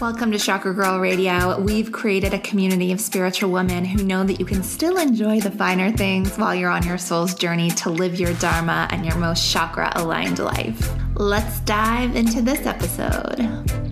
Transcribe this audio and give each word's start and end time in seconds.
Welcome 0.00 0.30
to 0.30 0.38
Chakra 0.38 0.72
Girl 0.72 1.00
Radio. 1.00 1.58
We've 1.58 1.90
created 1.90 2.32
a 2.32 2.38
community 2.38 2.92
of 2.92 3.00
spiritual 3.00 3.50
women 3.50 3.84
who 3.84 4.04
know 4.04 4.22
that 4.22 4.38
you 4.38 4.46
can 4.46 4.62
still 4.62 4.96
enjoy 4.96 5.40
the 5.40 5.50
finer 5.50 5.90
things 5.90 6.36
while 6.36 6.54
you're 6.54 6.70
on 6.70 6.86
your 6.86 6.98
soul's 6.98 7.34
journey 7.34 7.70
to 7.70 7.90
live 7.90 8.14
your 8.14 8.32
Dharma 8.34 8.86
and 8.92 9.04
your 9.04 9.16
most 9.16 9.50
chakra 9.50 9.90
aligned 9.96 10.38
life. 10.38 10.88
Let's 11.16 11.58
dive 11.60 12.14
into 12.14 12.42
this 12.42 12.64
episode. 12.64 13.87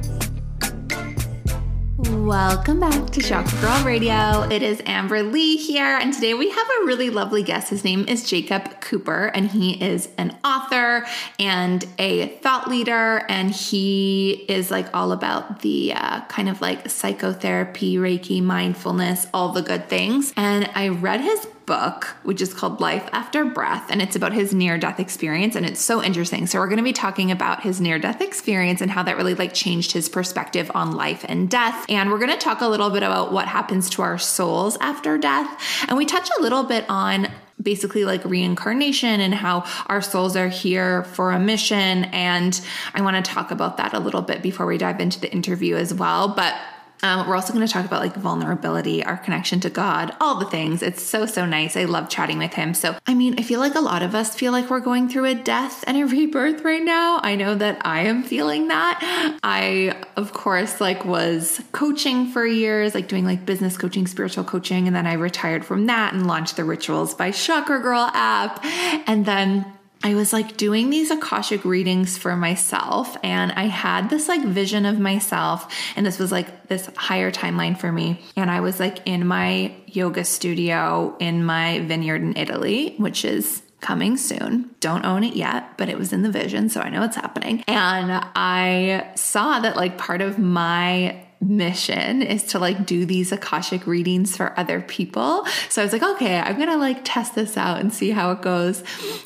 Welcome 2.09 2.79
back 2.79 3.11
to 3.11 3.21
Chakra 3.21 3.61
Girl 3.61 3.85
Radio. 3.85 4.43
It 4.43 4.63
is 4.63 4.79
Amberly 4.83 5.57
here, 5.57 5.99
and 5.99 6.13
today 6.13 6.35
we 6.35 6.51
have 6.51 6.67
a 6.67 6.87
really 6.87 7.11
lovely 7.11 7.43
guest. 7.43 7.71
His 7.71 7.83
name 7.83 8.07
is 8.07 8.29
Jacob 8.29 8.81
Cooper, 8.81 9.27
and 9.27 9.51
he 9.51 9.83
is 9.83 10.09
an 10.17 10.37
author 10.45 11.05
and 11.41 11.85
a 11.99 12.29
thought 12.29 12.69
leader, 12.69 13.27
and 13.29 13.51
he 13.51 14.45
is 14.49 14.71
like 14.71 14.87
all 14.95 15.11
about 15.11 15.63
the 15.63 15.95
uh, 15.95 16.21
kind 16.27 16.49
of 16.49 16.61
like 16.61 16.89
psychotherapy, 16.89 17.97
Reiki, 17.97 18.41
mindfulness, 18.41 19.27
all 19.35 19.51
the 19.51 19.63
good 19.63 19.89
things. 19.89 20.33
And 20.37 20.71
I 20.77 20.89
read 20.89 21.21
his 21.21 21.49
book, 21.67 22.17
which 22.23 22.41
is 22.41 22.55
called 22.55 22.81
Life 22.81 23.09
After 23.13 23.45
Breath, 23.45 23.91
and 23.91 24.01
it's 24.01 24.17
about 24.17 24.33
his 24.33 24.55
near 24.55 24.79
death 24.79 24.99
experience. 25.01 25.57
And 25.57 25.67
it's 25.67 25.81
so 25.81 26.03
interesting. 26.03 26.47
So, 26.47 26.59
we're 26.59 26.69
going 26.69 26.79
to 26.79 26.85
be 26.85 26.93
talking 26.93 27.31
about 27.31 27.63
his 27.63 27.81
near 27.81 27.99
death 27.99 28.21
experience 28.21 28.81
and 28.81 28.91
how 28.91 29.03
that 29.03 29.17
really 29.17 29.35
like 29.35 29.53
changed 29.53 29.93
his 29.93 30.09
perspective 30.09 30.71
on 30.75 30.93
life 30.93 31.25
and 31.29 31.51
death. 31.51 31.85
And 31.89 32.11
we're 32.11 32.19
going 32.19 32.31
to 32.31 32.39
talk 32.39 32.61
a 32.61 32.69
little 32.69 32.91
bit 32.91 33.03
about 33.03 33.33
what 33.33 33.49
happens 33.49 33.91
to 33.91 34.03
our 34.03 34.19
souls 34.19 34.79
after 34.81 35.19
death. 35.19 35.61
And 35.89 35.99
we 35.99 36.07
touch 36.07 36.31
a 36.39 36.43
little 36.43 36.65
bit 36.65 36.85
on 36.89 37.29
basically 37.61 38.05
like 38.05 38.25
reincarnation 38.25 39.21
and 39.21 39.35
how 39.35 39.65
our 39.87 40.03
souls 40.03 40.37
are 40.37 40.49
here 40.49 41.05
for 41.05 41.33
a 41.33 41.39
mission. 41.39 42.05
And 42.05 42.61
I 42.95 43.01
want 43.03 43.23
to 43.23 43.29
talk 43.29 43.51
about 43.51 43.79
that 43.79 43.93
a 43.93 43.99
little 43.99 44.23
bit 44.23 44.43
before 44.43 44.67
we 44.67 44.79
dive 44.79 45.01
into 45.01 45.21
the 45.21 45.33
interview 45.33 45.77
as 45.77 45.93
well. 45.93 46.29
But 46.29 46.55
um, 47.03 47.29
we're 47.29 47.35
also 47.37 47.53
going 47.53 47.67
to 47.67 47.73
talk 47.73 47.85
about 47.85 48.01
like 48.01 48.15
vulnerability, 48.15 49.05
our 49.05 49.17
connection 49.17 49.61
to 49.61 49.71
God, 49.71 50.15
all 50.21 50.39
the 50.39 50.47
things. 50.47 50.83
It's 50.83 51.03
so, 51.03 51.27
so 51.27 51.45
nice. 51.45 51.77
I 51.77 51.85
love 51.85 52.09
chatting 52.09 52.39
with 52.39 52.55
him. 52.55 52.75
So, 52.75 52.97
I 53.07 53.15
mean, 53.15 53.39
I 53.39 53.43
feel 53.43 53.61
like 53.61 53.75
a 53.75 53.81
lot 53.81 54.03
of 54.03 54.15
us 54.15 54.35
feel 54.35 54.53
like 54.53 54.71
we're 54.71 54.81
going 54.81 55.09
through 55.09 55.27
a 55.27 55.35
death 55.35 55.85
and 55.87 55.97
a 55.97 56.07
rebirth 56.07 56.63
right 56.63 56.83
now. 56.83 57.21
I 57.23 57.37
know 57.37 57.55
that 57.55 57.85
I 57.85 58.03
am 58.03 58.23
feeling 58.23 58.69
that. 58.69 59.39
I, 59.43 60.07
of 60.17 60.33
course, 60.33 60.81
like 60.81 61.05
was 61.05 61.63
coaching 61.73 62.29
for 62.29 62.47
years, 62.47 62.95
like 62.95 63.09
doing 63.09 63.25
like 63.25 63.45
business 63.45 63.77
coaching, 63.77 64.07
spiritual 64.07 64.45
coaching. 64.45 64.87
And 64.87 64.97
then 64.97 65.07
I 65.07 65.15
retired 65.15 65.65
from 65.65 65.87
that 65.87 66.15
and 66.15 66.27
launched 66.27 66.57
the 66.57 66.65
Rituals 66.65 67.15
by 67.15 67.31
Chakra 67.31 67.81
Girl 67.81 68.11
app. 68.15 68.65
And 69.07 69.27
then 69.27 69.76
I 70.03 70.15
was 70.15 70.33
like 70.33 70.57
doing 70.57 70.91
these 70.91 71.11
Akashic 71.11 71.65
readings 71.65 72.17
for 72.17 72.37
myself, 72.37 73.17
and 73.23 73.53
I 73.53 73.65
had 73.65 74.09
this 74.09 74.29
like 74.29 74.45
vision 74.45 74.87
of 74.87 74.99
myself, 75.01 75.75
and 75.97 76.07
this 76.07 76.19
was 76.19 76.31
like 76.31 76.69
this 76.69 76.89
higher 76.97 77.33
timeline 77.33 77.79
for 77.79 77.91
me. 77.91 78.21
And 78.37 78.51
I 78.51 78.61
was 78.61 78.79
like 78.79 78.99
in 79.07 79.27
my 79.27 79.75
yoga 79.87 80.25
studio 80.25 81.17
in 81.19 81.45
my 81.45 81.81
vineyard 81.81 82.23
in 82.23 82.37
Italy, 82.37 82.95
which 82.99 83.25
is 83.25 83.63
coming 83.81 84.17
soon. 84.17 84.71
Don't 84.81 85.05
own 85.05 85.25
it 85.25 85.35
yet, 85.35 85.77
but 85.77 85.89
it 85.89 85.99
was 85.99 86.13
in 86.13 86.23
the 86.23 86.31
vision, 86.31 86.69
so 86.69 86.81
I 86.81 86.89
know 86.89 87.03
it's 87.03 87.17
happening. 87.17 87.63
And 87.67 88.11
I 88.35 89.11
saw 89.15 89.61
that 89.61 89.77
like 89.77 89.99
part 89.99 90.21
of 90.21 90.39
my 90.39 91.26
mission 91.41 92.23
is 92.23 92.43
to 92.45 92.59
like 92.59 92.87
do 92.87 93.05
these 93.05 93.31
akashic 93.31 93.87
readings 93.87 94.37
for 94.37 94.59
other 94.59 94.81
people. 94.81 95.45
So 95.69 95.83
i 95.83 95.85
was 95.85 95.93
like 95.93 96.03
okay 96.03 96.39
i'm 96.39 96.59
gonna 96.59 96.79
like 96.79 97.01
test 97.05 97.35
this 97.35 97.57
out 97.57 97.79
and 97.81 97.93
see 97.93 98.11
how 98.11 98.31
it 98.33 98.43
goes. 98.43 98.83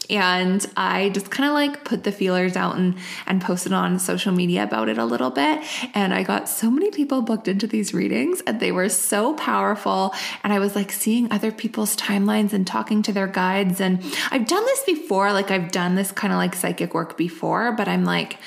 And 0.09 0.65
i 0.77 1.11
just 1.11 1.31
kind 1.31 1.49
of 1.49 1.55
like 1.55 1.85
put 1.85 2.05
the 2.05 2.13
feelers 2.13 2.57
out 2.57 2.77
and 2.77 2.97
and 3.27 3.41
posted 3.41 3.73
on 3.73 3.99
social 3.99 4.33
media 4.33 4.65
about 4.65 4.89
it 4.89 4.99
a 4.99 5.05
little 5.05 5.31
bit. 5.31 5.61
And 5.95 6.13
i 6.13 6.23
got 6.23 6.49
so 6.49 6.71
many 6.71 6.91
people 6.91 7.23
booked 7.23 7.49
into 7.49 7.67
these 7.67 7.95
readings 7.95 8.41
and 8.43 8.59
they 8.59 8.73
were 8.73 8.89
so 8.89 9.35
powerful. 9.35 10.13
And 10.43 10.53
i 10.53 10.59
was 10.59 10.75
like 10.75 10.91
seeing 10.91 11.31
other 11.31 11.53
people's 11.53 11.97
timelines 11.97 12.53
and 12.53 12.67
talking 12.67 13.03
to 13.03 13.13
their 13.13 13.29
guides. 13.29 13.81
And 13.81 14.03
i've 14.31 14.47
done 14.47 14.65
this 14.65 14.83
before 14.85 15.33
like 15.33 15.51
i've 15.51 15.71
done 15.71 15.95
this 15.95 16.11
kind 16.11 16.33
of 16.33 16.39
like 16.39 16.55
psychic 16.55 16.93
work 16.95 17.17
before 17.17 17.73
but 17.73 17.89
i'm 17.89 18.05
like 18.05 18.39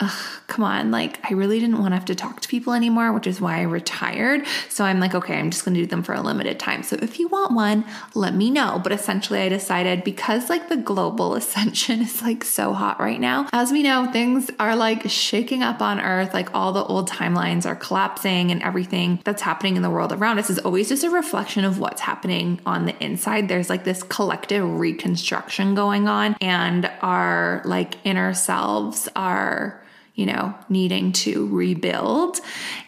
ugh, 0.00 0.40
come 0.46 0.64
on, 0.64 0.90
like 0.90 1.18
I 1.28 1.34
really 1.34 1.58
didn't 1.58 1.78
want 1.78 1.90
to 1.92 1.96
have 1.96 2.04
to 2.06 2.14
talk 2.14 2.40
to 2.40 2.48
people 2.48 2.72
anymore, 2.72 3.12
which 3.12 3.26
is 3.26 3.40
why 3.40 3.58
I 3.58 3.62
retired. 3.62 4.46
So 4.68 4.84
I'm 4.84 5.00
like, 5.00 5.14
okay, 5.14 5.38
I'm 5.38 5.50
just 5.50 5.64
going 5.64 5.74
to 5.74 5.80
do 5.80 5.86
them 5.86 6.02
for 6.02 6.14
a 6.14 6.20
limited 6.20 6.58
time. 6.60 6.82
So 6.82 6.96
if 7.02 7.18
you 7.18 7.28
want 7.28 7.52
one, 7.52 7.84
let 8.14 8.34
me 8.34 8.50
know. 8.50 8.80
But 8.82 8.92
essentially, 8.92 9.40
I 9.40 9.48
decided 9.48 10.04
because 10.04 10.48
like 10.48 10.68
the 10.68 10.76
global 10.76 11.34
ascension 11.38 12.00
is 12.00 12.22
like 12.22 12.44
so 12.44 12.72
hot 12.72 13.00
right 13.00 13.20
now, 13.20 13.48
as 13.52 13.72
we 13.72 13.82
know, 13.82 14.10
things 14.12 14.50
are 14.58 14.76
like 14.76 15.08
shaking 15.10 15.62
up 15.62 15.82
on 15.82 16.00
earth, 16.00 16.32
like 16.32 16.54
all 16.54 16.72
the 16.72 16.84
old 16.84 17.08
timelines 17.10 17.66
are 17.66 17.76
collapsing 17.76 18.50
and 18.50 18.62
everything 18.62 19.20
that's 19.24 19.42
happening 19.42 19.76
in 19.76 19.82
the 19.82 19.90
world 19.90 20.12
around 20.12 20.38
us 20.38 20.50
is 20.50 20.58
always 20.60 20.88
just 20.88 21.04
a 21.04 21.10
reflection 21.10 21.64
of 21.64 21.78
what's 21.78 22.00
happening 22.00 22.60
on 22.64 22.86
the 22.86 22.96
inside. 23.02 23.48
There's 23.48 23.68
like 23.68 23.84
this 23.84 24.02
collective 24.04 24.64
reconstruction 24.78 25.74
going 25.74 26.06
on, 26.08 26.36
and 26.40 26.90
our 27.02 27.62
like 27.64 27.94
inner 28.04 28.34
selves 28.34 29.08
are 29.16 29.82
you 30.18 30.26
know, 30.26 30.52
needing 30.68 31.12
to 31.12 31.46
rebuild. 31.46 32.40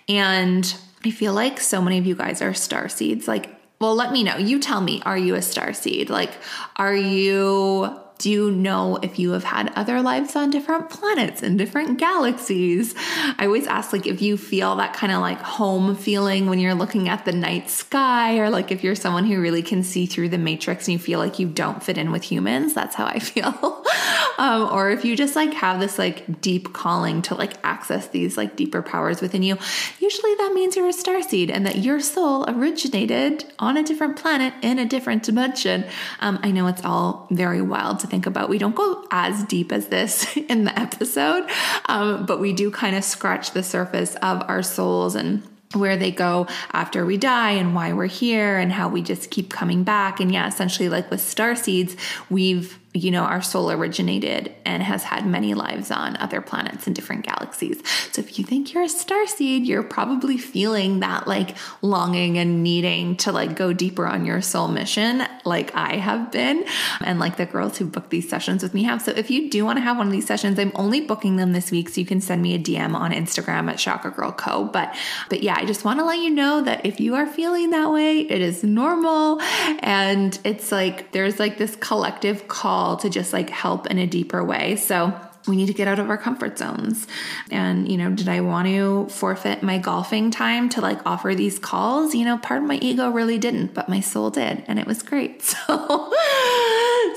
And 0.08 0.74
I 1.04 1.12
feel 1.12 1.32
like 1.32 1.60
so 1.60 1.80
many 1.80 1.96
of 1.96 2.04
you 2.04 2.16
guys 2.16 2.42
are 2.42 2.52
star 2.52 2.88
seeds. 2.88 3.28
Like, 3.28 3.48
well, 3.80 3.94
let 3.94 4.10
me 4.10 4.24
know. 4.24 4.36
You 4.36 4.58
tell 4.58 4.80
me, 4.80 5.00
are 5.06 5.16
you 5.16 5.36
a 5.36 5.42
star 5.42 5.72
seed? 5.72 6.10
Like, 6.10 6.32
are 6.74 6.94
you 6.94 7.96
do 8.20 8.30
you 8.30 8.50
know 8.50 8.98
if 9.02 9.18
you 9.18 9.30
have 9.30 9.44
had 9.44 9.72
other 9.76 10.02
lives 10.02 10.36
on 10.36 10.50
different 10.50 10.90
planets 10.90 11.42
and 11.42 11.56
different 11.56 11.98
galaxies? 11.98 12.94
I 13.38 13.46
always 13.46 13.66
ask, 13.66 13.94
like, 13.94 14.06
if 14.06 14.20
you 14.20 14.36
feel 14.36 14.76
that 14.76 14.92
kind 14.92 15.10
of 15.10 15.22
like 15.22 15.40
home 15.40 15.96
feeling 15.96 16.46
when 16.46 16.58
you're 16.58 16.74
looking 16.74 17.08
at 17.08 17.24
the 17.24 17.32
night 17.32 17.70
sky, 17.70 18.38
or 18.38 18.50
like 18.50 18.70
if 18.70 18.84
you're 18.84 18.94
someone 18.94 19.24
who 19.24 19.40
really 19.40 19.62
can 19.62 19.82
see 19.82 20.04
through 20.04 20.28
the 20.28 20.36
matrix 20.36 20.86
and 20.86 20.92
you 20.92 20.98
feel 20.98 21.18
like 21.18 21.38
you 21.38 21.48
don't 21.48 21.82
fit 21.82 21.96
in 21.96 22.12
with 22.12 22.22
humans. 22.22 22.74
That's 22.74 22.94
how 22.94 23.06
I 23.06 23.20
feel. 23.20 23.46
um, 24.38 24.68
or 24.70 24.90
if 24.90 25.02
you 25.02 25.16
just 25.16 25.34
like 25.34 25.54
have 25.54 25.80
this 25.80 25.98
like 25.98 26.42
deep 26.42 26.74
calling 26.74 27.22
to 27.22 27.34
like 27.34 27.54
access 27.64 28.08
these 28.08 28.36
like 28.36 28.54
deeper 28.54 28.82
powers 28.82 29.22
within 29.22 29.42
you, 29.42 29.56
usually 29.98 30.34
that 30.34 30.52
means 30.52 30.76
you're 30.76 30.88
a 30.88 30.92
star 30.92 31.22
seed 31.22 31.50
and 31.50 31.64
that 31.64 31.78
your 31.78 32.00
soul 32.00 32.44
originated 32.48 33.50
on 33.58 33.78
a 33.78 33.82
different 33.82 34.16
planet 34.16 34.52
in 34.60 34.78
a 34.78 34.84
different 34.84 35.22
dimension. 35.22 35.86
Um, 36.20 36.38
I 36.42 36.50
know 36.50 36.66
it's 36.66 36.84
all 36.84 37.26
very 37.30 37.62
wild 37.62 38.00
to 38.00 38.09
think 38.10 38.26
about. 38.26 38.48
We 38.48 38.58
don't 38.58 38.74
go 38.74 39.06
as 39.10 39.44
deep 39.44 39.72
as 39.72 39.88
this 39.88 40.36
in 40.48 40.64
the 40.64 40.78
episode, 40.78 41.48
um, 41.86 42.26
but 42.26 42.40
we 42.40 42.52
do 42.52 42.70
kind 42.70 42.96
of 42.96 43.04
scratch 43.04 43.52
the 43.52 43.62
surface 43.62 44.16
of 44.16 44.42
our 44.48 44.62
souls 44.62 45.14
and 45.14 45.42
where 45.74 45.96
they 45.96 46.10
go 46.10 46.48
after 46.72 47.06
we 47.06 47.16
die 47.16 47.52
and 47.52 47.76
why 47.76 47.92
we're 47.92 48.06
here 48.06 48.58
and 48.58 48.72
how 48.72 48.88
we 48.88 49.02
just 49.02 49.30
keep 49.30 49.50
coming 49.50 49.84
back. 49.84 50.18
And 50.18 50.32
yeah, 50.32 50.48
essentially, 50.48 50.88
like 50.88 51.10
with 51.10 51.20
star 51.20 51.54
seeds, 51.54 51.96
we've 52.28 52.79
you 52.92 53.12
know, 53.12 53.22
our 53.22 53.40
soul 53.40 53.70
originated 53.70 54.52
and 54.64 54.82
has 54.82 55.04
had 55.04 55.24
many 55.24 55.54
lives 55.54 55.92
on 55.92 56.16
other 56.16 56.40
planets 56.40 56.88
and 56.88 56.96
different 56.96 57.24
galaxies. 57.24 57.80
So 58.10 58.20
if 58.20 58.36
you 58.36 58.44
think 58.44 58.74
you're 58.74 58.82
a 58.82 58.88
star 58.88 59.28
seed, 59.28 59.64
you're 59.64 59.84
probably 59.84 60.36
feeling 60.36 60.98
that 61.00 61.28
like 61.28 61.56
longing 61.82 62.36
and 62.36 62.64
needing 62.64 63.16
to 63.18 63.30
like 63.30 63.54
go 63.54 63.72
deeper 63.72 64.06
on 64.06 64.26
your 64.26 64.42
soul 64.42 64.66
mission, 64.66 65.22
like 65.44 65.72
I 65.76 65.96
have 65.96 66.32
been, 66.32 66.64
and 67.00 67.20
like 67.20 67.36
the 67.36 67.46
girls 67.46 67.78
who 67.78 67.84
booked 67.84 68.10
these 68.10 68.28
sessions 68.28 68.60
with 68.60 68.74
me 68.74 68.82
have. 68.82 69.02
So 69.02 69.12
if 69.12 69.30
you 69.30 69.48
do 69.50 69.64
want 69.64 69.76
to 69.76 69.82
have 69.82 69.96
one 69.96 70.08
of 70.08 70.12
these 70.12 70.26
sessions, 70.26 70.58
I'm 70.58 70.72
only 70.74 71.00
booking 71.00 71.36
them 71.36 71.52
this 71.52 71.70
week, 71.70 71.90
so 71.90 72.00
you 72.00 72.06
can 72.06 72.20
send 72.20 72.42
me 72.42 72.54
a 72.56 72.58
DM 72.58 72.94
on 72.94 73.12
Instagram 73.12 73.70
at 73.70 73.78
Chakra 73.78 74.10
Girl 74.10 74.32
Co. 74.32 74.64
But 74.64 74.96
but 75.28 75.44
yeah, 75.44 75.54
I 75.56 75.64
just 75.64 75.84
want 75.84 76.00
to 76.00 76.04
let 76.04 76.18
you 76.18 76.30
know 76.30 76.60
that 76.62 76.84
if 76.84 76.98
you 76.98 77.14
are 77.14 77.26
feeling 77.26 77.70
that 77.70 77.92
way, 77.92 78.20
it 78.20 78.40
is 78.40 78.64
normal, 78.64 79.40
and 79.78 80.36
it's 80.42 80.72
like 80.72 81.12
there's 81.12 81.38
like 81.38 81.56
this 81.56 81.76
collective 81.76 82.48
call 82.48 82.79
to 82.98 83.10
just 83.10 83.32
like 83.32 83.50
help 83.50 83.86
in 83.86 83.98
a 83.98 84.06
deeper 84.06 84.42
way. 84.42 84.76
So 84.76 85.18
we 85.46 85.56
need 85.56 85.66
to 85.66 85.74
get 85.74 85.88
out 85.88 85.98
of 85.98 86.10
our 86.10 86.18
comfort 86.18 86.58
zones. 86.58 87.06
And, 87.50 87.90
you 87.90 87.96
know, 87.96 88.10
did 88.10 88.28
I 88.28 88.40
want 88.40 88.68
to 88.68 89.08
forfeit 89.08 89.62
my 89.62 89.78
golfing 89.78 90.30
time 90.30 90.68
to 90.70 90.80
like 90.80 91.00
offer 91.06 91.34
these 91.34 91.58
calls? 91.58 92.14
You 92.14 92.24
know, 92.24 92.38
part 92.38 92.62
of 92.62 92.68
my 92.68 92.76
ego 92.76 93.10
really 93.10 93.38
didn't, 93.38 93.74
but 93.74 93.88
my 93.88 94.00
soul 94.00 94.30
did. 94.30 94.62
And 94.66 94.78
it 94.78 94.86
was 94.86 95.02
great. 95.02 95.54
So, 95.70 96.12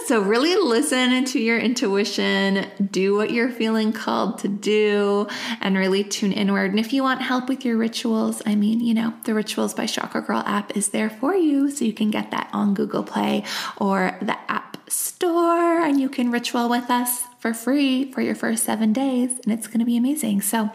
so 0.06 0.22
really 0.22 0.56
listen 0.56 1.24
to 1.26 1.40
your 1.40 1.58
intuition, 1.58 2.68
do 2.92 3.16
what 3.16 3.32
you're 3.32 3.50
feeling 3.50 3.94
called 3.94 4.40
to 4.40 4.48
do, 4.50 5.28
and 5.62 5.78
really 5.78 6.04
tune 6.04 6.34
inward. 6.34 6.72
And 6.72 6.80
if 6.80 6.92
you 6.92 7.04
want 7.04 7.22
help 7.22 7.48
with 7.48 7.64
your 7.64 7.78
rituals, 7.78 8.42
I 8.46 8.56
mean, 8.56 8.82
you 8.82 8.94
know, 8.94 9.14
the 9.24 9.34
Rituals 9.34 9.74
by 9.74 9.86
Chakra 9.86 10.22
Girl 10.22 10.44
app 10.46 10.76
is 10.76 10.90
there 10.90 11.10
for 11.10 11.36
you. 11.36 11.72
So 11.72 11.86
you 11.86 11.94
can 11.94 12.12
get 12.12 12.32
that 12.32 12.50
on 12.52 12.74
Google 12.74 13.04
Play 13.04 13.44
or 13.78 14.18
the 14.22 14.38
app 14.52 14.73
store 14.94 15.82
and 15.82 16.00
you 16.00 16.08
can 16.08 16.32
ritual 16.32 16.70
with 16.70 16.90
us 16.90 17.24
for 17.40 17.54
free 17.54 18.12
for 18.12 18.22
your 18.22 18.36
first 18.36 18.64
seven 18.64 18.94
days, 18.94 19.32
and 19.44 19.52
it's 19.52 19.68
going 19.68 19.80
to 19.80 19.86
be 19.86 19.98
amazing. 19.98 20.42
So, 20.42 20.70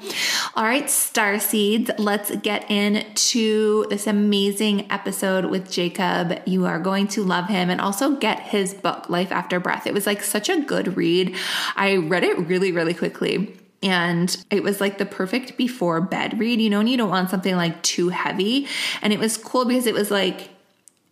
all 0.55 0.65
right, 0.65 0.91
star 0.91 1.38
seeds, 1.38 1.91
let's 1.99 2.35
get 2.37 2.70
into 2.70 3.87
this 3.88 4.06
amazing 4.06 4.91
episode 4.93 5.47
with 5.47 5.70
Jacob. 5.70 6.43
You 6.47 6.67
are 6.67 6.79
going 6.79 7.09
to 7.09 7.25
love 7.25 7.49
him 7.49 7.70
and 7.70 7.81
also 7.81 8.17
get 8.17 8.41
his 8.41 8.75
book, 8.75 9.09
Life 9.09 9.32
After 9.32 9.61
Breath. 9.61 9.87
It 9.87 9.94
was 9.94 10.06
like 10.06 10.23
such 10.23 10.49
a 10.49 10.61
good 10.61 10.97
read. 10.97 11.35
I 11.76 11.97
read 11.97 12.25
it 12.25 12.38
really, 12.49 12.73
really 12.73 12.94
quickly 12.94 13.56
and 13.82 14.44
it 14.50 14.62
was 14.62 14.81
like 14.81 14.99
the 14.99 15.06
perfect 15.06 15.56
before 15.56 16.00
bed 16.00 16.38
read, 16.38 16.61
you 16.61 16.69
know, 16.69 16.81
and 16.81 16.88
you 16.88 16.97
don't 16.97 17.11
want 17.11 17.31
something 17.31 17.55
like 17.55 17.81
too 17.82 18.09
heavy. 18.09 18.67
And 19.03 19.12
it 19.12 19.21
was 19.21 19.37
cool 19.37 19.64
because 19.64 19.87
it 19.87 19.94
was 19.94 20.11
like 20.11 20.50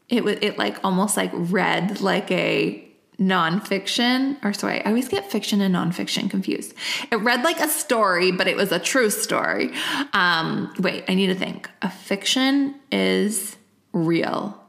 it 0.08 0.24
was 0.24 0.36
it 0.40 0.58
like 0.58 0.78
almost 0.84 1.16
like 1.16 1.30
read 1.32 2.00
like 2.00 2.30
a 2.30 2.85
nonfiction, 3.20 4.36
or 4.44 4.52
sorry, 4.52 4.84
I 4.84 4.88
always 4.88 5.08
get 5.08 5.30
fiction 5.30 5.60
and 5.60 5.74
nonfiction 5.74 6.30
confused. 6.30 6.74
It 7.10 7.16
read 7.16 7.42
like 7.42 7.60
a 7.60 7.68
story, 7.68 8.30
but 8.30 8.46
it 8.46 8.56
was 8.56 8.72
a 8.72 8.78
true 8.78 9.10
story. 9.10 9.72
Um, 10.12 10.72
wait, 10.78 11.04
I 11.08 11.14
need 11.14 11.28
to 11.28 11.34
think. 11.34 11.70
A 11.82 11.90
fiction 11.90 12.74
is 12.92 13.56
real. 13.92 14.62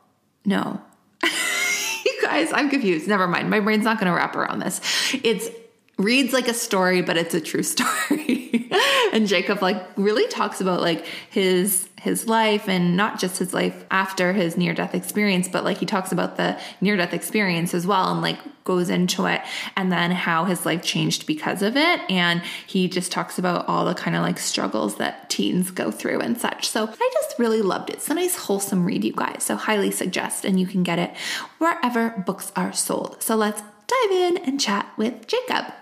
No. 0.45 0.81
you 1.23 2.19
guys, 2.21 2.49
I'm 2.53 2.69
confused. 2.69 3.07
Never 3.07 3.27
mind. 3.27 3.49
My 3.49 3.59
brain's 3.59 3.83
not 3.83 3.99
going 3.99 4.11
to 4.11 4.15
wrap 4.15 4.35
around 4.35 4.59
this. 4.59 4.79
It's 5.23 5.49
reads 5.97 6.31
like 6.31 6.47
a 6.47 6.53
story, 6.53 7.01
but 7.01 7.17
it's 7.17 7.33
a 7.33 7.41
true 7.41 7.63
story. 7.75 8.69
and 9.13 9.27
Jacob 9.27 9.61
like 9.61 9.83
really 9.97 10.27
talks 10.27 10.61
about 10.61 10.81
like 10.81 11.05
his 11.29 11.89
his 11.99 12.27
life 12.27 12.69
and 12.69 12.95
not 12.95 13.19
just 13.19 13.39
his 13.39 13.53
life 13.53 13.83
after 13.89 14.31
his 14.31 14.55
near 14.55 14.73
death 14.73 14.93
experience, 14.93 15.47
but 15.47 15.63
like 15.63 15.77
he 15.77 15.85
talks 15.85 16.11
about 16.11 16.37
the 16.37 16.57
near 16.79 16.95
death 16.95 17.13
experience 17.13 17.73
as 17.73 17.87
well 17.87 18.11
and 18.11 18.21
like 18.21 18.37
goes 18.63 18.89
into 18.89 19.25
it 19.25 19.41
and 19.75 19.91
then 19.91 20.11
how 20.11 20.45
his 20.45 20.65
life 20.65 20.83
changed 20.83 21.25
because 21.25 21.63
of 21.63 21.75
it. 21.75 21.99
And 22.09 22.41
he 22.67 22.87
just 22.87 23.11
talks 23.11 23.39
about 23.39 23.67
all 23.67 23.83
the 23.83 23.95
kind 23.95 24.15
of 24.15 24.21
like 24.21 24.37
struggles 24.37 24.97
that 24.97 25.29
teens 25.29 25.71
go 25.71 25.89
through 25.89 26.19
and 26.19 26.37
such. 26.37 26.69
So 26.69 26.87
I 26.87 27.09
just 27.13 27.39
really 27.39 27.63
loved 27.63 27.89
it. 27.89 27.95
It's 27.95 28.09
a 28.09 28.13
nice, 28.13 28.35
wholesome 28.35 28.85
read, 28.85 29.03
you 29.03 29.13
guys. 29.13 29.43
So 29.43 29.55
highly 29.55 29.89
suggest, 29.89 30.45
and 30.45 30.59
you 30.59 30.67
can 30.67 30.83
get 30.83 30.99
it 30.99 31.11
wherever 31.57 32.09
books 32.25 32.51
are 32.55 32.73
sold. 32.73 33.23
So 33.23 33.35
let's 33.35 33.61
dive 33.87 34.11
in 34.11 34.37
and 34.37 34.61
chat 34.61 34.87
with 34.97 35.25
Jacob. 35.27 35.73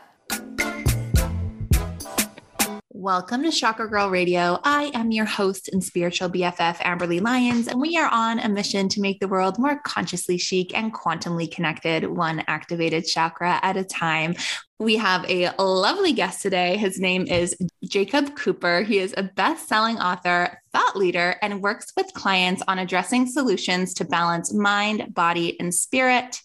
Welcome 3.05 3.43
to 3.43 3.51
Chakra 3.51 3.87
Girl 3.87 4.09
Radio. 4.09 4.59
I 4.63 4.89
am 4.95 5.11
your 5.11 5.25
host 5.25 5.69
and 5.71 5.83
spiritual 5.83 6.27
BFF, 6.27 6.77
Amberly 6.77 7.21
Lyons, 7.21 7.67
and 7.67 7.79
we 7.79 7.97
are 7.97 8.09
on 8.11 8.39
a 8.39 8.49
mission 8.49 8.89
to 8.89 8.99
make 8.99 9.19
the 9.19 9.27
world 9.27 9.59
more 9.59 9.79
consciously 9.85 10.39
chic 10.39 10.75
and 10.75 10.91
quantumly 10.91 11.51
connected, 11.51 12.07
one 12.07 12.43
activated 12.47 13.05
chakra 13.05 13.59
at 13.61 13.77
a 13.77 13.83
time. 13.83 14.33
We 14.79 14.95
have 14.95 15.23
a 15.29 15.51
lovely 15.59 16.13
guest 16.13 16.41
today. 16.41 16.77
His 16.77 16.99
name 16.99 17.27
is 17.27 17.55
Jacob 17.87 18.35
Cooper. 18.35 18.81
He 18.81 18.99
is 18.99 19.13
a 19.15 19.23
best 19.23 19.67
selling 19.67 19.97
author, 19.99 20.61
thought 20.71 20.95
leader, 20.95 21.35
and 21.41 21.61
works 21.61 21.93
with 21.95 22.13
clients 22.13 22.61
on 22.67 22.79
addressing 22.79 23.27
solutions 23.27 23.93
to 23.95 24.05
balance 24.05 24.53
mind, 24.53 25.13
body, 25.13 25.59
and 25.59 25.73
spirit. 25.73 26.41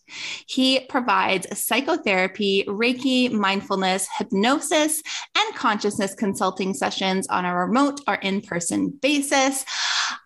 He 0.47 0.87
provides 0.89 1.47
psychotherapy, 1.59 2.65
Reiki, 2.69 3.31
mindfulness, 3.31 4.09
hypnosis, 4.19 5.03
and 5.37 5.55
consciousness 5.55 6.15
consulting 6.15 6.75
sessions 6.75 7.27
on 7.29 7.45
a 7.45 7.57
remote 7.57 8.01
or 8.07 8.15
in 8.15 8.41
person 8.41 8.91
basis. 9.03 9.65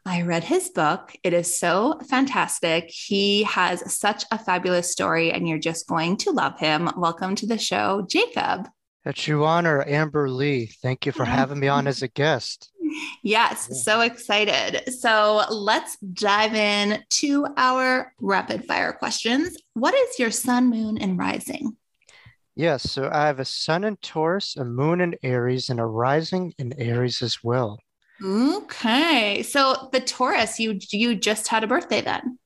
I 0.07 0.23
read 0.23 0.45
his 0.45 0.71
book. 0.71 1.15
It 1.23 1.33
is 1.33 1.59
so 1.59 2.01
fantastic. 2.09 2.91
He 2.91 3.45
has 3.45 3.95
such 3.95 4.25
a 4.31 4.39
fabulous 4.39 4.91
story, 4.93 5.33
and 5.33 5.49
you're 5.49 5.59
just 5.59 5.87
going 5.87 6.19
to 6.19 6.31
love 6.31 6.59
him. 6.59 6.91
Welcome 6.97 7.35
to 7.37 7.47
the 7.47 7.59
show, 7.59 8.07
Jacob. 8.09 8.69
It's 9.07 9.29
your 9.29 9.45
honor, 9.45 9.85
Amberly. 9.85 10.73
Thank 10.81 11.05
you 11.05 11.13
for 11.13 11.27
having 11.27 11.61
me 11.61 11.69
on 11.69 11.87
as 11.87 12.03
a 12.03 12.09
guest. 12.09 12.71
Yes, 13.23 13.85
so 13.85 14.01
excited. 14.01 14.93
So 14.95 15.43
let's 15.51 15.97
dive 15.99 16.55
in 16.55 17.03
to 17.11 17.47
our 17.57 18.13
rapid 18.19 18.65
fire 18.65 18.93
questions. 18.93 19.59
What 19.75 19.95
is 19.95 20.19
your 20.19 20.31
sun, 20.31 20.71
moon, 20.71 20.97
and 20.99 21.19
rising? 21.19 21.77
Yes, 22.57 22.91
so 22.91 23.11
I 23.13 23.27
have 23.27 23.41
a 23.41 23.45
sun 23.45 23.85
in 23.85 23.97
Taurus, 23.97 24.57
a 24.57 24.65
moon 24.65 25.01
in 25.01 25.17
Aries, 25.23 25.69
and 25.69 25.81
a 25.81 25.87
rising 25.87 26.55
in 26.59 26.73
Aries 26.79 27.21
as 27.21 27.43
well. 27.43 27.81
Okay. 28.23 29.43
So 29.43 29.89
the 29.93 30.01
Taurus, 30.01 30.61
you 30.61 30.79
you 30.93 31.15
just 31.17 31.49
had 31.49 31.65
a 31.65 31.67
birthday 31.67 32.01
then. 32.01 32.39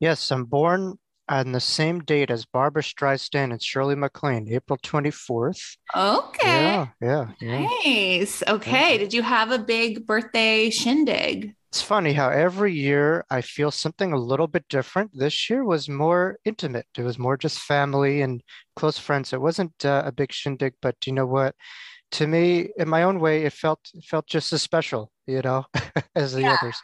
Yes, 0.00 0.30
I'm 0.30 0.44
born 0.44 0.98
on 1.28 1.52
the 1.52 1.60
same 1.60 2.00
date 2.00 2.30
as 2.30 2.44
Barbra 2.44 2.82
Streisand 2.82 3.50
and 3.52 3.62
Shirley 3.62 3.94
MacLaine, 3.94 4.48
April 4.50 4.78
24th. 4.78 5.76
Okay. 5.94 6.46
Yeah, 6.46 6.86
yeah. 7.00 7.28
yeah. 7.40 7.68
Nice. 7.84 8.42
Okay. 8.46 8.92
Yeah. 8.92 8.98
Did 8.98 9.14
you 9.14 9.22
have 9.22 9.50
a 9.50 9.58
big 9.58 10.06
birthday 10.06 10.70
shindig? 10.70 11.54
It's 11.70 11.82
funny 11.82 12.12
how 12.12 12.30
every 12.30 12.72
year 12.72 13.24
I 13.28 13.42
feel 13.42 13.70
something 13.70 14.12
a 14.12 14.18
little 14.18 14.46
bit 14.46 14.64
different. 14.68 15.10
This 15.12 15.50
year 15.50 15.64
was 15.64 15.88
more 15.88 16.38
intimate. 16.44 16.86
It 16.96 17.02
was 17.02 17.18
more 17.18 17.36
just 17.36 17.58
family 17.58 18.22
and 18.22 18.42
close 18.76 18.98
friends. 18.98 19.32
It 19.32 19.40
wasn't 19.40 19.84
uh, 19.84 20.02
a 20.06 20.12
big 20.12 20.32
shindig, 20.32 20.74
but 20.80 20.96
you 21.06 21.12
know 21.12 21.26
what? 21.26 21.54
to 22.12 22.26
me, 22.26 22.68
in 22.76 22.88
my 22.88 23.02
own 23.02 23.20
way, 23.20 23.44
it 23.44 23.52
felt 23.52 23.80
it 23.94 24.04
felt 24.04 24.26
just 24.26 24.52
as 24.52 24.62
special, 24.62 25.10
you 25.26 25.42
know, 25.42 25.64
as 26.14 26.32
the 26.32 26.42
yeah. 26.42 26.56
others. 26.60 26.80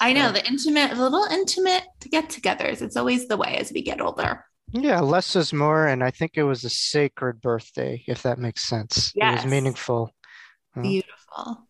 I 0.00 0.12
know 0.12 0.32
the 0.32 0.46
intimate, 0.46 0.94
the 0.96 1.02
little 1.02 1.24
intimate 1.24 1.84
get-togethers. 2.10 2.82
It's 2.82 2.96
always 2.96 3.28
the 3.28 3.36
way 3.36 3.56
as 3.56 3.72
we 3.72 3.82
get 3.82 4.00
older. 4.00 4.44
Yeah, 4.70 5.00
less 5.00 5.36
is 5.36 5.52
more, 5.52 5.86
and 5.86 6.02
I 6.02 6.10
think 6.10 6.32
it 6.34 6.44
was 6.44 6.64
a 6.64 6.70
sacred 6.70 7.40
birthday, 7.40 8.02
if 8.06 8.22
that 8.22 8.38
makes 8.38 8.62
sense. 8.62 9.12
Yes. 9.14 9.32
It 9.32 9.44
was 9.44 9.52
meaningful. 9.52 10.14
Beautiful. 10.80 11.68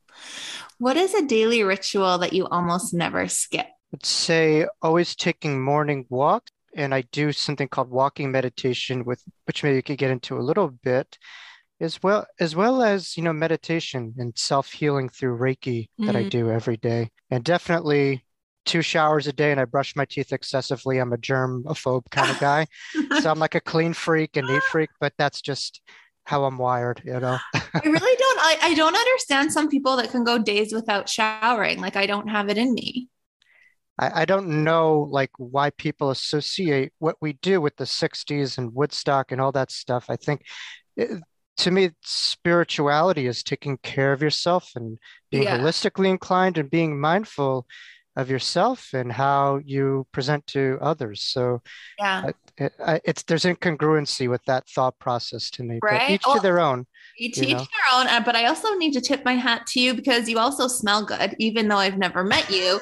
What 0.78 0.96
is 0.96 1.14
a 1.14 1.26
daily 1.26 1.64
ritual 1.64 2.18
that 2.18 2.32
you 2.32 2.46
almost 2.46 2.94
never 2.94 3.26
skip? 3.28 3.66
I'd 3.92 4.06
say 4.06 4.66
always 4.80 5.16
taking 5.16 5.60
morning 5.60 6.06
walks, 6.08 6.52
and 6.76 6.94
I 6.94 7.02
do 7.12 7.32
something 7.32 7.68
called 7.68 7.90
walking 7.90 8.30
meditation, 8.30 9.04
with 9.04 9.22
which 9.46 9.64
maybe 9.64 9.76
you 9.76 9.82
could 9.82 9.98
get 9.98 10.10
into 10.10 10.38
a 10.38 10.40
little 10.40 10.68
bit 10.68 11.18
as 11.82 12.02
well 12.02 12.26
as 12.40 12.54
well 12.54 12.82
as 12.82 13.16
you 13.16 13.22
know 13.22 13.32
meditation 13.32 14.14
and 14.16 14.32
self-healing 14.36 15.08
through 15.08 15.36
reiki 15.36 15.82
mm-hmm. 15.82 16.06
that 16.06 16.16
i 16.16 16.24
mm. 16.24 16.30
do 16.30 16.50
every 16.50 16.76
day. 16.76 17.10
And 17.30 17.42
definitely 17.44 18.24
two 18.64 18.82
showers 18.82 19.26
a 19.26 19.32
day 19.32 19.50
and 19.50 19.60
i 19.60 19.64
brush 19.64 19.96
my 19.96 20.04
teeth 20.04 20.32
excessively. 20.32 20.98
I'm 20.98 21.12
a 21.12 21.18
germaphobe 21.18 22.08
kind 22.10 22.30
of 22.30 22.38
guy. 22.38 22.66
So 23.20 23.30
i'm 23.30 23.38
like 23.38 23.56
a 23.56 23.60
clean 23.60 23.92
freak 23.92 24.36
and 24.36 24.46
neat 24.46 24.62
freak 24.62 24.90
but 25.00 25.12
that's 25.18 25.42
just 25.42 25.82
how 26.24 26.44
i'm 26.44 26.56
wired 26.56 27.02
you 27.04 27.18
know? 27.18 27.38
I 27.54 27.80
really 27.84 28.16
don't 28.16 28.38
I, 28.40 28.58
I 28.62 28.74
don't 28.74 28.96
understand 28.96 29.52
some 29.52 29.68
people 29.68 29.96
that 29.96 30.12
can 30.12 30.24
go 30.24 30.38
days 30.38 30.72
without 30.72 31.08
showering. 31.08 31.80
Like 31.80 31.96
i 31.96 32.06
don't 32.06 32.28
have 32.28 32.48
it 32.48 32.56
in 32.56 32.72
me. 32.72 33.08
I, 33.98 34.22
I 34.22 34.24
don't 34.24 34.64
know 34.64 35.08
like 35.10 35.30
why 35.36 35.70
people 35.70 36.10
associate 36.10 36.92
what 36.98 37.16
we 37.20 37.34
do 37.34 37.60
with 37.60 37.76
the 37.76 37.84
60s 37.84 38.56
and 38.56 38.74
woodstock 38.74 39.32
and 39.32 39.40
all 39.40 39.52
that 39.52 39.70
stuff. 39.70 40.06
I 40.08 40.16
think 40.16 40.46
it, 40.96 41.10
to 41.58 41.70
me, 41.70 41.90
spirituality 42.02 43.26
is 43.26 43.42
taking 43.42 43.78
care 43.78 44.12
of 44.12 44.22
yourself 44.22 44.70
and 44.74 44.98
being 45.30 45.44
yeah. 45.44 45.58
holistically 45.58 46.08
inclined 46.08 46.58
and 46.58 46.70
being 46.70 47.00
mindful 47.00 47.66
of 48.16 48.30
yourself 48.30 48.92
and 48.92 49.10
how 49.12 49.60
you 49.64 50.06
present 50.12 50.46
to 50.46 50.78
others. 50.80 51.22
So, 51.22 51.62
yeah, 51.98 52.28
it, 52.28 52.36
it, 52.58 52.72
it's 53.04 53.22
there's 53.24 53.44
incongruency 53.44 54.28
with 54.28 54.44
that 54.44 54.68
thought 54.68 54.98
process 54.98 55.50
to 55.50 55.62
me. 55.62 55.78
Right? 55.82 56.00
But 56.00 56.10
each 56.10 56.22
well, 56.26 56.36
to 56.36 56.42
their 56.42 56.60
own. 56.60 56.86
Each, 57.18 57.38
each 57.38 57.56
their 57.56 57.66
own. 57.94 58.06
Uh, 58.06 58.22
but 58.24 58.36
I 58.36 58.46
also 58.46 58.74
need 58.74 58.92
to 58.92 59.00
tip 59.00 59.24
my 59.24 59.34
hat 59.34 59.66
to 59.68 59.80
you 59.80 59.94
because 59.94 60.28
you 60.28 60.38
also 60.38 60.68
smell 60.68 61.04
good, 61.04 61.34
even 61.38 61.68
though 61.68 61.76
I've 61.76 61.98
never 61.98 62.24
met 62.24 62.50
you. 62.50 62.80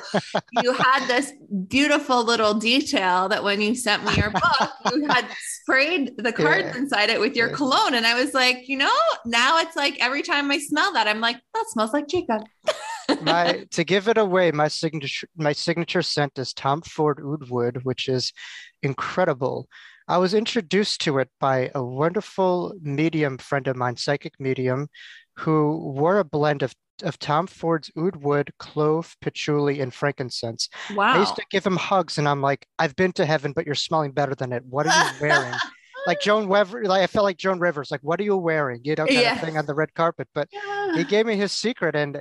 you 0.62 0.72
had 0.78 1.06
this 1.06 1.32
beautiful 1.68 2.25
little 2.25 2.54
detail 2.54 3.28
that 3.28 3.42
when 3.42 3.60
you 3.60 3.75
sent 3.75 4.04
me 4.04 4.14
your 4.16 4.30
book, 4.30 4.70
you 4.92 5.06
had 5.06 5.26
sprayed 5.42 6.16
the 6.16 6.32
cards 6.32 6.68
yeah. 6.72 6.76
inside 6.76 7.10
it 7.10 7.20
with 7.20 7.34
your 7.34 7.50
yeah. 7.50 7.56
cologne, 7.56 7.94
and 7.94 8.06
I 8.06 8.14
was 8.14 8.34
like, 8.34 8.68
you 8.68 8.78
know, 8.78 8.96
now 9.26 9.58
it's 9.58 9.76
like 9.76 9.96
every 10.00 10.22
time 10.22 10.50
I 10.50 10.58
smell 10.58 10.92
that, 10.92 11.08
I'm 11.08 11.20
like, 11.20 11.37
that 11.54 11.66
smells 11.68 11.92
like 11.92 12.08
Jacob. 12.08 12.42
my 13.22 13.64
to 13.70 13.84
give 13.84 14.08
it 14.08 14.18
away, 14.18 14.52
my 14.52 14.68
signature 14.68 15.28
my 15.37 15.52
signature 15.52 16.02
scent 16.02 16.38
is 16.38 16.52
Tom 16.52 16.82
Ford 16.82 17.20
Oud 17.25 17.50
Wood, 17.50 17.84
which 17.84 18.08
is 18.08 18.32
incredible. 18.82 19.68
I 20.11 20.19
was 20.19 20.35
introduced 20.35 21.02
to 21.02 21.19
it 21.19 21.29
by 21.38 21.71
a 21.73 21.85
wonderful 21.85 22.75
medium 22.83 23.38
friend 23.38 23.69
of 23.69 23.76
mine, 23.76 23.97
psychic 23.97 24.35
medium, 24.40 24.88
who 25.37 25.76
wore 25.95 26.19
a 26.19 26.25
blend 26.25 26.64
of 26.64 26.75
of 27.05 27.17
Tom 27.21 27.47
Ford's 27.47 27.93
oud 27.97 28.17
wood, 28.17 28.52
clove, 28.59 29.17
patchouli, 29.23 29.81
and 29.81 29.95
frankincense. 29.95 30.69
Wow. 30.95 31.14
I 31.14 31.21
used 31.21 31.37
to 31.37 31.45
give 31.50 31.64
him 31.64 31.76
hugs 31.76 32.19
and 32.19 32.29
I'm 32.29 32.43
like, 32.43 32.67
I've 32.79 32.97
been 32.97 33.12
to 33.12 33.25
heaven, 33.25 33.52
but 33.52 33.64
you're 33.64 33.76
smelling 33.76 34.11
better 34.11 34.35
than 34.35 34.52
it. 34.52 34.64
What 34.69 34.87
are 34.88 35.05
you 35.05 35.12
wearing? 35.21 35.55
like 36.07 36.21
Joan 36.21 36.49
Wever, 36.49 36.85
like 36.85 37.02
I 37.02 37.07
felt 37.07 37.25
like 37.25 37.38
Joan 37.38 37.61
Rivers, 37.61 37.90
like, 37.90 38.02
what 38.02 38.21
are 38.21 38.25
you 38.25 38.37
wearing? 38.37 38.81
You 38.83 38.97
know, 38.97 39.07
kind 39.07 39.19
yeah. 39.19 39.37
of 39.37 39.40
thing 39.40 39.57
on 39.57 39.64
the 39.64 39.75
red 39.75 39.95
carpet. 39.95 40.29
But 40.35 40.49
yeah. 40.52 40.97
he 40.97 41.05
gave 41.05 41.25
me 41.25 41.37
his 41.37 41.52
secret 41.52 41.95
and 41.95 42.19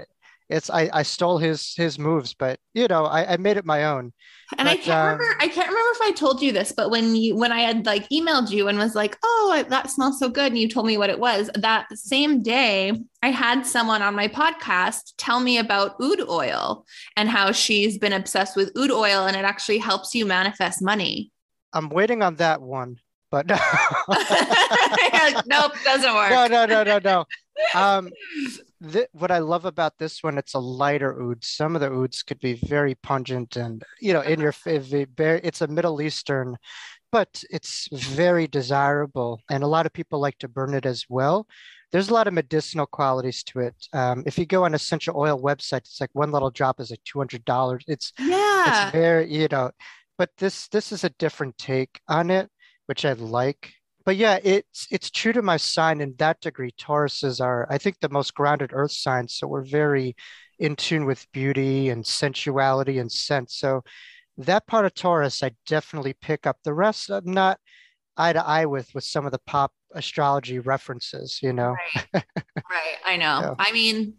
it's 0.49 0.69
I, 0.69 0.89
I 0.91 1.03
stole 1.03 1.37
his 1.37 1.75
his 1.75 1.99
moves, 1.99 2.33
but 2.33 2.59
you 2.73 2.87
know 2.87 3.05
I, 3.05 3.33
I 3.33 3.37
made 3.37 3.57
it 3.57 3.65
my 3.65 3.85
own. 3.85 4.11
And 4.57 4.65
but, 4.65 4.67
I 4.67 4.75
can't 4.77 4.89
um, 4.89 5.03
remember 5.05 5.35
I 5.39 5.47
can't 5.47 5.67
remember 5.67 5.91
if 5.91 6.01
I 6.01 6.11
told 6.11 6.41
you 6.41 6.51
this, 6.51 6.71
but 6.71 6.89
when 6.89 7.15
you 7.15 7.35
when 7.35 7.51
I 7.51 7.61
had 7.61 7.85
like 7.85 8.09
emailed 8.09 8.49
you 8.49 8.67
and 8.67 8.77
was 8.77 8.95
like, 8.95 9.17
oh 9.23 9.63
that 9.69 9.91
smells 9.91 10.19
so 10.19 10.27
good, 10.27 10.51
and 10.51 10.57
you 10.57 10.67
told 10.67 10.87
me 10.87 10.97
what 10.97 11.11
it 11.11 11.19
was, 11.19 11.51
that 11.55 11.85
same 11.95 12.41
day 12.41 12.93
I 13.21 13.29
had 13.29 13.65
someone 13.65 14.01
on 14.01 14.15
my 14.15 14.27
podcast 14.27 15.13
tell 15.17 15.39
me 15.39 15.59
about 15.59 15.95
oud 16.01 16.27
oil 16.27 16.85
and 17.15 17.29
how 17.29 17.51
she's 17.51 17.97
been 17.99 18.13
obsessed 18.13 18.55
with 18.55 18.75
oud 18.75 18.91
oil 18.91 19.27
and 19.27 19.35
it 19.35 19.45
actually 19.45 19.77
helps 19.77 20.15
you 20.15 20.25
manifest 20.25 20.81
money. 20.81 21.31
I'm 21.73 21.89
waiting 21.89 22.23
on 22.23 22.37
that 22.37 22.59
one, 22.61 22.99
but 23.29 23.47
nope, 25.45 25.73
doesn't 25.83 26.13
work. 26.13 26.31
No, 26.31 26.47
no, 26.47 26.65
no, 26.65 26.83
no, 26.83 26.99
no 26.99 27.25
um, 27.75 28.09
th- 28.91 29.09
what 29.13 29.31
I 29.31 29.39
love 29.39 29.65
about 29.65 29.97
this 29.97 30.23
one, 30.23 30.37
it's 30.37 30.53
a 30.53 30.59
lighter 30.59 31.21
oud. 31.21 31.43
Some 31.43 31.75
of 31.75 31.81
the 31.81 31.91
ouds 31.91 32.23
could 32.23 32.39
be 32.39 32.53
very 32.53 32.95
pungent 32.95 33.55
and, 33.55 33.83
you 33.99 34.13
know, 34.13 34.21
in 34.21 34.39
your 34.39 34.51
favorite, 34.51 35.09
it's 35.43 35.61
a 35.61 35.67
Middle 35.67 36.01
Eastern, 36.01 36.57
but 37.11 37.43
it's 37.49 37.87
very 37.91 38.47
desirable. 38.47 39.41
And 39.49 39.63
a 39.63 39.67
lot 39.67 39.85
of 39.85 39.93
people 39.93 40.19
like 40.19 40.37
to 40.39 40.47
burn 40.47 40.73
it 40.73 40.85
as 40.85 41.05
well. 41.09 41.47
There's 41.91 42.09
a 42.09 42.13
lot 42.13 42.27
of 42.27 42.33
medicinal 42.33 42.85
qualities 42.85 43.43
to 43.45 43.59
it. 43.61 43.75
Um, 43.93 44.23
if 44.27 44.37
you 44.37 44.45
go 44.45 44.65
on 44.65 44.75
essential 44.75 45.17
oil 45.17 45.41
website, 45.41 45.79
it's 45.79 45.99
like 45.99 46.11
one 46.13 46.31
little 46.31 46.51
drop 46.51 46.79
is 46.79 46.91
like 46.91 47.03
$200. 47.03 47.81
It's, 47.87 48.13
yeah, 48.19 48.83
it's 48.85 48.91
very, 48.91 49.33
you 49.33 49.47
know, 49.51 49.71
but 50.17 50.29
this, 50.37 50.67
this 50.67 50.91
is 50.91 51.03
a 51.03 51.09
different 51.11 51.57
take 51.57 51.99
on 52.07 52.29
it, 52.29 52.49
which 52.85 53.05
I 53.05 53.13
like 53.13 53.73
but 54.09 54.17
yeah, 54.17 54.39
it's 54.43 54.87
it's 54.89 55.11
true 55.11 55.33
to 55.33 55.43
my 55.43 55.57
sign 55.57 56.01
in 56.01 56.15
that 56.17 56.41
degree. 56.41 56.71
Tauruses 56.71 57.39
are, 57.39 57.67
I 57.69 57.77
think, 57.77 57.99
the 57.99 58.09
most 58.09 58.33
grounded 58.33 58.71
earth 58.73 58.91
signs. 58.91 59.35
So 59.35 59.45
we're 59.45 59.63
very 59.63 60.15
in 60.57 60.75
tune 60.75 61.05
with 61.05 61.31
beauty 61.31 61.89
and 61.89 62.03
sensuality 62.03 62.97
and 62.97 63.11
sense. 63.11 63.57
So 63.57 63.83
that 64.39 64.65
part 64.65 64.85
of 64.85 64.95
Taurus, 64.95 65.43
I 65.43 65.51
definitely 65.67 66.15
pick 66.19 66.47
up. 66.47 66.57
The 66.63 66.73
rest, 66.73 67.11
I'm 67.11 67.31
not 67.31 67.59
eye 68.17 68.33
to 68.33 68.43
eye 68.43 68.65
with 68.65 68.89
with 68.95 69.03
some 69.03 69.27
of 69.27 69.31
the 69.31 69.41
pop 69.45 69.73
astrology 69.93 70.57
references. 70.57 71.39
You 71.43 71.53
know, 71.53 71.75
right? 71.95 72.07
right. 72.55 72.95
I 73.05 73.15
know. 73.15 73.41
Yeah. 73.41 73.53
I 73.59 73.71
mean, 73.73 74.15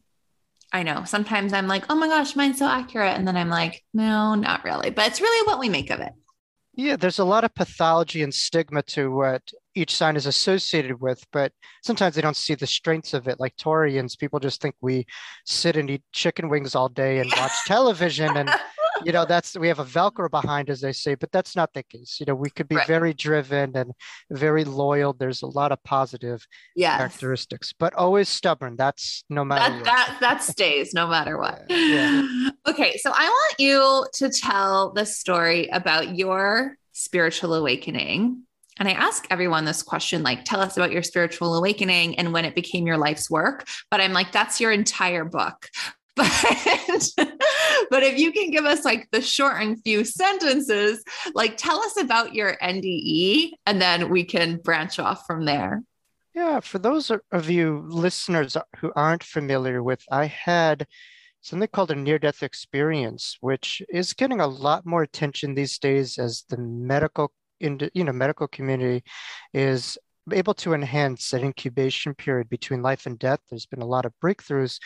I 0.72 0.84
know. 0.84 1.02
Sometimes 1.02 1.52
I'm 1.52 1.66
like, 1.66 1.86
oh 1.90 1.96
my 1.96 2.06
gosh, 2.06 2.36
mine's 2.36 2.60
so 2.60 2.68
accurate, 2.68 3.18
and 3.18 3.26
then 3.26 3.36
I'm 3.36 3.50
like, 3.50 3.82
no, 3.92 4.36
not 4.36 4.62
really. 4.62 4.90
But 4.90 5.08
it's 5.08 5.20
really 5.20 5.48
what 5.48 5.58
we 5.58 5.68
make 5.68 5.90
of 5.90 5.98
it. 5.98 6.12
Yeah, 6.74 6.94
there's 6.94 7.18
a 7.18 7.24
lot 7.24 7.42
of 7.42 7.52
pathology 7.56 8.22
and 8.22 8.32
stigma 8.32 8.82
to 8.82 9.10
what 9.10 9.42
each 9.74 9.94
sign 9.94 10.16
is 10.16 10.26
associated 10.26 11.00
with, 11.00 11.24
but 11.32 11.52
sometimes 11.82 12.14
they 12.14 12.22
don't 12.22 12.36
see 12.36 12.54
the 12.54 12.66
strengths 12.66 13.14
of 13.14 13.28
it. 13.28 13.38
Like 13.38 13.56
Taurians, 13.56 14.18
people 14.18 14.40
just 14.40 14.60
think 14.60 14.74
we 14.80 15.06
sit 15.44 15.76
and 15.76 15.90
eat 15.90 16.02
chicken 16.12 16.48
wings 16.48 16.74
all 16.74 16.88
day 16.88 17.18
and 17.18 17.32
watch 17.36 17.52
television 17.66 18.36
and 18.36 18.50
you 19.04 19.12
know 19.12 19.24
that's 19.24 19.56
we 19.56 19.68
have 19.68 19.78
a 19.78 19.84
velcro 19.84 20.30
behind 20.30 20.68
as 20.70 20.80
they 20.80 20.92
say 20.92 21.14
but 21.14 21.30
that's 21.32 21.56
not 21.56 21.72
the 21.72 21.82
case 21.82 22.18
you 22.20 22.26
know 22.26 22.34
we 22.34 22.50
could 22.50 22.68
be 22.68 22.76
right. 22.76 22.86
very 22.86 23.14
driven 23.14 23.74
and 23.76 23.92
very 24.30 24.64
loyal 24.64 25.12
there's 25.12 25.42
a 25.42 25.46
lot 25.46 25.72
of 25.72 25.82
positive 25.84 26.46
yes. 26.76 26.98
characteristics 26.98 27.72
but 27.78 27.94
always 27.94 28.28
stubborn 28.28 28.76
that's 28.76 29.24
no 29.28 29.44
matter 29.44 29.72
that 29.78 29.84
that, 29.84 30.16
that 30.20 30.42
stays 30.42 30.92
no 30.94 31.06
matter 31.06 31.38
what 31.38 31.64
yeah. 31.68 32.22
Yeah. 32.22 32.50
okay 32.66 32.96
so 32.96 33.10
i 33.14 33.28
want 33.28 33.54
you 33.58 34.06
to 34.14 34.30
tell 34.30 34.92
the 34.92 35.06
story 35.06 35.68
about 35.68 36.16
your 36.16 36.76
spiritual 36.92 37.54
awakening 37.54 38.42
and 38.80 38.88
I 38.88 38.92
ask 38.92 39.26
everyone 39.30 39.66
this 39.66 39.82
question 39.82 40.22
like, 40.22 40.44
tell 40.44 40.60
us 40.60 40.76
about 40.76 40.90
your 40.90 41.02
spiritual 41.02 41.54
awakening 41.54 42.18
and 42.18 42.32
when 42.32 42.46
it 42.46 42.54
became 42.54 42.86
your 42.86 42.96
life's 42.96 43.30
work. 43.30 43.68
But 43.90 44.00
I'm 44.00 44.14
like, 44.14 44.32
that's 44.32 44.60
your 44.60 44.72
entire 44.72 45.24
book. 45.24 45.68
But, 46.16 47.08
but 47.88 48.02
if 48.02 48.18
you 48.18 48.30
can 48.32 48.50
give 48.50 48.66
us 48.66 48.84
like 48.84 49.08
the 49.10 49.22
short 49.22 49.62
and 49.62 49.80
few 49.82 50.04
sentences, 50.04 51.02
like 51.34 51.56
tell 51.56 51.78
us 51.78 51.96
about 51.98 52.34
your 52.34 52.58
NDE 52.62 53.52
and 53.64 53.80
then 53.80 54.10
we 54.10 54.24
can 54.24 54.58
branch 54.58 54.98
off 54.98 55.24
from 55.26 55.46
there. 55.46 55.82
Yeah, 56.34 56.60
for 56.60 56.78
those 56.78 57.10
of 57.10 57.48
you 57.48 57.86
listeners 57.88 58.56
who 58.78 58.92
aren't 58.94 59.22
familiar 59.22 59.82
with, 59.82 60.02
I 60.10 60.26
had 60.26 60.86
something 61.40 61.68
called 61.68 61.90
a 61.90 61.94
near 61.94 62.18
death 62.18 62.42
experience, 62.42 63.38
which 63.40 63.80
is 63.88 64.12
getting 64.12 64.40
a 64.40 64.46
lot 64.46 64.84
more 64.84 65.02
attention 65.02 65.54
these 65.54 65.78
days 65.78 66.18
as 66.18 66.44
the 66.50 66.58
medical 66.58 67.32
in 67.60 67.78
the 67.78 67.90
you 67.94 68.04
know 68.04 68.12
medical 68.12 68.48
community 68.48 69.04
is 69.54 69.98
able 70.32 70.54
to 70.54 70.74
enhance 70.74 71.30
that 71.30 71.42
incubation 71.42 72.14
period 72.14 72.48
between 72.48 72.82
life 72.82 73.06
and 73.06 73.18
death. 73.18 73.40
There's 73.48 73.66
been 73.66 73.82
a 73.82 73.86
lot 73.86 74.04
of 74.04 74.12
breakthroughs 74.22 74.78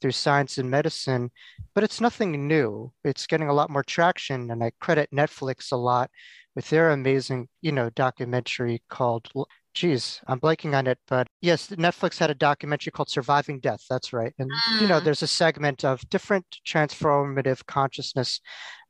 through 0.00 0.12
science 0.12 0.58
and 0.58 0.70
medicine, 0.70 1.30
but 1.74 1.84
it's 1.84 2.00
nothing 2.00 2.46
new. 2.46 2.92
It's 3.04 3.26
getting 3.26 3.48
a 3.48 3.52
lot 3.52 3.70
more 3.70 3.82
traction, 3.82 4.50
and 4.50 4.62
I 4.62 4.72
credit 4.80 5.10
Netflix 5.12 5.72
a 5.72 5.76
lot 5.76 6.10
with 6.58 6.70
their 6.70 6.90
amazing, 6.90 7.46
you 7.60 7.70
know, 7.70 7.88
documentary 7.90 8.82
called. 8.90 9.28
Geez, 9.74 10.20
I'm 10.26 10.40
blanking 10.40 10.76
on 10.76 10.88
it, 10.88 10.98
but 11.06 11.28
yes, 11.40 11.68
Netflix 11.68 12.18
had 12.18 12.30
a 12.30 12.34
documentary 12.34 12.90
called 12.90 13.08
Surviving 13.08 13.60
Death. 13.60 13.84
That's 13.88 14.12
right. 14.12 14.32
And, 14.40 14.50
mm. 14.50 14.80
you 14.80 14.88
know, 14.88 14.98
mm. 14.98 15.04
there's 15.04 15.22
a 15.22 15.28
segment 15.28 15.84
of 15.84 16.00
different 16.10 16.44
transformative 16.66 17.64
consciousness 17.66 18.40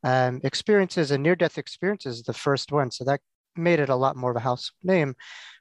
um, 0.03 0.41
experiences, 0.45 1.11
and 1.11 1.23
near 1.23 1.37
death 1.37 1.59
experiences, 1.59 2.23
the 2.23 2.33
first 2.33 2.73
one. 2.73 2.91
So 2.91 3.05
that 3.05 3.21
made 3.55 3.81
it 3.81 3.91
a 3.91 3.97
lot 3.97 4.17
more 4.17 4.31
of 4.31 4.39
a 4.39 4.41
household 4.41 4.79
name. 4.83 5.15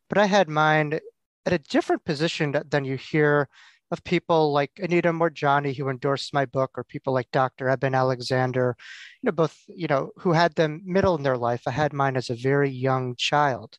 But 0.08 0.18
I 0.18 0.28
had 0.28 0.48
mine 0.48 0.98
at 1.46 1.52
a 1.52 1.58
different 1.58 2.06
position 2.06 2.56
than 2.70 2.86
you 2.86 2.96
hear 2.96 3.50
of 3.92 4.04
people 4.04 4.52
like 4.52 4.72
Anita 4.78 5.12
Moorjani 5.12 5.76
who 5.76 5.90
endorsed 5.90 6.34
my 6.34 6.46
book, 6.46 6.72
or 6.76 6.84
people 6.84 7.14
like 7.14 7.32
Dr. 7.32 7.70
Eben 7.70 7.96
Alexander, 7.96 8.76
you 9.22 9.28
know, 9.28 9.32
both, 9.32 9.58
you 9.68 9.88
know, 9.88 10.12
who 10.18 10.34
had 10.34 10.56
them 10.56 10.82
middle 10.86 11.16
in 11.16 11.24
their 11.24 11.38
life. 11.38 11.62
I 11.68 11.72
had 11.72 11.94
mine 11.94 12.18
as 12.18 12.30
a 12.30 12.36
very 12.36 12.70
young 12.70 13.16
child. 13.16 13.78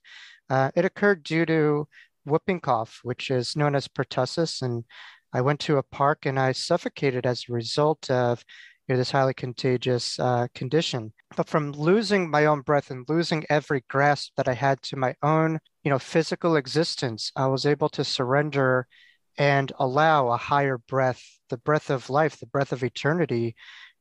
Uh, 0.50 0.70
it 0.74 0.84
occurred 0.84 1.22
due 1.22 1.44
to 1.46 1.88
whooping 2.24 2.60
cough, 2.60 3.00
which 3.02 3.30
is 3.30 3.56
known 3.56 3.74
as 3.74 3.88
pertussis. 3.88 4.62
And 4.62 4.84
I 5.32 5.40
went 5.40 5.60
to 5.60 5.78
a 5.78 5.82
park 5.82 6.26
and 6.26 6.38
I 6.38 6.52
suffocated 6.52 7.26
as 7.26 7.44
a 7.48 7.52
result 7.52 8.10
of 8.10 8.44
you 8.86 8.94
know, 8.94 8.98
this 8.98 9.10
highly 9.10 9.34
contagious 9.34 10.18
uh, 10.18 10.46
condition. 10.54 11.12
But 11.36 11.48
from 11.48 11.72
losing 11.72 12.30
my 12.30 12.46
own 12.46 12.62
breath 12.62 12.90
and 12.90 13.06
losing 13.08 13.44
every 13.50 13.84
grasp 13.88 14.32
that 14.36 14.48
I 14.48 14.54
had 14.54 14.80
to 14.84 14.96
my 14.96 15.14
own, 15.22 15.58
you 15.84 15.90
know, 15.90 15.98
physical 15.98 16.56
existence, 16.56 17.30
I 17.36 17.46
was 17.48 17.66
able 17.66 17.90
to 17.90 18.04
surrender 18.04 18.86
and 19.38 19.72
allow 19.78 20.28
a 20.28 20.36
higher 20.36 20.78
breath, 20.78 21.22
the 21.48 21.56
breath 21.56 21.90
of 21.90 22.10
life, 22.10 22.38
the 22.38 22.46
breath 22.46 22.72
of 22.72 22.82
eternity 22.82 23.54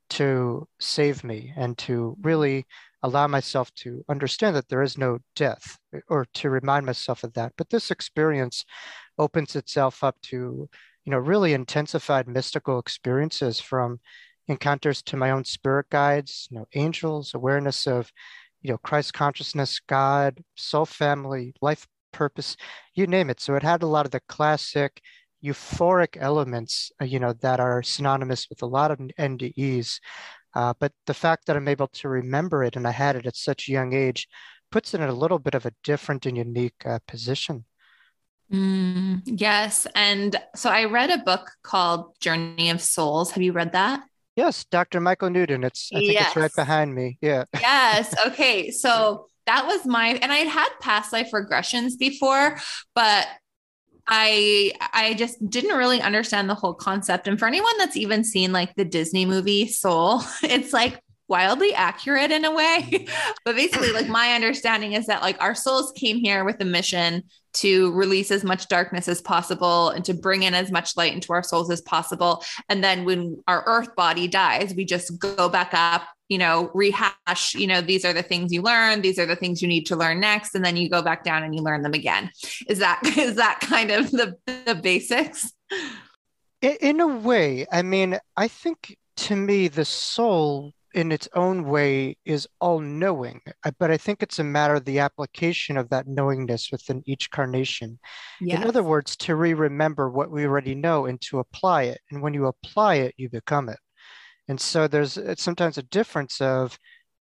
to 0.10 0.68
save 0.80 1.24
me 1.24 1.54
and 1.56 1.78
to 1.78 2.18
really 2.22 2.66
allow 3.04 3.28
myself 3.28 3.72
to 3.76 4.04
understand 4.10 4.56
that 4.56 4.68
there 4.68 4.82
is 4.82 4.98
no 4.98 5.20
death 5.36 5.78
or 6.10 6.26
to 6.34 6.50
remind 6.50 6.86
myself 6.86 7.24
of 7.24 7.34
that. 7.34 7.54
But 7.58 7.70
this 7.70 7.92
experience 7.92 8.66
opens 9.20 9.56
itself 9.56 10.04
up 10.04 10.20
to, 10.24 10.68
you 11.06 11.12
know, 11.12 11.20
really 11.20 11.54
intensified 11.54 12.28
mystical 12.28 12.80
experiences 12.80 13.60
from 13.60 14.00
encounters 14.48 15.02
to 15.04 15.18
my 15.18 15.32
own 15.32 15.44
spirit 15.44 15.88
guides, 15.92 16.48
you 16.50 16.58
know, 16.58 16.68
angels, 16.74 17.34
awareness 17.36 17.86
of, 17.86 18.12
you 18.62 18.72
know, 18.72 18.78
Christ 18.80 19.14
consciousness, 19.14 19.80
God, 19.88 20.44
soul 20.56 20.86
family, 20.86 21.54
life 21.62 21.86
purpose, 22.12 22.58
you 22.96 23.06
name 23.06 23.30
it. 23.30 23.40
So 23.40 23.56
it 23.56 23.64
had 23.64 23.84
a 23.84 23.88
lot 23.88 24.06
of 24.06 24.12
the 24.12 24.22
classic 24.28 25.02
euphoric 25.48 26.18
elements, 26.20 26.92
uh, 27.02 27.06
you 27.06 27.20
know, 27.20 27.34
that 27.42 27.60
are 27.60 27.84
synonymous 27.84 28.50
with 28.50 28.62
a 28.62 28.66
lot 28.66 28.92
of 28.92 29.00
NDEs. 29.00 30.00
Uh, 30.54 30.74
but 30.80 30.92
the 31.06 31.14
fact 31.14 31.46
that 31.46 31.56
I'm 31.56 31.68
able 31.68 31.88
to 31.88 32.10
remember 32.10 32.64
it 32.64 32.76
and 32.76 32.88
I 32.88 32.92
had 32.92 33.16
it 33.16 33.26
at 33.26 33.36
such 33.36 33.68
a 33.68 33.72
young 33.72 33.94
age 33.94 34.28
puts 34.72 34.94
it 34.94 35.02
in 35.02 35.10
a 35.10 35.14
little 35.14 35.40
bit 35.40 35.56
of 35.56 35.66
a 35.66 35.74
different 35.84 36.26
and 36.26 36.38
unique 36.38 36.86
uh, 36.86 37.00
position. 37.08 37.66
Mm, 38.52 39.22
yes. 39.26 39.88
And 39.96 40.36
so 40.56 40.70
I 40.70 40.86
read 40.86 41.10
a 41.10 41.18
book 41.18 41.52
called 41.64 42.20
Journey 42.20 42.70
of 42.70 42.82
Souls. 42.82 43.32
Have 43.32 43.44
you 43.44 43.52
read 43.52 43.74
that? 43.74 44.04
Yes, 44.36 44.66
Dr. 44.66 45.00
Michael 45.00 45.30
Newton. 45.30 45.64
It's 45.64 45.90
I 45.94 46.00
think 46.00 46.14
yes. 46.14 46.28
it's 46.28 46.36
right 46.36 46.56
behind 46.56 46.94
me. 46.94 47.18
Yeah. 47.22 47.46
Yes. 47.60 48.14
Okay. 48.28 48.72
So 48.72 49.26
that 49.48 49.66
was 49.66 49.86
my 49.86 50.10
and 50.22 50.32
I 50.32 50.38
had 50.38 50.48
had 50.48 50.70
past 50.80 51.12
life 51.12 51.32
regressions 51.34 51.98
before, 51.98 52.58
but 52.94 53.28
I 54.08 54.74
I 54.94 55.14
just 55.16 55.50
didn't 55.50 55.78
really 55.78 56.02
understand 56.02 56.50
the 56.50 56.56
whole 56.56 56.74
concept. 56.74 57.28
And 57.28 57.38
for 57.38 57.48
anyone 57.48 57.78
that's 57.78 57.98
even 57.98 58.24
seen 58.24 58.52
like 58.52 58.76
the 58.76 58.86
Disney 58.86 59.26
movie 59.26 59.68
Soul, 59.68 60.22
it's 60.44 60.74
like 60.74 61.02
wildly 61.28 61.74
accurate 61.74 62.32
in 62.32 62.46
a 62.46 62.52
way. 62.52 63.08
but 63.46 63.56
basically, 63.56 63.92
like 63.92 64.08
my 64.08 64.34
understanding 64.34 64.94
is 64.94 65.08
that 65.08 65.22
like 65.22 65.42
our 65.42 65.56
souls 65.56 65.92
came 65.96 66.18
here 66.18 66.46
with 66.46 66.62
a 66.62 66.66
mission 66.66 67.24
to 67.54 67.92
release 67.94 68.30
as 68.32 68.44
much 68.44 68.68
darkness 68.68 69.08
as 69.08 69.22
possible 69.22 69.90
and 69.90 70.06
to 70.06 70.14
bring 70.14 70.44
in 70.44 70.54
as 70.54 70.72
much 70.72 70.96
light 70.96 71.14
into 71.14 71.34
our 71.34 71.44
souls 71.44 71.72
as 71.72 71.82
possible. 71.82 72.44
And 72.70 72.84
then 72.84 73.04
when 73.04 73.42
our 73.48 73.64
earth 73.66 73.96
body 73.96 74.28
dies, 74.28 74.74
we 74.76 74.86
just 74.86 75.20
go 75.20 75.50
back 75.50 75.72
up, 75.74 76.04
you 76.30 76.38
know, 76.38 76.72
rehash, 76.74 77.56
you 77.56 77.68
know, 77.68 77.82
these 77.82 78.04
are 78.04 78.14
the 78.14 78.24
things 78.24 78.52
you 78.52 78.62
learn, 78.62 79.02
these 79.02 79.18
are 79.18 79.26
the 79.26 79.36
things 79.36 79.62
you 79.62 79.68
need 79.68 79.86
to 79.86 79.96
learn 79.96 80.20
next. 80.20 80.56
And 80.56 80.64
then 80.64 80.76
you 80.78 80.90
go 80.90 81.02
back 81.02 81.24
down 81.24 81.44
and 81.44 81.56
you 81.56 81.62
learn 81.62 81.82
them 81.82 81.94
again. 81.94 82.32
Is 82.68 82.80
that 82.80 83.02
is 83.18 83.36
that 83.36 83.60
kind 83.62 83.92
of 83.92 84.12
the 84.12 84.38
the 84.66 84.76
basics? 84.76 85.54
In 86.62 87.00
a 87.00 87.08
way, 87.08 87.68
I 87.72 87.84
mean, 87.84 88.18
I 88.36 88.48
think 88.48 88.98
to 89.18 89.36
me, 89.36 89.68
the 89.68 89.86
soul 89.86 90.74
in 90.94 91.12
its 91.12 91.28
own 91.36 91.66
way 91.66 92.18
is 92.26 92.48
all 92.60 92.80
knowing, 92.80 93.40
uh, 93.64 93.72
but 93.78 93.92
I 93.92 93.98
think 93.98 94.24
it's 94.24 94.40
a 94.40 94.44
matter 94.44 94.76
of 94.76 94.86
the 94.86 95.00
application 95.00 95.78
of 95.78 95.90
that 95.90 96.08
knowingness 96.08 96.72
within 96.72 97.04
each 97.06 97.30
carnation. 97.30 98.00
Yes. 98.42 98.60
In 98.60 98.68
other 98.68 98.82
words, 98.82 99.16
to 99.18 99.36
re 99.36 99.54
remember 99.54 100.10
what 100.10 100.32
we 100.32 100.46
already 100.46 100.74
know 100.74 101.06
and 101.06 101.22
to 101.22 101.40
apply 101.40 101.84
it. 101.84 102.02
And 102.10 102.22
when 102.22 102.34
you 102.34 102.48
apply 102.48 102.96
it, 102.96 103.14
you 103.18 103.30
become 103.30 103.70
it. 103.70 103.78
And 104.48 104.60
so 104.60 104.88
there's 104.88 105.20
sometimes 105.38 105.78
a 105.78 105.84
difference 105.84 106.42
of 106.42 106.80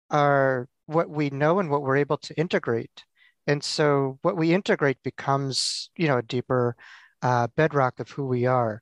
our 0.09 0.67
what 0.87 1.09
we 1.09 1.29
know 1.29 1.59
and 1.59 1.69
what 1.69 1.81
we're 1.81 1.97
able 1.97 2.17
to 2.17 2.37
integrate. 2.37 3.03
And 3.47 3.63
so 3.63 4.19
what 4.21 4.37
we 4.37 4.53
integrate 4.53 5.01
becomes, 5.03 5.89
you 5.95 6.07
know, 6.07 6.17
a 6.17 6.23
deeper 6.23 6.75
uh, 7.21 7.47
bedrock 7.55 7.99
of 7.99 8.09
who 8.09 8.25
we 8.25 8.45
are. 8.45 8.81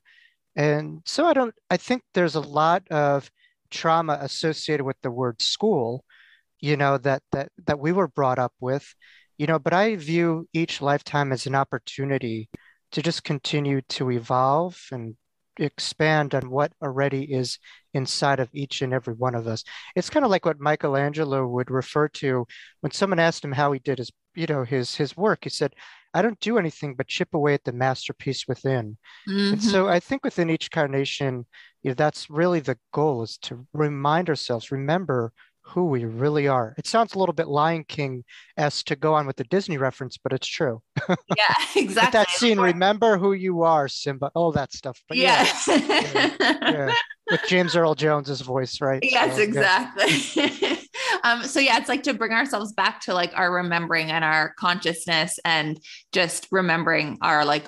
And 0.55 1.01
so 1.05 1.25
I 1.25 1.33
don't, 1.33 1.53
I 1.69 1.77
think 1.77 2.03
there's 2.13 2.35
a 2.35 2.41
lot 2.41 2.83
of 2.89 3.29
trauma 3.69 4.17
associated 4.21 4.83
with 4.83 4.97
the 5.01 5.11
word 5.11 5.41
school, 5.41 6.03
you 6.59 6.75
know, 6.77 6.97
that 6.97 7.23
that 7.31 7.51
that 7.67 7.79
we 7.79 7.91
were 7.91 8.07
brought 8.07 8.39
up 8.39 8.53
with, 8.59 8.93
you 9.37 9.47
know, 9.47 9.59
but 9.59 9.73
I 9.73 9.95
view 9.95 10.47
each 10.53 10.81
lifetime 10.81 11.31
as 11.31 11.45
an 11.45 11.55
opportunity 11.55 12.49
to 12.91 13.01
just 13.01 13.23
continue 13.23 13.81
to 13.89 14.11
evolve 14.11 14.77
and 14.91 15.15
expand 15.59 16.33
on 16.33 16.49
what 16.49 16.71
already 16.81 17.23
is 17.23 17.59
inside 17.93 18.39
of 18.39 18.49
each 18.53 18.81
and 18.81 18.93
every 18.93 19.13
one 19.13 19.35
of 19.35 19.47
us. 19.47 19.63
It's 19.95 20.09
kind 20.09 20.25
of 20.25 20.31
like 20.31 20.45
what 20.45 20.59
Michelangelo 20.59 21.47
would 21.47 21.69
refer 21.69 22.07
to 22.07 22.45
when 22.81 22.91
someone 22.91 23.19
asked 23.19 23.43
him 23.43 23.51
how 23.51 23.71
he 23.71 23.79
did 23.79 23.97
his, 23.97 24.11
you 24.35 24.47
know, 24.47 24.63
his 24.63 24.95
his 24.95 25.17
work. 25.17 25.39
He 25.43 25.49
said, 25.49 25.73
"I 26.13 26.21
don't 26.21 26.39
do 26.39 26.57
anything 26.57 26.95
but 26.95 27.07
chip 27.07 27.33
away 27.33 27.53
at 27.53 27.63
the 27.63 27.73
masterpiece 27.73 28.47
within." 28.47 28.97
Mm-hmm. 29.27 29.53
And 29.53 29.63
so 29.63 29.87
I 29.87 29.99
think 29.99 30.23
within 30.23 30.49
each 30.49 30.71
carnation, 30.71 31.45
you 31.83 31.91
know, 31.91 31.95
that's 31.95 32.29
really 32.29 32.59
the 32.59 32.77
goal 32.93 33.23
is 33.23 33.37
to 33.43 33.65
remind 33.73 34.29
ourselves, 34.29 34.71
remember 34.71 35.33
who 35.69 35.85
we 35.85 36.05
really 36.05 36.47
are. 36.47 36.73
It 36.77 36.87
sounds 36.87 37.13
a 37.13 37.19
little 37.19 37.33
bit 37.33 37.47
Lion 37.47 37.83
King 37.83 38.23
as 38.57 38.83
to 38.83 38.95
go 38.95 39.13
on 39.13 39.27
with 39.27 39.35
the 39.35 39.43
Disney 39.45 39.77
reference, 39.77 40.17
but 40.17 40.33
it's 40.33 40.47
true. 40.47 40.81
Yeah, 41.07 41.15
exactly. 41.75 42.11
that 42.11 42.29
scene, 42.29 42.59
remember 42.59 43.17
who 43.17 43.33
you 43.33 43.63
are, 43.63 43.87
Simba, 43.87 44.31
all 44.35 44.51
that 44.53 44.73
stuff. 44.73 45.01
But 45.07 45.17
yeah. 45.17 45.47
yeah, 45.67 46.31
yeah. 46.39 46.93
With 47.29 47.41
James 47.47 47.75
Earl 47.75 47.93
Jones's 47.95 48.41
voice, 48.41 48.81
right? 48.81 48.99
Yes, 49.03 49.35
so, 49.35 49.41
exactly. 49.41 50.51
Yeah. 50.59 50.75
um, 51.23 51.43
so 51.43 51.59
yeah, 51.59 51.77
it's 51.77 51.89
like 51.89 52.03
to 52.03 52.13
bring 52.13 52.31
ourselves 52.31 52.73
back 52.73 53.01
to 53.01 53.13
like 53.13 53.31
our 53.37 53.51
remembering 53.51 54.09
and 54.11 54.23
our 54.23 54.53
consciousness 54.57 55.39
and 55.45 55.79
just 56.11 56.47
remembering 56.51 57.17
our 57.21 57.45
like 57.45 57.67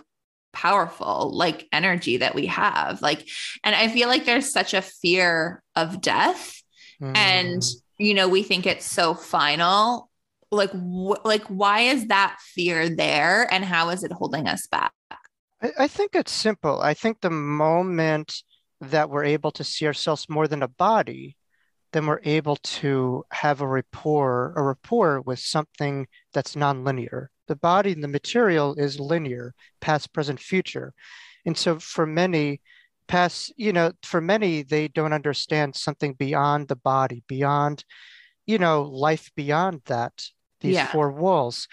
powerful 0.53 1.31
like 1.33 1.67
energy 1.71 2.17
that 2.17 2.35
we 2.35 2.45
have 2.45 3.01
like 3.01 3.25
and 3.63 3.73
i 3.73 3.87
feel 3.87 4.09
like 4.09 4.25
there's 4.25 4.51
such 4.51 4.73
a 4.73 4.81
fear 4.81 5.63
of 5.77 6.01
death 6.01 6.61
mm. 7.01 7.15
and 7.15 7.63
you 8.01 8.13
know 8.13 8.27
we 8.27 8.43
think 8.43 8.65
it's 8.65 8.85
so 8.85 9.13
final. 9.13 10.09
Like 10.51 10.71
wh- 10.71 11.23
like 11.23 11.43
why 11.45 11.81
is 11.81 12.07
that 12.07 12.37
fear 12.41 12.89
there 12.89 13.47
and 13.53 13.63
how 13.63 13.89
is 13.89 14.03
it 14.03 14.11
holding 14.11 14.47
us 14.47 14.67
back? 14.67 14.91
I, 15.61 15.71
I 15.79 15.87
think 15.87 16.15
it's 16.15 16.31
simple. 16.31 16.81
I 16.81 16.93
think 16.93 17.21
the 17.21 17.29
moment 17.29 18.43
that 18.81 19.09
we're 19.09 19.23
able 19.23 19.51
to 19.51 19.63
see 19.63 19.85
ourselves 19.85 20.27
more 20.27 20.47
than 20.47 20.63
a 20.63 20.67
body 20.67 21.37
then 21.91 22.05
we're 22.05 22.21
able 22.23 22.55
to 22.57 23.23
have 23.31 23.61
a 23.61 23.67
rapport 23.67 24.53
a 24.55 24.63
rapport 24.63 25.21
with 25.21 25.39
something 25.39 26.07
that's 26.33 26.55
nonlinear. 26.55 27.27
The 27.47 27.55
body 27.55 27.91
and 27.91 28.03
the 28.03 28.07
material 28.07 28.75
is 28.75 28.99
linear 28.99 29.53
past 29.81 30.13
present 30.13 30.39
future. 30.39 30.93
And 31.45 31.57
so 31.57 31.79
for 31.79 32.05
many 32.05 32.61
past 33.11 33.51
you 33.57 33.73
know 33.73 33.91
for 34.03 34.21
many 34.21 34.63
they 34.63 34.87
don't 34.87 35.11
understand 35.11 35.75
something 35.75 36.13
beyond 36.13 36.69
the 36.69 36.77
body 36.77 37.21
beyond 37.27 37.83
you 38.45 38.57
know 38.57 38.83
life 38.83 39.29
beyond 39.35 39.81
that 39.85 40.13
these 40.61 40.75
yeah. 40.75 40.91
four 40.91 41.11
walls. 41.11 41.67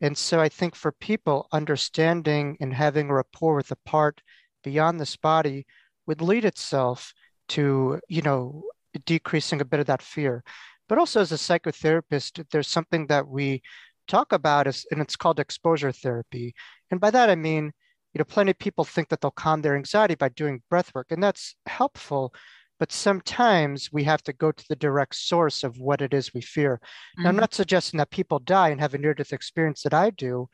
And 0.00 0.18
so 0.18 0.40
i 0.40 0.48
think 0.48 0.74
for 0.74 0.90
people 0.90 1.46
understanding 1.52 2.56
and 2.60 2.74
having 2.74 3.08
a 3.08 3.14
rapport 3.14 3.54
with 3.54 3.70
a 3.70 3.76
part 3.86 4.20
beyond 4.64 4.98
this 4.98 5.16
body 5.16 5.64
would 6.06 6.20
lead 6.20 6.44
itself 6.44 7.14
to 7.50 8.00
you 8.08 8.22
know 8.22 8.64
decreasing 9.06 9.60
a 9.60 9.70
bit 9.70 9.80
of 9.80 9.86
that 9.86 10.02
fear. 10.02 10.42
But 10.88 10.98
also 10.98 11.20
as 11.20 11.30
a 11.30 11.36
psychotherapist 11.46 12.44
there's 12.50 12.66
something 12.76 13.06
that 13.06 13.28
we 13.28 13.62
talk 14.08 14.32
about 14.32 14.66
is 14.66 14.86
and 14.90 15.00
it's 15.00 15.14
called 15.14 15.38
exposure 15.38 15.92
therapy. 15.92 16.52
And 16.90 16.98
by 16.98 17.10
that 17.12 17.30
i 17.30 17.36
mean 17.36 17.72
you 18.14 18.18
know, 18.18 18.24
plenty 18.24 18.50
of 18.50 18.58
people 18.58 18.84
think 18.84 19.08
that 19.08 19.20
they'll 19.20 19.30
calm 19.30 19.62
their 19.62 19.76
anxiety 19.76 20.14
by 20.14 20.28
doing 20.30 20.62
breath 20.68 20.92
work, 20.94 21.08
and 21.10 21.22
that's 21.22 21.54
helpful. 21.66 22.34
But 22.78 22.92
sometimes 22.92 23.92
we 23.92 24.04
have 24.04 24.22
to 24.22 24.32
go 24.32 24.50
to 24.52 24.64
the 24.68 24.76
direct 24.76 25.14
source 25.14 25.62
of 25.62 25.78
what 25.78 26.00
it 26.00 26.14
is 26.14 26.32
we 26.32 26.40
fear. 26.40 26.76
Mm-hmm. 26.76 27.22
Now, 27.22 27.28
I'm 27.28 27.34
mm-hmm. 27.34 27.40
not 27.40 27.54
suggesting 27.54 27.98
that 27.98 28.10
people 28.10 28.38
die 28.38 28.70
and 28.70 28.80
have 28.80 28.94
a 28.94 28.98
near 28.98 29.14
death 29.14 29.32
experience 29.32 29.82
that 29.82 29.94
I 29.94 30.10
do, 30.10 30.48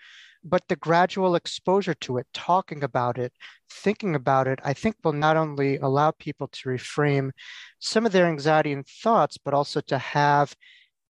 but 0.45 0.69
the 0.69 0.77
gradual 0.77 1.35
exposure 1.35 1.95
to 1.95 2.19
it, 2.19 2.27
talking 2.35 2.83
about 2.85 3.19
it, 3.19 3.33
thinking 3.71 4.15
about 4.15 4.49
it, 4.49 4.59
I 4.65 4.73
think 4.73 4.97
will 5.03 5.13
not 5.13 5.37
only 5.37 5.79
allow 5.79 6.11
people 6.13 6.49
to 6.49 6.69
reframe 6.69 7.31
some 7.79 8.07
of 8.07 8.13
their 8.13 8.27
anxiety 8.27 8.73
and 8.73 8.87
thoughts, 8.87 9.39
but 9.39 9.55
also 9.55 9.81
to 9.83 9.99
have 9.99 10.55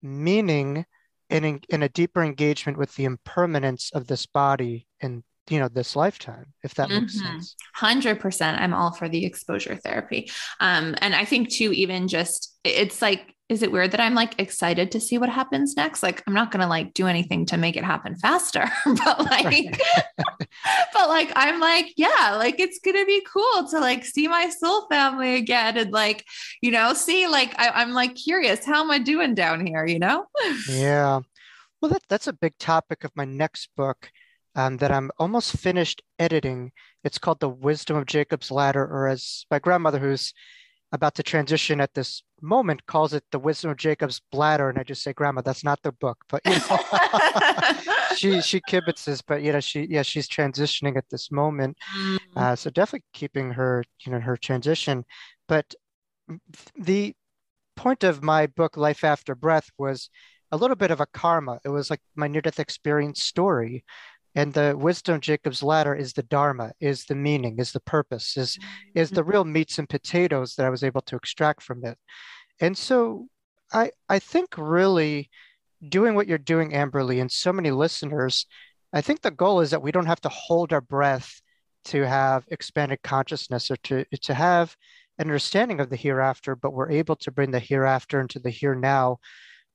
meaning 0.01 0.85
and 1.29 1.45
in, 1.45 1.61
in 1.69 1.83
a 1.83 1.89
deeper 1.89 2.23
engagement 2.23 2.77
with 2.77 2.93
the 2.95 3.05
impermanence 3.05 3.91
of 3.93 4.07
this 4.07 4.25
body 4.25 4.87
and 5.01 5.23
you 5.49 5.59
know 5.59 5.67
this 5.67 5.95
lifetime 5.95 6.45
if 6.63 6.73
that 6.75 6.89
makes 6.89 7.17
mm-hmm. 7.17 7.39
sense. 7.39 7.55
100% 7.77 8.59
i'm 8.59 8.73
all 8.73 8.91
for 8.91 9.09
the 9.09 9.25
exposure 9.25 9.75
therapy. 9.75 10.29
Um 10.59 10.95
and 10.99 11.13
i 11.13 11.25
think 11.25 11.49
too 11.49 11.71
even 11.73 12.07
just 12.07 12.57
it's 12.63 13.01
like 13.01 13.35
is 13.49 13.61
it 13.61 13.71
weird 13.71 13.91
that 13.91 13.99
i'm 13.99 14.15
like 14.15 14.39
excited 14.39 14.91
to 14.91 15.01
see 15.01 15.17
what 15.17 15.29
happens 15.29 15.75
next? 15.75 16.01
Like 16.01 16.23
i'm 16.27 16.33
not 16.33 16.49
gonna 16.49 16.67
like 16.67 16.93
do 16.93 17.07
anything 17.07 17.45
to 17.47 17.57
make 17.57 17.75
it 17.75 17.83
happen 17.83 18.15
faster 18.15 18.69
but 18.85 19.25
like 19.25 19.81
but 20.93 21.09
like 21.09 21.31
i'm 21.35 21.59
like 21.59 21.93
yeah 21.97 22.35
like 22.37 22.59
it's 22.59 22.79
gonna 22.79 23.05
be 23.05 23.25
cool 23.31 23.67
to 23.69 23.79
like 23.79 24.05
see 24.05 24.27
my 24.27 24.49
soul 24.49 24.87
family 24.87 25.35
again 25.35 25.77
and 25.77 25.91
like 25.91 26.23
you 26.61 26.71
know 26.71 26.93
see 26.93 27.27
like 27.27 27.53
I, 27.59 27.69
i'm 27.69 27.91
like 27.91 28.15
curious 28.15 28.65
how 28.65 28.81
am 28.81 28.91
i 28.91 28.99
doing 28.99 29.35
down 29.35 29.65
here 29.65 29.85
you 29.85 29.99
know? 29.99 30.25
Yeah. 30.69 31.19
Well 31.81 31.91
that, 31.91 32.03
that's 32.07 32.27
a 32.27 32.33
big 32.33 32.57
topic 32.57 33.03
of 33.03 33.11
my 33.13 33.25
next 33.25 33.69
book 33.75 34.09
um, 34.55 34.77
that 34.77 34.91
I'm 34.91 35.11
almost 35.17 35.57
finished 35.57 36.01
editing. 36.19 36.71
It's 37.03 37.17
called 37.17 37.39
The 37.39 37.49
Wisdom 37.49 37.97
of 37.97 38.05
Jacob's 38.05 38.51
Ladder, 38.51 38.83
or 38.83 39.07
as 39.07 39.45
my 39.49 39.59
grandmother, 39.59 39.99
who's 39.99 40.33
about 40.91 41.15
to 41.15 41.23
transition 41.23 41.81
at 41.81 41.93
this 41.95 42.21
moment, 42.41 42.85
calls 42.85 43.13
it 43.13 43.23
The 43.31 43.39
Wisdom 43.39 43.71
of 43.71 43.77
Jacob's 43.77 44.21
Bladder. 44.31 44.69
And 44.69 44.77
I 44.77 44.83
just 44.83 45.01
say, 45.01 45.13
Grandma, 45.13 45.41
that's 45.41 45.63
not 45.63 45.81
the 45.81 45.91
book. 45.91 46.17
But 46.29 46.41
you 46.45 46.51
know, 46.51 46.79
she 48.15 48.41
she 48.41 48.61
kibitzes, 48.61 49.23
but 49.27 49.41
you 49.41 49.53
know, 49.53 49.59
she 49.59 49.87
yeah, 49.89 50.03
she's 50.03 50.27
transitioning 50.27 50.97
at 50.97 51.09
this 51.09 51.31
moment. 51.31 51.77
Mm. 51.97 52.19
Uh, 52.35 52.55
so 52.55 52.69
definitely 52.69 53.05
keeping 53.13 53.51
her, 53.51 53.83
you 54.05 54.11
know, 54.11 54.19
her 54.19 54.37
transition. 54.37 55.03
But 55.47 55.73
the 56.77 57.15
point 57.75 58.03
of 58.03 58.23
my 58.23 58.47
book, 58.47 58.77
Life 58.77 59.03
After 59.03 59.33
Breath, 59.33 59.69
was 59.77 60.09
a 60.51 60.57
little 60.57 60.75
bit 60.75 60.91
of 60.91 61.01
a 61.01 61.07
karma. 61.07 61.59
It 61.65 61.69
was 61.69 61.89
like 61.89 62.01
my 62.15 62.27
near-death 62.27 62.59
experience 62.59 63.23
story 63.23 63.83
and 64.35 64.53
the 64.53 64.75
wisdom 64.77 65.19
jacob's 65.19 65.63
ladder 65.63 65.93
is 65.93 66.13
the 66.13 66.23
dharma 66.23 66.71
is 66.79 67.05
the 67.05 67.15
meaning 67.15 67.59
is 67.59 67.71
the 67.71 67.79
purpose 67.81 68.37
is 68.37 68.57
mm-hmm. 68.57 68.99
is 68.99 69.09
the 69.11 69.23
real 69.23 69.45
meats 69.45 69.79
and 69.79 69.89
potatoes 69.89 70.55
that 70.55 70.65
i 70.65 70.69
was 70.69 70.83
able 70.83 71.01
to 71.01 71.15
extract 71.15 71.61
from 71.61 71.83
it. 71.85 71.97
And 72.59 72.77
so 72.77 73.27
i 73.71 73.91
i 74.09 74.19
think 74.19 74.55
really 74.57 75.29
doing 75.87 76.15
what 76.15 76.27
you're 76.27 76.37
doing 76.37 76.71
amberly 76.71 77.19
and 77.19 77.31
so 77.31 77.51
many 77.51 77.71
listeners 77.71 78.45
i 78.93 79.01
think 79.01 79.21
the 79.21 79.31
goal 79.31 79.59
is 79.59 79.71
that 79.71 79.81
we 79.81 79.91
don't 79.91 80.05
have 80.05 80.21
to 80.21 80.29
hold 80.29 80.71
our 80.71 80.81
breath 80.81 81.41
to 81.85 82.07
have 82.07 82.45
expanded 82.49 83.01
consciousness 83.03 83.69
or 83.69 83.75
to 83.77 84.05
to 84.21 84.33
have 84.33 84.75
an 85.19 85.27
understanding 85.27 85.79
of 85.79 85.89
the 85.89 85.95
hereafter 85.95 86.55
but 86.55 86.73
we're 86.73 86.91
able 86.91 87.15
to 87.15 87.31
bring 87.31 87.51
the 87.51 87.59
hereafter 87.59 88.21
into 88.21 88.39
the 88.39 88.49
here 88.49 88.75
now 88.75 89.17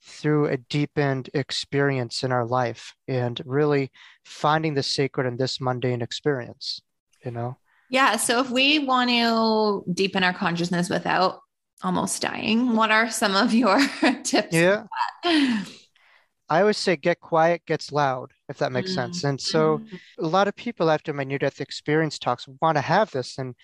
through 0.02 0.46
a 0.46 0.56
deepened 0.56 1.30
experience 1.34 2.22
in 2.22 2.32
our 2.32 2.46
life 2.46 2.94
and 3.06 3.40
really 3.44 3.90
finding 4.24 4.74
the 4.74 4.82
sacred 4.82 5.26
in 5.26 5.36
this 5.36 5.60
mundane 5.60 6.02
experience, 6.02 6.80
you 7.24 7.30
know? 7.30 7.56
Yeah. 7.90 8.16
So 8.16 8.40
if 8.40 8.50
we 8.50 8.80
want 8.80 9.10
to 9.10 9.84
deepen 9.92 10.22
our 10.22 10.34
consciousness 10.34 10.90
without 10.90 11.40
almost 11.82 12.20
dying, 12.22 12.76
what 12.76 12.90
are 12.90 13.10
some 13.10 13.34
of 13.34 13.54
your 13.54 13.78
tips? 14.24 14.54
Yeah. 14.54 14.84
I 15.24 16.60
always 16.60 16.78
say 16.78 16.96
get 16.96 17.20
quiet 17.20 17.62
gets 17.66 17.92
loud, 17.92 18.32
if 18.48 18.58
that 18.58 18.72
makes 18.72 18.90
mm-hmm. 18.90 19.12
sense. 19.12 19.24
And 19.24 19.40
so 19.40 19.78
mm-hmm. 19.78 20.24
a 20.24 20.28
lot 20.28 20.48
of 20.48 20.56
people 20.56 20.90
after 20.90 21.12
my 21.12 21.24
near 21.24 21.38
death 21.38 21.60
experience 21.60 22.18
talks 22.18 22.48
want 22.60 22.76
to 22.76 22.82
have 22.82 23.10
this. 23.10 23.38
And 23.38 23.54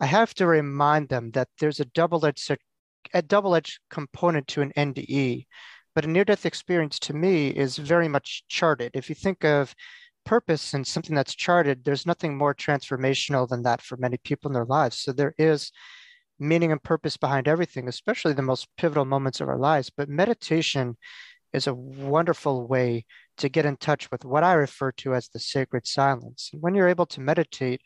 I 0.00 0.06
have 0.06 0.34
to 0.34 0.46
remind 0.46 1.08
them 1.08 1.32
that 1.32 1.48
there's 1.58 1.80
a 1.80 1.84
double-edged 1.84 2.38
a 3.14 3.22
double-edged 3.22 3.80
component 3.90 4.46
to 4.48 4.62
an 4.62 4.72
NDE, 4.76 5.46
but 5.94 6.04
a 6.04 6.08
near-death 6.08 6.46
experience 6.46 6.98
to 7.00 7.14
me 7.14 7.48
is 7.48 7.76
very 7.76 8.08
much 8.08 8.44
charted. 8.48 8.92
If 8.94 9.08
you 9.08 9.14
think 9.14 9.44
of 9.44 9.74
purpose 10.24 10.74
and 10.74 10.86
something 10.86 11.16
that's 11.16 11.34
charted, 11.34 11.84
there's 11.84 12.06
nothing 12.06 12.36
more 12.36 12.54
transformational 12.54 13.48
than 13.48 13.62
that 13.62 13.82
for 13.82 13.96
many 13.96 14.18
people 14.18 14.48
in 14.48 14.54
their 14.54 14.64
lives. 14.64 14.98
So 14.98 15.12
there 15.12 15.34
is 15.38 15.72
meaning 16.38 16.72
and 16.72 16.82
purpose 16.82 17.16
behind 17.16 17.48
everything, 17.48 17.88
especially 17.88 18.32
the 18.32 18.42
most 18.42 18.68
pivotal 18.76 19.04
moments 19.04 19.40
of 19.40 19.48
our 19.48 19.58
lives. 19.58 19.90
But 19.94 20.08
meditation 20.08 20.96
is 21.52 21.66
a 21.66 21.74
wonderful 21.74 22.66
way 22.66 23.04
to 23.38 23.48
get 23.48 23.66
in 23.66 23.76
touch 23.76 24.10
with 24.10 24.24
what 24.24 24.44
I 24.44 24.52
refer 24.52 24.92
to 24.92 25.14
as 25.14 25.28
the 25.28 25.40
sacred 25.40 25.86
silence. 25.86 26.50
And 26.52 26.62
when 26.62 26.74
you're 26.74 26.88
able 26.88 27.06
to 27.06 27.20
meditate, 27.20 27.80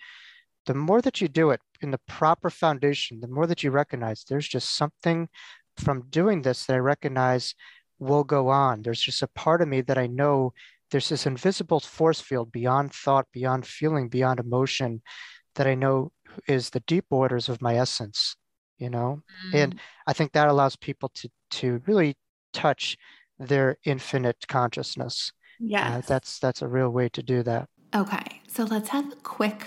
the 0.66 0.74
more 0.74 1.00
that 1.03 1.20
you 1.20 1.29
do 1.29 1.50
it 1.50 1.61
in 1.85 1.92
the 1.92 2.01
proper 2.09 2.51
foundation, 2.51 3.20
the 3.20 3.29
more 3.29 3.47
that 3.47 3.62
you 3.62 3.70
recognize 3.70 4.25
there's 4.25 4.49
just 4.49 4.77
something 4.77 5.29
from 5.77 6.09
doing 6.11 6.42
this 6.42 6.66
that 6.66 6.75
I 6.75 6.79
recognize 6.79 7.55
will 7.99 8.25
go 8.25 8.49
on. 8.49 8.83
There's 8.83 9.01
just 9.01 9.23
a 9.23 9.29
part 9.29 9.62
of 9.62 9.68
me 9.68 9.81
that 9.83 9.99
I 9.99 10.09
know 10.09 10.53
there's 10.90 11.09
this 11.09 11.27
invisible 11.27 11.81
force 11.81 12.20
field 12.20 12.51
beyond 12.51 12.92
thought, 12.92 13.27
beyond 13.33 13.66
feeling, 13.66 14.09
beyond 14.09 14.40
emotion 14.40 15.03
that 15.55 15.66
I 15.66 15.75
know 15.75 16.12
is 16.49 16.70
the 16.70 16.81
deep 16.81 17.07
waters 17.11 17.49
of 17.49 17.62
my 17.62 17.77
essence, 17.77 18.37
you 18.79 18.90
know? 18.90 19.23
Mm. 19.49 19.55
And 19.55 19.81
I 20.07 20.12
think 20.12 20.33
that 20.33 20.49
allows 20.49 20.77
people 20.77 21.11
to 21.14 21.29
to 21.53 21.81
really 21.87 22.16
touch 22.53 22.97
their 23.38 23.77
infinite 23.85 24.47
consciousness. 24.49 25.33
Yeah. 25.61 25.97
Uh, 25.97 26.01
that's 26.07 26.38
that's 26.38 26.62
a 26.62 26.68
real 26.68 26.90
way 26.90 27.09
to 27.11 27.23
do 27.23 27.42
that. 27.44 27.68
Okay. 27.94 28.42
So 28.49 28.64
let's 28.64 28.88
have 28.88 29.12
a 29.12 29.16
quick 29.16 29.66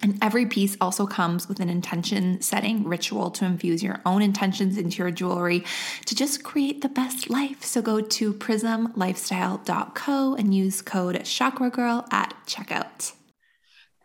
and 0.00 0.18
every 0.22 0.46
piece 0.46 0.76
also 0.80 1.06
comes 1.06 1.48
with 1.48 1.60
an 1.60 1.68
intention 1.68 2.40
setting 2.40 2.84
ritual 2.84 3.30
to 3.32 3.44
infuse 3.44 3.82
your 3.82 4.00
own 4.06 4.22
intentions 4.22 4.78
into 4.78 4.98
your 4.98 5.10
jewelry 5.10 5.64
to 6.06 6.14
just 6.14 6.44
create 6.44 6.82
the 6.82 6.88
best 6.88 7.28
life. 7.28 7.64
So 7.64 7.82
go 7.82 8.00
to 8.00 8.32
prismlifestyle.co 8.32 10.34
and 10.34 10.54
use 10.54 10.82
code 10.82 11.16
chakragirl 11.16 12.12
at 12.12 12.34
checkout. 12.46 13.12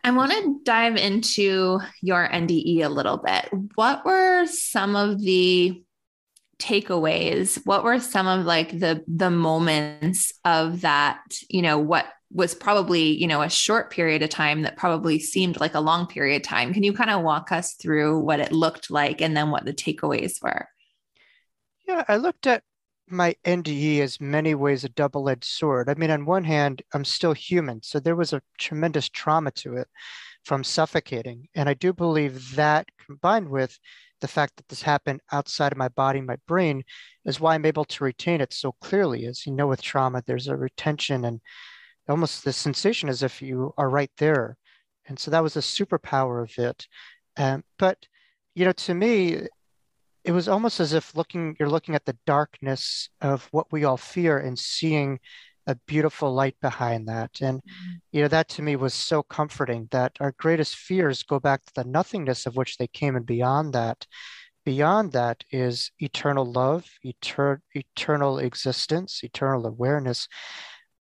I 0.02 0.10
want 0.10 0.32
to 0.32 0.60
dive 0.64 0.96
into 0.96 1.80
your 2.02 2.28
NDE 2.28 2.84
a 2.84 2.88
little 2.88 3.16
bit. 3.16 3.48
What 3.74 4.04
were 4.04 4.46
some 4.46 4.96
of 4.96 5.20
the 5.20 5.82
takeaways? 6.58 7.64
What 7.64 7.84
were 7.84 8.00
some 8.00 8.26
of 8.26 8.44
like 8.44 8.78
the 8.78 9.02
the 9.08 9.30
moments 9.30 10.32
of 10.44 10.82
that, 10.82 11.22
you 11.48 11.62
know, 11.62 11.78
what 11.78 12.06
was 12.34 12.52
probably, 12.52 13.16
you 13.16 13.28
know, 13.28 13.42
a 13.42 13.48
short 13.48 13.90
period 13.90 14.20
of 14.20 14.28
time 14.28 14.62
that 14.62 14.76
probably 14.76 15.20
seemed 15.20 15.60
like 15.60 15.74
a 15.74 15.80
long 15.80 16.06
period 16.06 16.36
of 16.36 16.42
time. 16.42 16.74
Can 16.74 16.82
you 16.82 16.92
kind 16.92 17.10
of 17.10 17.22
walk 17.22 17.52
us 17.52 17.74
through 17.74 18.18
what 18.18 18.40
it 18.40 18.50
looked 18.50 18.90
like 18.90 19.22
and 19.22 19.36
then 19.36 19.50
what 19.50 19.64
the 19.64 19.72
takeaways 19.72 20.42
were? 20.42 20.68
Yeah, 21.86 22.04
I 22.08 22.16
looked 22.16 22.48
at 22.48 22.64
my 23.08 23.36
NDE 23.44 24.00
as 24.00 24.20
many 24.20 24.54
ways 24.56 24.82
a 24.82 24.88
double-edged 24.88 25.44
sword. 25.44 25.88
I 25.88 25.94
mean, 25.94 26.10
on 26.10 26.26
one 26.26 26.42
hand, 26.42 26.82
I'm 26.92 27.04
still 27.04 27.34
human, 27.34 27.82
so 27.82 28.00
there 28.00 28.16
was 28.16 28.32
a 28.32 28.42
tremendous 28.58 29.08
trauma 29.08 29.52
to 29.52 29.76
it 29.76 29.86
from 30.44 30.64
suffocating. 30.64 31.48
And 31.54 31.68
I 31.68 31.74
do 31.74 31.92
believe 31.92 32.56
that 32.56 32.88
combined 33.06 33.48
with 33.48 33.78
the 34.20 34.28
fact 34.28 34.56
that 34.56 34.66
this 34.68 34.82
happened 34.82 35.20
outside 35.30 35.70
of 35.70 35.78
my 35.78 35.88
body, 35.88 36.20
my 36.20 36.36
brain, 36.48 36.82
is 37.26 37.38
why 37.38 37.54
I'm 37.54 37.66
able 37.66 37.84
to 37.84 38.04
retain 38.04 38.40
it 38.40 38.52
so 38.52 38.72
clearly. 38.80 39.26
As 39.26 39.46
you 39.46 39.52
know, 39.52 39.68
with 39.68 39.82
trauma, 39.82 40.22
there's 40.26 40.48
a 40.48 40.56
retention 40.56 41.24
and 41.26 41.40
almost 42.08 42.44
the 42.44 42.52
sensation 42.52 43.08
as 43.08 43.22
if 43.22 43.40
you 43.40 43.72
are 43.76 43.88
right 43.88 44.10
there. 44.18 44.56
And 45.06 45.18
so 45.18 45.30
that 45.30 45.42
was 45.42 45.56
a 45.56 45.60
superpower 45.60 46.42
of 46.42 46.58
it. 46.58 46.86
Um, 47.36 47.64
but, 47.78 47.98
you 48.54 48.64
know, 48.64 48.72
to 48.72 48.94
me, 48.94 49.46
it 50.24 50.32
was 50.32 50.48
almost 50.48 50.80
as 50.80 50.94
if 50.94 51.14
looking, 51.14 51.56
you're 51.58 51.68
looking 51.68 51.94
at 51.94 52.06
the 52.06 52.16
darkness 52.26 53.10
of 53.20 53.46
what 53.50 53.70
we 53.70 53.84
all 53.84 53.98
fear 53.98 54.38
and 54.38 54.58
seeing 54.58 55.20
a 55.66 55.74
beautiful 55.86 56.32
light 56.32 56.56
behind 56.60 57.08
that. 57.08 57.30
And, 57.40 57.58
mm-hmm. 57.58 57.92
you 58.12 58.22
know, 58.22 58.28
that 58.28 58.48
to 58.50 58.62
me 58.62 58.76
was 58.76 58.94
so 58.94 59.22
comforting 59.22 59.88
that 59.90 60.12
our 60.20 60.34
greatest 60.38 60.76
fears 60.76 61.22
go 61.22 61.40
back 61.40 61.64
to 61.64 61.72
the 61.74 61.84
nothingness 61.84 62.46
of 62.46 62.56
which 62.56 62.76
they 62.76 62.86
came 62.86 63.16
and 63.16 63.26
beyond 63.26 63.72
that. 63.74 64.06
Beyond 64.64 65.12
that 65.12 65.44
is 65.50 65.90
eternal 65.98 66.50
love, 66.50 66.86
etern- 67.04 67.60
eternal 67.74 68.38
existence, 68.38 69.20
eternal 69.22 69.66
awareness. 69.66 70.26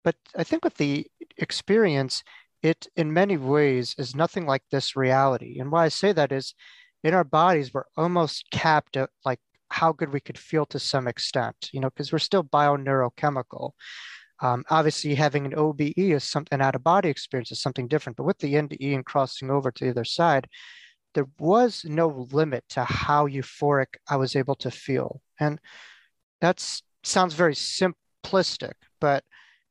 But 0.03 0.15
I 0.35 0.43
think 0.43 0.63
with 0.63 0.75
the 0.75 1.07
experience, 1.37 2.23
it 2.61 2.87
in 2.95 3.13
many 3.13 3.37
ways 3.37 3.95
is 3.97 4.15
nothing 4.15 4.45
like 4.45 4.63
this 4.71 4.95
reality. 4.95 5.59
And 5.59 5.71
why 5.71 5.85
I 5.85 5.89
say 5.89 6.11
that 6.11 6.31
is 6.31 6.53
in 7.03 7.13
our 7.13 7.23
bodies, 7.23 7.73
we're 7.73 7.83
almost 7.95 8.45
capped 8.51 8.97
at 8.97 9.09
like 9.25 9.39
how 9.69 9.93
good 9.93 10.11
we 10.11 10.19
could 10.19 10.37
feel 10.37 10.65
to 10.67 10.79
some 10.79 11.07
extent, 11.07 11.69
you 11.71 11.79
know, 11.79 11.89
because 11.89 12.11
we're 12.11 12.19
still 12.19 12.43
bioneurochemical. 12.43 13.71
Um, 14.41 14.63
obviously, 14.69 15.15
having 15.15 15.45
an 15.45 15.55
OBE 15.55 15.93
is 15.97 16.23
something 16.23 16.55
an 16.55 16.61
out 16.61 16.75
of 16.75 16.83
body 16.83 17.09
experience 17.09 17.51
is 17.51 17.61
something 17.61 17.87
different. 17.87 18.17
But 18.17 18.25
with 18.25 18.39
the 18.39 18.53
NDE 18.53 18.95
and 18.95 19.05
crossing 19.05 19.51
over 19.51 19.71
to 19.71 19.85
the 19.85 19.91
other 19.91 20.05
side, 20.05 20.47
there 21.13 21.27
was 21.39 21.83
no 21.85 22.27
limit 22.31 22.63
to 22.69 22.83
how 22.83 23.27
euphoric 23.27 23.97
I 24.07 24.15
was 24.15 24.35
able 24.35 24.55
to 24.55 24.71
feel. 24.71 25.21
And 25.39 25.59
that 26.41 26.63
sounds 27.03 27.33
very 27.33 27.55
simplistic, 27.55 28.73
but 29.01 29.23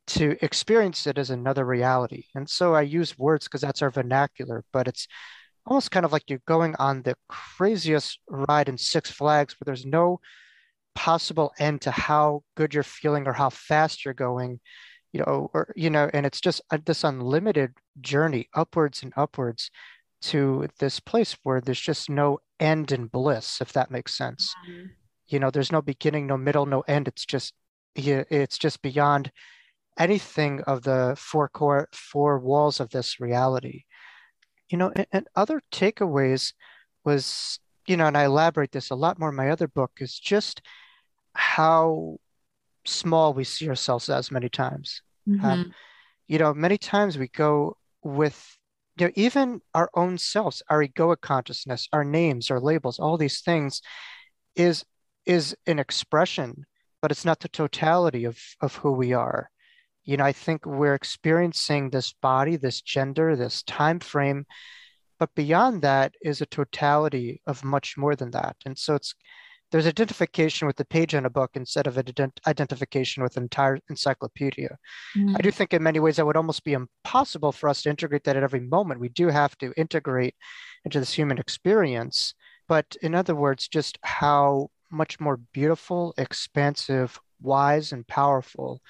to 0.09 0.37
experience 0.43 1.07
it 1.07 1.19
as 1.19 1.31
another 1.31 1.65
reality. 1.65 2.25
And 2.35 2.49
so 2.49 2.75
I 2.75 2.83
use 2.83 3.19
words 3.19 3.45
because 3.45 3.61
that's 3.61 3.83
our 3.83 3.91
vernacular, 3.91 4.65
but 4.73 4.89
it's 4.89 5.07
almost 5.67 5.91
kind 5.91 6.07
of 6.07 6.13
like 6.13 6.25
you're 6.29 6.41
going 6.47 6.75
on 6.77 7.03
the 7.03 7.15
craziest 7.29 8.19
ride 8.29 8.69
in 8.69 8.79
Six 8.79 9.11
Flags 9.11 9.55
where 9.55 9.67
there's 9.67 9.85
no 9.85 10.21
possible 10.95 11.53
end 11.59 11.83
to 11.83 11.91
how 11.91 12.43
good 12.57 12.75
you're 12.75 12.83
feeling 12.83 13.29
or 13.29 13.33
how 13.33 13.51
fast 13.51 14.05
you're 14.05 14.15
going, 14.15 14.61
you 15.13 15.21
know, 15.21 15.51
or, 15.53 15.73
you 15.77 15.91
know, 15.91 16.11
and 16.13 16.25
it's 16.27 16.41
just 16.41 16.61
a, 16.71 16.79
this 16.79 17.05
unlimited 17.05 17.73
journey 18.01 18.49
upwards 18.55 19.03
and 19.03 19.13
upwards 19.17 19.71
to 20.21 20.67
this 20.79 20.99
place 21.01 21.37
where 21.43 21.61
there's 21.61 21.81
just 21.81 22.11
no 22.11 22.39
end 22.59 22.91
in 22.91 23.07
bliss, 23.07 23.61
if 23.61 23.73
that 23.75 23.91
makes 23.91 24.17
sense. 24.17 24.55
Mm-hmm. 24.69 24.87
You 25.29 25.39
know, 25.39 25.51
there's 25.51 25.71
no 25.71 25.83
beginning, 25.83 26.27
no 26.27 26.39
middle, 26.39 26.67
no 26.67 26.81
end. 26.89 27.07
It's 27.07 27.27
just, 27.27 27.53
it's 27.95 28.59
just 28.59 28.81
beyond 28.81 29.31
anything 29.99 30.63
of 30.63 30.83
the 30.83 31.15
four 31.19 31.49
core 31.49 31.89
four 31.93 32.39
walls 32.39 32.81
of 32.81 32.91
this 32.91 33.21
reality. 33.21 33.85
You 34.69 34.79
know 34.79 34.93
and, 34.95 35.07
and, 35.13 35.27
other 35.35 35.63
takeaways 35.73 36.53
was 37.05 37.59
you 37.87 37.97
know 37.97 38.07
and 38.07 38.19
i 38.19 38.25
elaborate 38.25 38.73
this 38.73 38.91
a 38.91 38.95
lot 38.95 39.19
more 39.19 39.31
in 39.31 39.35
my 39.35 39.51
other 39.51 39.67
book 39.67 39.93
is 39.99 40.19
just 40.19 40.61
how 41.33 42.19
small 42.85 43.33
we 43.33 43.45
see 43.45 43.69
ourselves 43.69 44.09
as 44.09 44.31
many 44.31 44.49
times. 44.49 45.03
Mm-hmm. 45.29 45.45
um, 45.45 45.75
you 46.27 46.39
know 46.39 46.55
many 46.55 46.79
times 46.79 47.19
we 47.19 47.29
go 47.29 47.77
with 48.03 48.57
you 48.99 49.07
know 49.07 49.13
even 49.17 49.61
our 49.75 49.91
own 49.95 50.19
selves 50.19 50.63
our 50.71 50.85
egoic 50.85 51.21
consciousness 51.21 51.89
our 51.93 52.05
names 52.05 52.51
our 52.51 52.61
labels 52.61 52.99
all 52.99 53.17
these 53.17 53.41
things 53.41 53.83
is 54.55 54.85
is 55.27 55.57
an 55.67 55.79
expression 55.79 56.65
but 57.03 57.11
it's 57.11 57.25
not 57.25 57.41
the 57.41 57.49
totality 57.49 58.25
of 58.25 58.39
of 58.61 58.77
who 58.77 58.93
we 58.93 59.13
are 59.13 59.51
you 60.09 60.17
know 60.17 60.25
i 60.25 60.33
think 60.33 60.65
we're 60.65 60.95
experiencing 60.95 61.91
this 61.91 62.15
body 62.23 62.57
this 62.57 62.81
gender 62.81 63.37
this 63.37 63.63
time 63.65 64.01
frame 64.01 64.47
but 65.19 65.35
beyond 65.35 65.83
that 65.83 66.15
is 66.23 66.41
a 66.41 66.47
totality 66.47 67.43
of 67.47 67.63
much 67.63 67.97
more 67.97 68.17
than 68.17 68.31
that 68.31 68.57
and 68.65 68.77
so 68.79 68.95
it's 68.95 69.15
there's 69.71 69.87
identification 69.87 70.67
with 70.67 70.77
the 70.77 70.85
page 70.87 71.15
in 71.15 71.27
a 71.27 71.31
book 71.31 71.51
instead 71.53 71.87
of 71.87 71.97
ident- 71.97 72.39
identification 72.47 73.23
with 73.23 73.37
an 73.37 73.43
entire 73.43 73.79
encyclopedia. 73.91 74.79
Mm-hmm. 75.15 75.37
I 75.37 75.41
do 75.41 75.51
think 75.51 75.75
in 75.75 75.83
many 75.83 76.01
ways 76.01 76.17
that 76.17 76.25
would 76.25 76.39
almost 76.39 76.65
be 76.65 76.73
impossible 76.73 77.53
for 77.53 77.69
us 77.69 77.83
to 77.83 77.91
integrate 77.91 78.25
that 78.25 78.37
at 78.39 78.43
every 78.43 78.61
moment. 78.61 78.99
We 78.99 79.11
do 79.11 79.29
have 79.29 79.59
to 79.59 79.75
integrate 79.77 80.35
into 80.87 80.99
this 80.99 81.13
human 81.13 81.37
experience. 81.37 82.33
But 82.67 82.97
in 83.03 83.15
other 83.15 83.35
words, 83.35 83.69
just 83.69 83.99
how 84.03 84.71
much 84.91 85.21
more 85.21 85.37
beautiful, 85.53 86.15
expansive, 86.17 87.21
wise, 87.43 87.93
and 87.93 88.07
powerful 88.07 88.81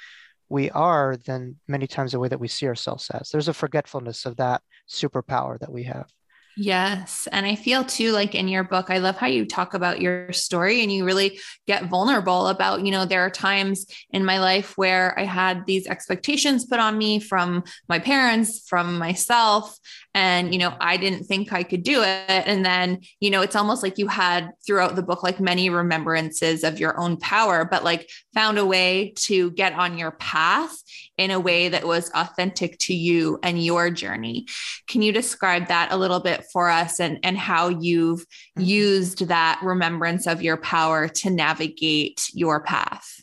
we 0.48 0.70
are 0.70 1.16
than 1.16 1.56
many 1.66 1.86
times 1.86 2.12
the 2.12 2.18
way 2.18 2.28
that 2.28 2.40
we 2.40 2.48
see 2.48 2.66
ourselves 2.66 3.10
as. 3.10 3.30
There's 3.30 3.48
a 3.48 3.54
forgetfulness 3.54 4.26
of 4.26 4.36
that 4.36 4.62
superpower 4.88 5.58
that 5.60 5.72
we 5.72 5.84
have. 5.84 6.10
Yes. 6.60 7.28
And 7.30 7.46
I 7.46 7.54
feel 7.54 7.84
too, 7.84 8.10
like 8.10 8.34
in 8.34 8.48
your 8.48 8.64
book, 8.64 8.90
I 8.90 8.98
love 8.98 9.16
how 9.16 9.28
you 9.28 9.46
talk 9.46 9.74
about 9.74 10.00
your 10.00 10.32
story 10.32 10.82
and 10.82 10.90
you 10.90 11.04
really 11.04 11.38
get 11.68 11.88
vulnerable 11.88 12.48
about, 12.48 12.84
you 12.84 12.90
know, 12.90 13.04
there 13.04 13.20
are 13.20 13.30
times 13.30 13.86
in 14.10 14.24
my 14.24 14.40
life 14.40 14.76
where 14.76 15.16
I 15.16 15.22
had 15.22 15.66
these 15.66 15.86
expectations 15.86 16.64
put 16.66 16.80
on 16.80 16.98
me 16.98 17.20
from 17.20 17.62
my 17.88 18.00
parents, 18.00 18.68
from 18.68 18.98
myself. 18.98 19.78
And, 20.14 20.52
you 20.52 20.58
know, 20.58 20.74
I 20.80 20.96
didn't 20.96 21.26
think 21.26 21.52
I 21.52 21.62
could 21.62 21.84
do 21.84 22.02
it. 22.02 22.28
And 22.28 22.64
then, 22.64 23.02
you 23.20 23.30
know, 23.30 23.42
it's 23.42 23.54
almost 23.54 23.84
like 23.84 23.96
you 23.96 24.08
had 24.08 24.50
throughout 24.66 24.96
the 24.96 25.02
book, 25.04 25.22
like 25.22 25.38
many 25.38 25.70
remembrances 25.70 26.64
of 26.64 26.80
your 26.80 26.98
own 26.98 27.18
power, 27.18 27.66
but 27.66 27.84
like 27.84 28.10
found 28.34 28.58
a 28.58 28.66
way 28.66 29.12
to 29.18 29.52
get 29.52 29.74
on 29.74 29.96
your 29.96 30.10
path 30.10 30.76
in 31.18 31.32
a 31.32 31.40
way 31.40 31.68
that 31.68 31.86
was 31.86 32.10
authentic 32.14 32.78
to 32.78 32.94
you 32.94 33.38
and 33.42 33.62
your 33.62 33.90
journey. 33.90 34.46
Can 34.86 35.02
you 35.02 35.12
describe 35.12 35.66
that 35.66 35.92
a 35.92 35.96
little 35.96 36.20
bit 36.20 36.44
for 36.52 36.70
us 36.70 37.00
and, 37.00 37.18
and 37.24 37.36
how 37.36 37.68
you've 37.68 38.20
mm-hmm. 38.20 38.62
used 38.62 39.26
that 39.26 39.60
remembrance 39.62 40.26
of 40.26 40.42
your 40.42 40.56
power 40.56 41.08
to 41.08 41.30
navigate 41.30 42.30
your 42.32 42.62
path? 42.62 43.20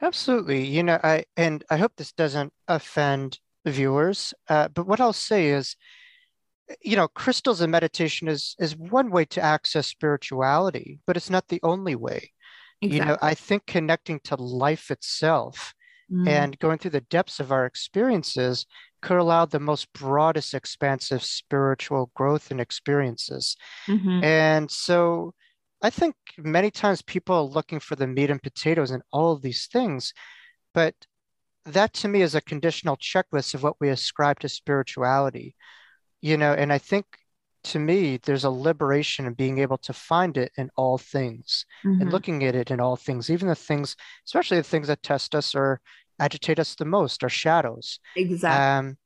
Absolutely. 0.00 0.64
You 0.64 0.84
know, 0.84 1.00
I 1.02 1.24
and 1.36 1.64
I 1.70 1.76
hope 1.76 1.92
this 1.96 2.12
doesn't 2.12 2.52
offend 2.68 3.40
viewers, 3.66 4.32
uh, 4.48 4.68
but 4.68 4.86
what 4.86 5.00
I'll 5.00 5.12
say 5.12 5.48
is, 5.48 5.74
you 6.80 6.94
know, 6.94 7.08
crystals 7.08 7.60
and 7.60 7.72
meditation 7.72 8.28
is 8.28 8.54
is 8.60 8.76
one 8.76 9.10
way 9.10 9.24
to 9.24 9.40
access 9.40 9.88
spirituality, 9.88 11.00
but 11.04 11.16
it's 11.16 11.30
not 11.30 11.48
the 11.48 11.58
only 11.64 11.96
way. 11.96 12.32
Exactly. 12.80 12.98
You 12.98 13.04
know, 13.04 13.18
I 13.20 13.34
think 13.34 13.66
connecting 13.66 14.20
to 14.24 14.36
life 14.36 14.92
itself 14.92 15.74
mm. 16.10 16.28
and 16.28 16.58
going 16.58 16.78
through 16.78 16.90
the 16.90 17.00
depths 17.02 17.40
of 17.40 17.52
our 17.52 17.66
experiences 17.66 18.66
could 19.00 19.18
allow 19.18 19.44
the 19.44 19.60
most 19.60 19.92
broadest 19.92 20.54
expansive 20.54 21.22
spiritual 21.22 22.10
growth 22.14 22.50
and 22.50 22.60
experiences 22.60 23.56
mm-hmm. 23.86 24.22
and 24.24 24.70
so 24.70 25.32
i 25.82 25.90
think 25.90 26.14
many 26.38 26.70
times 26.70 27.02
people 27.02 27.34
are 27.34 27.42
looking 27.42 27.80
for 27.80 27.96
the 27.96 28.06
meat 28.06 28.30
and 28.30 28.42
potatoes 28.42 28.90
and 28.90 29.02
all 29.12 29.32
of 29.32 29.42
these 29.42 29.66
things 29.66 30.12
but 30.74 30.94
that 31.64 31.92
to 31.92 32.08
me 32.08 32.22
is 32.22 32.34
a 32.34 32.40
conditional 32.40 32.96
checklist 32.96 33.54
of 33.54 33.62
what 33.62 33.76
we 33.80 33.88
ascribe 33.90 34.38
to 34.40 34.48
spirituality 34.48 35.54
you 36.20 36.36
know 36.36 36.52
and 36.52 36.72
i 36.72 36.78
think 36.78 37.04
to 37.64 37.78
me, 37.78 38.18
there's 38.22 38.44
a 38.44 38.50
liberation 38.50 39.26
in 39.26 39.34
being 39.34 39.58
able 39.58 39.78
to 39.78 39.92
find 39.92 40.36
it 40.36 40.52
in 40.56 40.70
all 40.76 40.98
things 40.98 41.64
mm-hmm. 41.84 42.00
and 42.00 42.12
looking 42.12 42.44
at 42.44 42.54
it 42.54 42.70
in 42.70 42.80
all 42.80 42.96
things, 42.96 43.30
even 43.30 43.48
the 43.48 43.54
things, 43.54 43.96
especially 44.26 44.56
the 44.56 44.62
things 44.62 44.88
that 44.88 45.02
test 45.02 45.34
us 45.34 45.54
or 45.54 45.80
agitate 46.20 46.58
us 46.58 46.74
the 46.74 46.84
most, 46.84 47.22
our 47.22 47.28
shadows. 47.28 48.00
Exactly. 48.16 48.88
Um, 48.88 48.96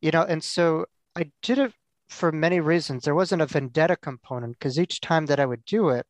you 0.00 0.10
know, 0.10 0.22
and 0.22 0.42
so 0.42 0.86
I 1.16 1.30
did 1.42 1.58
it 1.58 1.72
for 2.08 2.32
many 2.32 2.60
reasons. 2.60 3.04
There 3.04 3.14
wasn't 3.14 3.42
a 3.42 3.46
vendetta 3.46 3.96
component 3.96 4.58
because 4.58 4.78
each 4.78 5.00
time 5.00 5.26
that 5.26 5.40
I 5.40 5.46
would 5.46 5.64
do 5.64 5.88
it, 5.90 6.06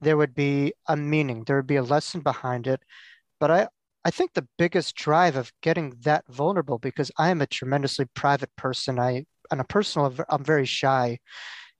there 0.00 0.16
would 0.16 0.34
be 0.34 0.72
a 0.86 0.96
meaning, 0.96 1.44
there 1.44 1.56
would 1.56 1.66
be 1.66 1.76
a 1.76 1.82
lesson 1.82 2.20
behind 2.20 2.66
it. 2.66 2.80
But 3.40 3.50
I, 3.50 3.68
I 4.04 4.10
think 4.10 4.34
the 4.34 4.48
biggest 4.58 4.94
drive 4.94 5.36
of 5.36 5.52
getting 5.62 5.94
that 6.02 6.24
vulnerable 6.28 6.78
because 6.78 7.10
I 7.18 7.30
am 7.30 7.40
a 7.40 7.46
tremendously 7.46 8.06
private 8.14 8.54
person. 8.56 8.98
I 8.98 9.26
on 9.50 9.60
a 9.60 9.64
personal, 9.64 10.14
I'm 10.28 10.44
very 10.44 10.64
shy, 10.64 11.18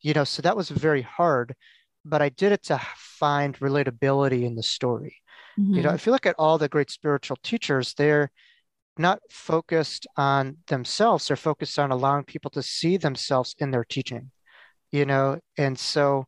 you 0.00 0.14
know, 0.14 0.24
so 0.24 0.42
that 0.42 0.57
was 0.57 0.68
very 0.68 1.02
hard. 1.02 1.54
But 2.04 2.22
I 2.22 2.28
did 2.31 2.52
it 2.52 2.62
to 2.64 2.81
find 2.96 3.59
relatability 3.59 4.44
in 4.44 4.54
the 4.54 4.62
story. 4.62 5.16
Mm-hmm. 5.59 5.74
You 5.74 5.83
know, 5.83 5.88
mm-hmm. 5.88 5.96
if 5.96 6.07
you 6.07 6.12
look 6.12 6.26
at 6.26 6.37
all 6.38 6.59
the 6.59 6.68
great 6.68 6.90
spiritual 6.90 7.37
teachers, 7.42 7.94
they're 7.94 8.31
not 8.96 9.20
focused 9.31 10.07
on 10.16 10.59
themselves, 10.66 11.28
they're 11.28 11.37
focused 11.37 11.78
on 11.78 11.90
allowing 11.90 12.24
people 12.24 12.50
to 12.52 12.62
see 12.62 12.96
themselves 12.96 13.54
in 13.59 13.70
their 13.70 13.85
teaching, 13.85 14.31
you 14.90 15.04
know, 15.04 15.38
and 15.57 15.78
so 15.78 16.26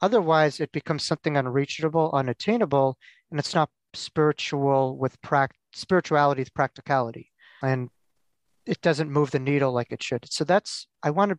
otherwise 0.00 0.60
it 0.60 0.72
becomes 0.72 1.04
something 1.04 1.36
unreachable, 1.36 2.10
unattainable, 2.12 2.96
and 3.30 3.38
it's 3.38 3.54
not 3.54 3.70
spiritual 3.94 4.96
with 4.96 5.20
pract- 5.22 5.58
spirituality 5.72 6.40
with 6.40 6.54
practicality. 6.54 7.30
And 7.62 7.90
it 8.66 8.80
doesn't 8.80 9.10
move 9.10 9.30
the 9.30 9.38
needle 9.38 9.72
like 9.72 9.92
it 9.92 10.02
should. 10.02 10.30
So 10.30 10.44
that's 10.44 10.86
I 11.02 11.10
want 11.10 11.32
to. 11.32 11.38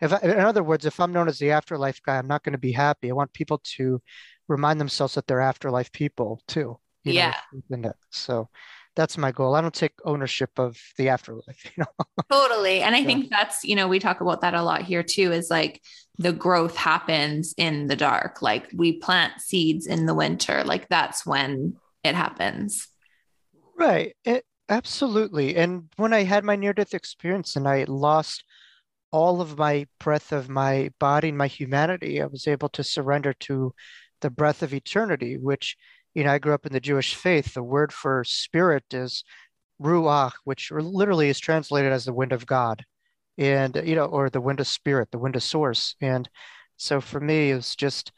If 0.00 0.12
I, 0.12 0.18
in 0.22 0.40
other 0.40 0.62
words, 0.62 0.86
if 0.86 0.98
I'm 0.98 1.12
known 1.12 1.28
as 1.28 1.38
the 1.38 1.50
afterlife 1.50 2.00
guy, 2.02 2.16
I'm 2.16 2.26
not 2.26 2.42
going 2.42 2.52
to 2.54 2.58
be 2.58 2.72
happy. 2.72 3.10
I 3.10 3.14
want 3.14 3.34
people 3.34 3.60
to 3.76 4.00
remind 4.48 4.80
themselves 4.80 5.14
that 5.14 5.26
they're 5.26 5.40
afterlife 5.40 5.92
people 5.92 6.42
too. 6.48 6.78
yeah. 7.04 7.34
Know, 7.68 7.92
so 8.10 8.48
that's 8.96 9.18
my 9.18 9.30
goal. 9.30 9.54
I 9.54 9.60
don't 9.60 9.74
take 9.74 9.92
ownership 10.04 10.50
of 10.58 10.78
the 10.96 11.08
afterlife. 11.08 11.70
You 11.76 11.84
know. 11.84 12.04
totally, 12.30 12.82
and 12.82 12.94
I 12.94 13.04
think 13.04 13.30
that's 13.30 13.64
you 13.64 13.76
know 13.76 13.88
we 13.88 13.98
talk 13.98 14.20
about 14.20 14.40
that 14.40 14.54
a 14.54 14.62
lot 14.62 14.82
here 14.82 15.02
too. 15.02 15.32
Is 15.32 15.50
like 15.50 15.80
the 16.18 16.32
growth 16.32 16.76
happens 16.76 17.54
in 17.56 17.86
the 17.86 17.96
dark. 17.96 18.42
Like 18.42 18.68
we 18.74 18.98
plant 18.98 19.40
seeds 19.40 19.86
in 19.86 20.06
the 20.06 20.14
winter. 20.14 20.64
Like 20.64 20.88
that's 20.88 21.24
when 21.24 21.76
it 22.04 22.14
happens. 22.14 22.88
Right. 23.78 24.14
It, 24.24 24.44
Absolutely. 24.70 25.54
And 25.56 25.90
when 25.96 26.12
I 26.14 26.22
had 26.22 26.44
my 26.44 26.56
near 26.56 26.72
death 26.72 26.94
experience 26.94 27.56
and 27.56 27.68
I 27.68 27.84
lost 27.88 28.44
all 29.12 29.40
of 29.42 29.58
my 29.58 29.86
breath 29.98 30.32
of 30.32 30.48
my 30.48 30.90
body 31.00 31.28
and 31.30 31.38
my 31.38 31.48
humanity, 31.48 32.22
I 32.22 32.26
was 32.26 32.46
able 32.48 32.68
to 32.70 32.84
surrender 32.84 33.34
to 33.34 33.74
the 34.20 34.30
breath 34.30 34.62
of 34.62 34.72
eternity, 34.72 35.36
which, 35.38 35.76
you 36.14 36.24
know, 36.24 36.32
I 36.32 36.38
grew 36.38 36.54
up 36.54 36.66
in 36.66 36.72
the 36.72 36.80
Jewish 36.80 37.14
faith. 37.16 37.54
The 37.54 37.62
word 37.64 37.92
for 37.92 38.24
spirit 38.24 38.84
is 38.94 39.24
ruach, 39.82 40.32
which 40.44 40.70
literally 40.70 41.28
is 41.30 41.40
translated 41.40 41.92
as 41.92 42.06
the 42.06 42.14
wind 42.14 42.32
of 42.32 42.46
God. 42.46 42.84
And, 43.38 43.80
you 43.84 43.96
know, 43.96 44.06
or 44.06 44.30
the 44.30 44.40
wind 44.40 44.60
of 44.60 44.68
spirit, 44.68 45.10
the 45.10 45.18
wind 45.18 45.36
of 45.36 45.42
source. 45.42 45.96
And 46.00 46.28
so 46.76 47.00
for 47.00 47.20
me, 47.20 47.50
it 47.50 47.56
was 47.56 47.76
just 47.76 48.12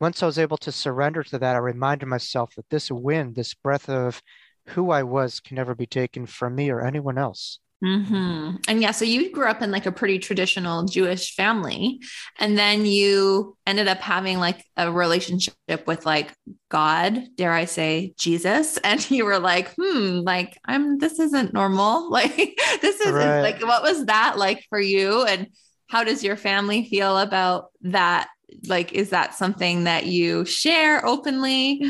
once 0.00 0.22
I 0.22 0.26
was 0.26 0.38
able 0.38 0.58
to 0.58 0.72
surrender 0.72 1.22
to 1.24 1.38
that, 1.38 1.56
I 1.56 1.58
reminded 1.58 2.06
myself 2.06 2.54
that 2.56 2.70
this 2.70 2.90
wind, 2.90 3.36
this 3.36 3.54
breath 3.54 3.88
of 3.90 4.22
who 4.68 4.90
I 4.90 5.02
was 5.02 5.40
can 5.40 5.56
never 5.56 5.74
be 5.74 5.86
taken 5.86 6.26
from 6.26 6.54
me 6.54 6.70
or 6.70 6.80
anyone 6.80 7.18
else. 7.18 7.58
Mm-hmm. 7.82 8.56
And 8.68 8.82
yeah, 8.82 8.90
so 8.90 9.06
you 9.06 9.32
grew 9.32 9.46
up 9.46 9.62
in 9.62 9.70
like 9.70 9.86
a 9.86 9.92
pretty 9.92 10.18
traditional 10.18 10.84
Jewish 10.84 11.34
family, 11.34 12.00
and 12.38 12.58
then 12.58 12.84
you 12.84 13.56
ended 13.66 13.88
up 13.88 13.98
having 13.98 14.38
like 14.38 14.62
a 14.76 14.92
relationship 14.92 15.54
with 15.86 16.04
like 16.04 16.34
God, 16.68 17.22
dare 17.36 17.52
I 17.52 17.64
say, 17.64 18.12
Jesus, 18.18 18.76
and 18.84 19.10
you 19.10 19.24
were 19.24 19.38
like, 19.38 19.74
hmm, 19.76 20.18
like 20.18 20.58
I'm 20.66 20.98
this 20.98 21.18
isn't 21.18 21.54
normal. 21.54 22.10
Like 22.20 22.58
this 22.82 23.00
is 23.00 23.12
right. 23.12 23.40
like 23.40 23.62
what 23.62 23.82
was 23.82 24.04
that 24.06 24.36
like 24.36 24.66
for 24.68 24.80
you, 24.80 25.24
and 25.24 25.46
how 25.88 26.04
does 26.04 26.22
your 26.22 26.36
family 26.36 26.86
feel 26.86 27.16
about 27.16 27.70
that? 27.82 28.28
Like, 28.66 28.92
is 28.92 29.10
that 29.10 29.34
something 29.34 29.84
that 29.84 30.04
you 30.04 30.44
share 30.44 31.06
openly? 31.06 31.82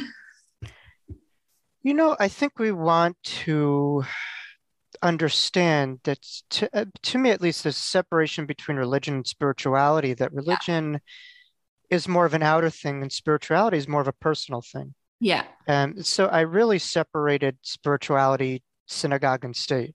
You 1.82 1.94
know, 1.94 2.14
I 2.20 2.28
think 2.28 2.58
we 2.58 2.72
want 2.72 3.16
to 3.22 4.04
understand 5.02 6.00
that, 6.04 6.18
to, 6.50 6.68
uh, 6.76 6.84
to 7.04 7.18
me 7.18 7.30
at 7.30 7.40
least, 7.40 7.62
there's 7.62 7.76
a 7.76 7.80
separation 7.80 8.44
between 8.44 8.76
religion 8.76 9.14
and 9.14 9.26
spirituality, 9.26 10.12
that 10.14 10.32
religion 10.32 10.92
yeah. 10.92 11.96
is 11.96 12.06
more 12.06 12.26
of 12.26 12.34
an 12.34 12.42
outer 12.42 12.68
thing 12.68 13.00
and 13.00 13.10
spirituality 13.10 13.78
is 13.78 13.88
more 13.88 14.02
of 14.02 14.08
a 14.08 14.12
personal 14.12 14.60
thing. 14.60 14.94
Yeah. 15.20 15.44
And 15.66 16.04
so 16.04 16.26
I 16.26 16.40
really 16.40 16.78
separated 16.78 17.56
spirituality, 17.62 18.62
synagogue, 18.86 19.44
and 19.44 19.56
state. 19.56 19.94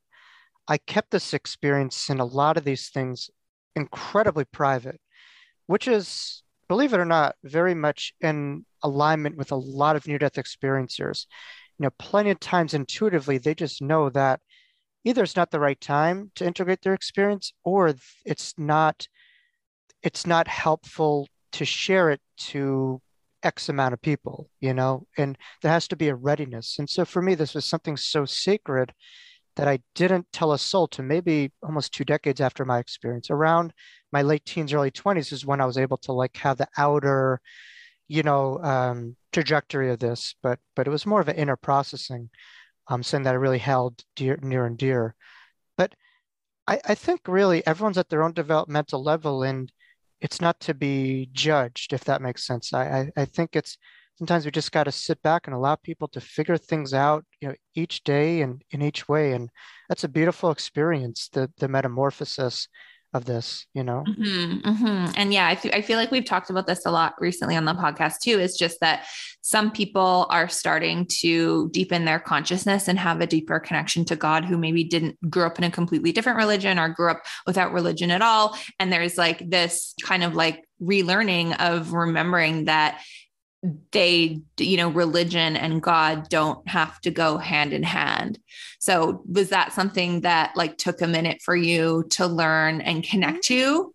I 0.68 0.80
kept 0.80 1.12
this 1.12 1.36
experience 1.36 2.10
in 2.10 2.20
a 2.20 2.26
lot 2.26 2.58
of 2.58 2.64
these 2.64 2.90
things 2.90 3.30
incredibly 3.76 4.46
private, 4.46 5.00
which 5.68 5.88
is, 5.88 6.42
believe 6.68 6.94
it 6.94 7.00
or 7.00 7.06
not, 7.06 7.36
very 7.44 7.76
much 7.76 8.14
in 8.22 8.66
alignment 8.82 9.38
with 9.38 9.52
a 9.52 9.56
lot 9.56 9.96
of 9.96 10.08
near 10.08 10.18
death 10.18 10.34
experiencers 10.34 11.28
you 11.80 11.84
know, 11.84 11.92
plenty 12.00 12.30
of 12.30 12.40
times 12.40 12.74
intuitively, 12.74 13.38
they 13.38 13.54
just 13.54 13.82
know 13.82 14.10
that 14.10 14.40
either 15.06 15.24
it's 15.24 15.36
not 15.36 15.52
the 15.52 15.60
right 15.60 15.80
time 15.80 16.32
to 16.36 16.46
integrate 16.46 16.82
their 16.82 16.94
experience 16.94 17.54
or 17.64 17.94
it's 18.26 18.54
not 18.58 19.08
it's 20.02 20.28
not 20.28 20.48
helpful 20.48 21.28
to 21.52 21.64
share 21.64 22.10
it 22.10 22.22
to 22.38 23.02
x 23.44 23.70
amount 23.70 23.94
of 23.94 24.02
people 24.02 24.50
you 24.60 24.74
know 24.74 25.06
and 25.18 25.38
there 25.62 25.72
has 25.72 25.88
to 25.88 25.96
be 25.96 26.10
a 26.10 26.16
readiness. 26.16 26.78
And 26.80 26.90
so 26.90 27.06
for 27.06 27.22
me 27.22 27.36
this 27.36 27.54
was 27.54 27.66
something 27.66 27.96
so 27.96 28.26
sacred 28.26 28.92
that 29.56 29.68
i 29.68 29.80
didn't 29.94 30.28
tell 30.34 30.52
a 30.52 30.60
soul 30.60 30.88
to 30.90 31.04
maybe 31.04 31.52
almost 31.64 31.94
two 31.94 32.04
decades 32.04 32.42
after 32.42 32.66
my 32.66 32.80
experience. 32.80 33.30
Around 33.30 33.74
my 34.12 34.22
late 34.22 34.46
teens 34.46 34.74
early 34.74 34.92
20s 34.92 35.32
is 35.32 35.46
when 35.46 35.62
i 35.62 35.66
was 35.66 35.78
able 35.78 35.98
to 35.98 36.12
like 36.12 36.36
have 36.38 36.58
the 36.58 36.68
outer 36.78 37.40
you 38.08 38.24
know 38.24 38.60
um, 38.64 39.16
trajectory 39.36 39.92
of 39.92 40.00
this, 40.00 40.36
but 40.42 40.60
but 40.76 40.88
it 40.88 40.92
was 40.92 41.06
more 41.06 41.22
of 41.22 41.28
an 41.28 41.36
inner 41.36 41.58
processing, 41.58 42.30
um, 42.88 43.04
something 43.04 43.26
that 43.26 43.34
I 43.36 43.38
really 43.38 43.60
held 43.60 44.04
dear, 44.16 44.40
near 44.42 44.66
and 44.66 44.78
dear. 44.78 45.16
But 45.78 45.94
I, 46.68 46.80
I 46.86 46.96
think 46.96 47.22
really 47.28 47.66
everyone's 47.68 47.98
at 47.98 48.10
their 48.10 48.24
own 48.24 48.34
developmental 48.34 49.04
level, 49.04 49.44
and 49.44 49.72
it's 50.22 50.42
not 50.42 50.60
to 50.62 50.74
be 50.74 51.30
judged, 51.34 51.94
if 51.94 52.06
that 52.06 52.22
makes 52.22 52.48
sense. 52.48 52.74
I 52.74 52.84
I, 53.00 53.22
I 53.24 53.26
think 53.26 53.56
it's 53.56 53.78
sometimes 54.18 54.46
we 54.46 54.52
just 54.52 54.72
got 54.72 54.86
to 54.86 54.92
sit 54.92 55.22
back 55.22 55.48
and 55.48 55.54
allow 55.56 55.76
people 55.76 56.08
to 56.10 56.22
figure 56.22 56.58
things 56.58 56.94
out, 56.94 57.26
you 57.42 57.50
know, 57.50 57.56
each 57.76 58.04
day 58.04 58.42
and 58.42 58.64
in 58.72 58.82
each 58.82 59.10
way, 59.10 59.34
and 59.34 59.50
that's 59.90 60.06
a 60.06 60.10
beautiful 60.10 60.52
experience. 60.52 61.30
The 61.34 61.52
the 61.58 61.68
metamorphosis 61.68 62.70
of 63.16 63.24
this, 63.24 63.66
you 63.74 63.82
know? 63.82 64.04
Mm-hmm, 64.06 64.70
mm-hmm. 64.70 65.12
And 65.16 65.34
yeah, 65.34 65.48
I, 65.48 65.60
I 65.72 65.82
feel 65.82 65.98
like 65.98 66.12
we've 66.12 66.26
talked 66.26 66.50
about 66.50 66.68
this 66.68 66.86
a 66.86 66.92
lot 66.92 67.16
recently 67.20 67.56
on 67.56 67.64
the 67.64 67.74
podcast 67.74 68.20
too. 68.20 68.40
It's 68.40 68.58
just 68.58 68.82
that 68.82 69.08
some 69.40 69.72
people 69.72 70.28
are 70.30 70.50
starting 70.50 71.06
to 71.22 71.70
deepen 71.70 72.04
their 72.04 72.20
consciousness 72.20 72.90
and 72.90 73.00
have 73.00 73.22
a 73.22 73.28
deeper 73.28 73.58
connection 73.58 74.04
to 74.06 74.18
God 74.18 74.44
who 74.44 74.58
maybe 74.58 74.84
didn't 74.84 75.18
grow 75.30 75.48
up 75.48 75.58
in 75.58 75.64
a 75.64 75.72
completely 75.72 76.12
different 76.12 76.38
religion 76.38 76.78
or 76.78 76.90
grew 76.90 77.10
up 77.10 77.24
without 77.48 77.72
religion 77.72 78.12
at 78.12 78.22
all. 78.22 78.58
And 78.80 78.92
there's 78.92 79.18
like 79.18 79.50
this 79.50 79.94
kind 80.04 80.24
of 80.24 80.36
like 80.36 80.66
relearning 80.82 81.58
of 81.60 81.94
remembering 81.94 82.66
that 82.66 83.02
they 83.92 84.42
you 84.58 84.78
know 84.78 84.90
religion 84.90 85.56
and 85.56 85.82
god 85.82 86.30
don't 86.30 86.68
have 86.68 87.00
to 87.02 87.12
go 87.12 87.38
hand 87.38 87.74
in 87.74 87.84
hand. 87.84 88.40
So 88.80 89.24
was 89.30 89.50
that 89.50 89.74
something 89.74 90.22
that 90.22 90.56
like 90.56 90.78
took 90.78 91.02
a 91.02 91.08
minute 91.08 91.42
for 91.44 91.56
you 91.56 92.06
to 92.12 92.28
learn 92.28 92.82
and 92.82 93.04
connect 93.04 93.48
mm-hmm. 93.48 93.74
to? 93.82 93.94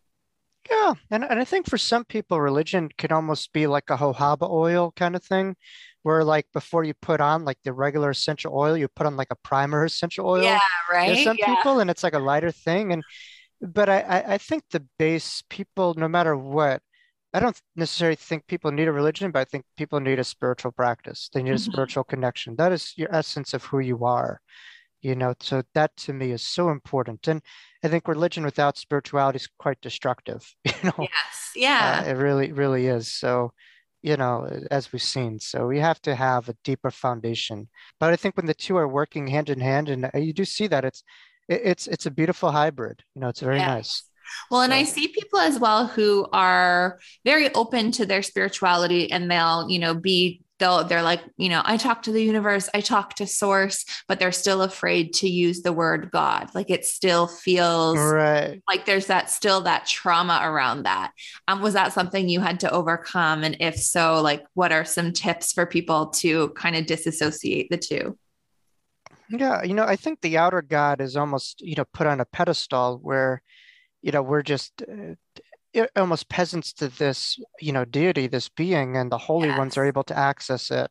Yeah 0.71 0.95
and, 1.11 1.25
and 1.25 1.41
i 1.41 1.45
think 1.45 1.69
for 1.69 1.79
some 1.79 2.05
people 2.05 2.41
religion 2.41 2.91
can 2.97 3.11
almost 3.11 3.53
be 3.53 3.67
like 3.67 3.91
a 3.91 3.97
jojoba 3.97 4.49
oil 4.49 4.93
kind 4.95 5.17
of 5.17 5.25
thing 5.25 5.57
where 6.03 6.23
like 6.23 6.47
before 6.53 6.85
you 6.85 6.95
put 7.03 7.21
on 7.21 7.45
like 7.45 7.59
the 7.65 7.73
regular 7.73 8.11
essential 8.11 8.57
oil 8.57 8.77
you 8.77 8.87
put 8.89 9.07
on 9.07 9.17
like 9.17 9.29
a 9.31 9.37
primer 9.37 9.85
essential 9.85 10.27
oil. 10.27 10.43
Yeah 10.43 10.59
right? 10.93 11.09
There's 11.09 11.25
some 11.25 11.37
yeah. 11.39 11.55
people 11.55 11.81
and 11.81 11.91
it's 11.91 12.03
like 12.03 12.15
a 12.15 12.19
lighter 12.19 12.53
thing 12.53 12.93
and 12.93 13.03
but 13.61 13.89
I, 13.89 14.01
I 14.01 14.35
i 14.35 14.39
think 14.39 14.65
the 14.71 14.85
base 14.99 15.43
people 15.51 15.95
no 15.95 16.09
matter 16.09 16.37
what 16.37 16.83
I 17.33 17.41
don't 17.41 17.61
necessarily 17.77 18.17
think 18.17 18.47
people 18.47 18.73
need 18.73 18.89
a 18.89 18.93
religion, 18.93 19.31
but 19.31 19.41
I 19.41 19.45
think 19.45 19.65
people 19.77 20.01
need 20.01 20.19
a 20.19 20.25
spiritual 20.25 20.73
practice. 20.73 21.31
They 21.33 21.43
need 21.43 21.53
a 21.55 21.59
Mhm. 21.59 21.61
spiritual 21.61 22.05
connection. 22.05 22.57
That 22.57 22.73
is 22.73 22.93
your 22.97 23.15
essence 23.15 23.55
of 23.55 23.65
who 23.65 23.79
you 23.81 24.05
are, 24.05 24.41
you 25.03 25.17
know. 25.17 25.35
So 25.41 25.63
that 25.75 25.97
to 25.99 26.13
me 26.15 26.33
is 26.33 26.43
so 26.43 26.71
important. 26.71 27.29
And 27.29 27.43
I 27.85 27.89
think 27.89 28.09
religion 28.09 28.45
without 28.45 28.79
spirituality 28.79 29.37
is 29.39 29.49
quite 29.59 29.81
destructive, 29.83 30.55
you 30.67 30.93
know. 30.97 31.11
yes 31.11 31.53
Uh, 31.79 32.03
yeah 32.03 32.05
it 32.07 32.13
really, 32.13 32.53
really 32.53 32.87
is. 32.87 33.09
So, 33.13 33.53
you 34.03 34.17
know, 34.17 34.49
as 34.71 34.93
we've 34.93 35.03
seen, 35.03 35.39
so 35.41 35.67
we 35.67 35.79
have 35.81 36.01
to 36.03 36.15
have 36.15 36.49
a 36.49 36.57
deeper 36.65 36.91
foundation. 36.91 37.69
But 37.99 38.13
I 38.13 38.17
think 38.17 38.37
when 38.37 38.47
the 38.47 38.55
two 38.55 38.77
are 38.77 38.89
working 38.89 39.27
hand 39.29 39.51
in 39.51 39.61
hand, 39.61 39.89
and 39.89 40.07
uh, 40.07 40.19
you 40.19 40.33
do 40.33 40.45
see 40.45 40.67
that 40.69 40.85
it's 40.85 41.03
it's 41.49 41.87
it's 41.89 42.07
a 42.07 42.11
beautiful 42.11 42.51
hybrid. 42.53 43.03
You 43.15 43.23
know, 43.23 43.29
it's 43.29 43.41
very 43.41 43.61
Yes. 43.61 43.63
nice. 43.63 44.10
Well, 44.51 44.63
and 44.63 44.75
I 44.75 44.85
see 44.85 45.09
people 45.09 45.39
as 45.39 45.59
well 45.59 45.87
who 45.87 46.27
are 46.33 46.99
very 47.25 47.53
open 47.55 47.93
to 47.93 48.07
their 48.07 48.23
spirituality 48.23 49.11
and 49.11 49.31
they'll, 49.31 49.69
you 49.69 49.79
know, 49.79 49.95
be 49.95 50.43
they'll 50.59 50.85
they're 50.85 51.03
like, 51.03 51.23
you 51.37 51.49
know, 51.49 51.63
I 51.65 51.77
talk 51.77 52.03
to 52.03 52.13
the 52.13 52.23
universe, 52.23 52.69
I 52.75 52.81
talk 52.81 53.15
to 53.17 53.27
source, 53.27 53.85
but 54.09 54.19
they're 54.19 54.33
still 54.33 54.63
afraid 54.63 55.15
to 55.15 55.29
use 55.29 55.63
the 55.63 55.73
word 55.73 56.11
God. 56.11 56.51
Like 56.55 56.71
it 56.71 56.85
still 56.85 57.27
feels 57.27 57.99
Right. 57.99 58.63
like 58.69 58.85
there's 58.85 59.07
that 59.07 59.31
still 59.31 59.63
that 59.63 59.87
trauma 59.87 60.41
around 60.43 60.85
that. 60.85 61.13
Um, 61.49 61.61
was 61.63 61.75
that 61.75 61.93
something 61.93 62.29
you 62.29 62.41
had 62.41 62.61
to 62.61 62.71
overcome? 62.71 63.43
And 63.43 63.57
if 63.61 63.77
so, 63.77 64.21
like 64.21 64.45
what 64.55 64.73
are 64.73 64.85
some 64.85 65.13
tips 65.13 65.53
for 65.53 65.67
people 65.67 66.09
to 66.09 66.51
kind 66.51 66.77
of 66.77 66.87
disassociate 66.87 67.69
the 67.71 67.79
two? 67.79 68.19
Yeah, 69.29 69.63
you 69.63 69.75
know, 69.75 69.85
I 69.85 69.97
think 69.97 70.21
the 70.21 70.39
outer 70.39 70.61
God 70.63 71.01
is 71.01 71.17
almost, 71.17 71.61
you 71.61 71.75
know, 71.77 71.85
put 71.93 72.07
on 72.07 72.21
a 72.21 72.25
pedestal 72.25 72.99
where, 73.03 73.43
you 74.03 74.13
know, 74.13 74.23
we're 74.23 74.43
just 74.43 74.83
uh, 74.83 75.87
almost 75.97 76.29
peasants 76.29 76.73
to 76.75 76.89
this, 76.89 77.39
you 77.61 77.73
know, 77.73 77.85
deity, 77.85 78.27
this 78.27 78.49
being, 78.49 78.97
and 78.97 79.11
the 79.11 79.19
holy 79.19 79.51
ones 79.51 79.77
are 79.77 79.85
able 79.85 80.05
to 80.05 80.19
access 80.19 80.71
it, 80.71 80.91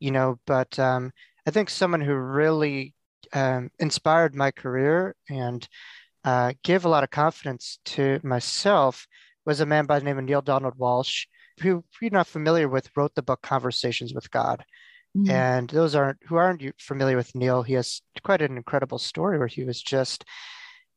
you 0.00 0.10
know. 0.10 0.38
But 0.46 0.78
um, 0.78 1.12
I 1.46 1.50
think 1.50 1.70
someone 1.70 2.00
who 2.00 2.14
really 2.14 2.94
um, 3.32 3.70
inspired 3.78 4.34
my 4.34 4.50
career 4.50 5.16
and 5.28 5.66
uh, 6.24 6.52
gave 6.62 6.84
a 6.84 6.88
lot 6.88 7.04
of 7.04 7.10
confidence 7.10 7.78
to 7.84 8.20
myself 8.22 9.06
was 9.44 9.60
a 9.60 9.66
man 9.66 9.86
by 9.86 9.98
the 9.98 10.04
name 10.04 10.18
of 10.18 10.24
Neale 10.24 10.42
Donald 10.42 10.78
Walsch, 10.78 11.26
who, 11.60 11.84
if 11.92 12.00
you're 12.00 12.10
not 12.10 12.26
familiar 12.26 12.68
with, 12.68 12.90
wrote 12.96 13.14
the 13.14 13.22
book 13.22 13.42
Conversations 13.42 14.14
with 14.14 14.30
God. 14.30 14.64
Mm. 15.16 15.30
And 15.30 15.70
those 15.70 15.94
aren't 15.94 16.18
who 16.26 16.36
aren't 16.36 16.62
you 16.62 16.72
familiar 16.78 17.16
with 17.16 17.34
Neale, 17.34 17.62
he 17.62 17.74
has 17.74 18.00
quite 18.22 18.42
an 18.42 18.56
incredible 18.56 18.98
story 18.98 19.38
where 19.38 19.46
he 19.46 19.64
was 19.64 19.80
just, 19.82 20.24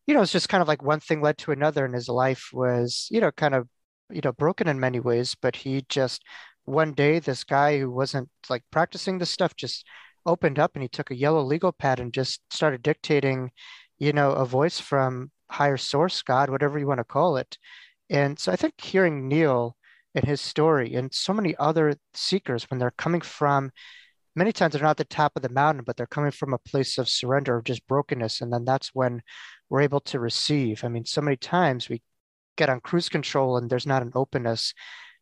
you 0.08 0.13
know, 0.13 0.22
it's 0.22 0.32
just 0.32 0.50
kind 0.50 0.62
of 0.62 0.67
like 0.67 0.82
one 0.82 1.00
thing 1.00 1.22
led 1.22 1.38
to 1.39 1.52
another, 1.52 1.86
and 1.86 1.93
his 1.93 2.10
life 2.10 2.50
was, 2.54 3.08
you 3.12 3.22
know, 3.22 3.32
kind 3.32 3.54
of, 3.54 3.67
you 4.10 4.22
know, 4.24 4.32
broken 4.32 4.67
in 4.67 4.80
many 4.80 5.00
ways. 5.00 5.36
But 5.39 5.56
he 5.56 5.86
just 5.89 6.24
one 6.65 6.93
day, 6.93 7.20
this 7.20 7.43
guy 7.43 7.80
who 7.80 7.91
wasn't 7.91 8.30
like 8.50 8.63
practicing 8.72 9.17
this 9.17 9.30
stuff 9.30 9.56
just 9.56 9.86
opened 10.26 10.60
up 10.60 10.76
and 10.76 10.84
he 10.84 10.89
took 10.89 11.12
a 11.12 11.15
yellow 11.15 11.41
legal 11.41 11.72
pad 11.72 12.00
and 12.00 12.13
just 12.13 12.41
started 12.52 12.84
dictating, 12.84 13.52
you 14.00 14.13
know, 14.13 14.32
a 14.32 14.46
voice 14.46 14.80
from 14.80 15.32
higher 15.50 15.78
source, 15.78 16.22
God, 16.22 16.50
whatever 16.50 16.78
you 16.80 16.88
want 16.88 17.00
to 17.00 17.06
call 17.06 17.38
it. 17.38 17.58
And 18.10 18.38
so 18.39 18.52
I 18.52 18.56
think 18.56 18.80
hearing 18.82 19.28
Neale 19.28 19.78
and 20.15 20.26
his 20.26 20.41
story 20.41 20.96
and 20.96 21.13
so 21.13 21.34
many 21.34 21.56
other 21.58 21.96
seekers 22.13 22.63
when 22.70 22.80
they're 22.80 22.91
coming 22.91 23.22
from 23.22 23.72
many 24.38 24.52
times 24.52 24.74
they're 24.74 24.84
not 24.84 24.91
at 24.91 24.98
the 24.98 25.06
top 25.06 25.34
of 25.36 25.41
the 25.41 25.50
mountain, 25.50 25.84
but 25.86 25.98
they're 25.98 26.06
coming 26.06 26.32
from 26.32 26.54
a 26.54 26.60
place 26.60 26.98
of 26.98 27.10
surrender, 27.10 27.58
of 27.58 27.63
just 27.63 27.88
brokenness. 27.88 28.39
And 28.41 28.54
then 28.54 28.65
that's 28.65 28.91
when 28.93 29.22
we're 29.69 29.82
able 29.82 29.99
to 30.01 30.19
receive. 30.19 30.84
I 30.84 30.88
mean, 30.88 31.06
so 31.06 31.21
many 31.21 31.38
times 31.38 31.89
we 31.89 32.01
get 32.56 32.69
on 32.69 32.80
cruise 32.80 33.10
control 33.10 33.58
and 33.58 33.69
there's 33.69 33.86
not 33.86 34.01
an 34.01 34.12
openness 34.15 34.73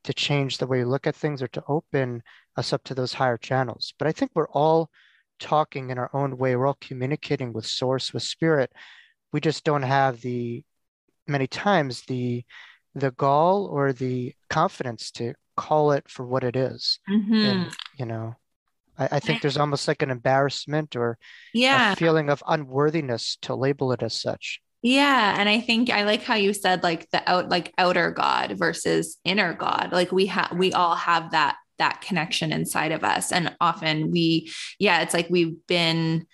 to 0.04 0.14
change 0.14 0.58
the 0.58 0.68
way 0.68 0.80
we 0.80 0.86
look 0.86 1.08
at 1.08 1.16
things 1.16 1.42
or 1.42 1.48
to 1.50 1.64
open 1.68 2.22
us 2.56 2.72
up 2.72 2.84
to 2.86 2.96
those 2.96 3.14
higher 3.14 3.38
channels. 3.38 3.94
But 3.98 4.08
I 4.08 4.12
think 4.12 4.32
we're 4.34 4.50
all 4.50 4.90
talking 5.40 5.90
in 5.90 5.98
our 5.98 6.10
own 6.14 6.38
way. 6.38 6.56
We're 6.56 6.68
all 6.68 6.78
communicating 6.80 7.54
with 7.54 7.66
source, 7.66 8.14
with 8.14 8.24
spirit. 8.24 8.72
We 9.34 9.42
just 9.42 9.64
don't 9.64 9.82
have 9.84 10.22
the 10.22 10.64
many 11.28 11.48
times 11.48 12.04
the 12.04 12.46
the 12.94 13.12
gall 13.12 13.66
or 13.66 13.92
the 13.92 14.34
confidence 14.50 15.12
to 15.12 15.34
call 15.58 15.92
it 15.92 16.10
for 16.10 16.26
what 16.26 16.46
it 16.46 16.56
is. 16.56 17.00
Mhm. 17.10 17.46
And 17.46 17.76
you 17.98 18.06
know, 18.06 18.36
I, 18.98 19.10
I 19.14 19.20
think 19.20 19.42
there's 19.42 19.58
almost 19.58 19.88
like 19.88 20.02
an 20.02 20.12
embarrassment 20.12 20.96
or 20.96 21.18
Yeah. 21.54 21.94
a 21.94 21.96
feeling 21.96 22.30
of 22.30 22.44
unworthiness 22.48 23.38
to 23.44 23.56
label 23.56 23.92
it 23.92 24.04
as 24.04 24.20
such. 24.20 24.62
Yeah, 24.82 25.36
and 25.40 25.50
I 25.50 25.62
think 25.62 25.90
I 25.90 26.04
like 26.04 26.22
how 26.24 26.36
you 26.36 26.54
said 26.54 26.84
like 26.84 27.10
the 27.10 27.28
out 27.30 27.50
like 27.50 27.74
outer 27.78 28.12
God 28.12 28.58
versus 28.58 29.18
inner 29.26 29.54
God. 29.54 29.90
Like 29.92 30.12
we 30.12 30.28
have 30.28 30.52
we 30.56 30.74
all 30.74 30.96
have 30.96 31.32
that 31.32 31.56
that 31.78 32.02
connection 32.02 32.54
inside 32.54 32.92
of 32.92 33.04
us 33.04 33.32
and 33.32 33.56
often 33.60 34.12
we 34.12 34.52
yeah, 34.80 35.02
it's 35.02 35.14
like 35.14 35.28
we've 35.30 35.56
been 35.68 36.28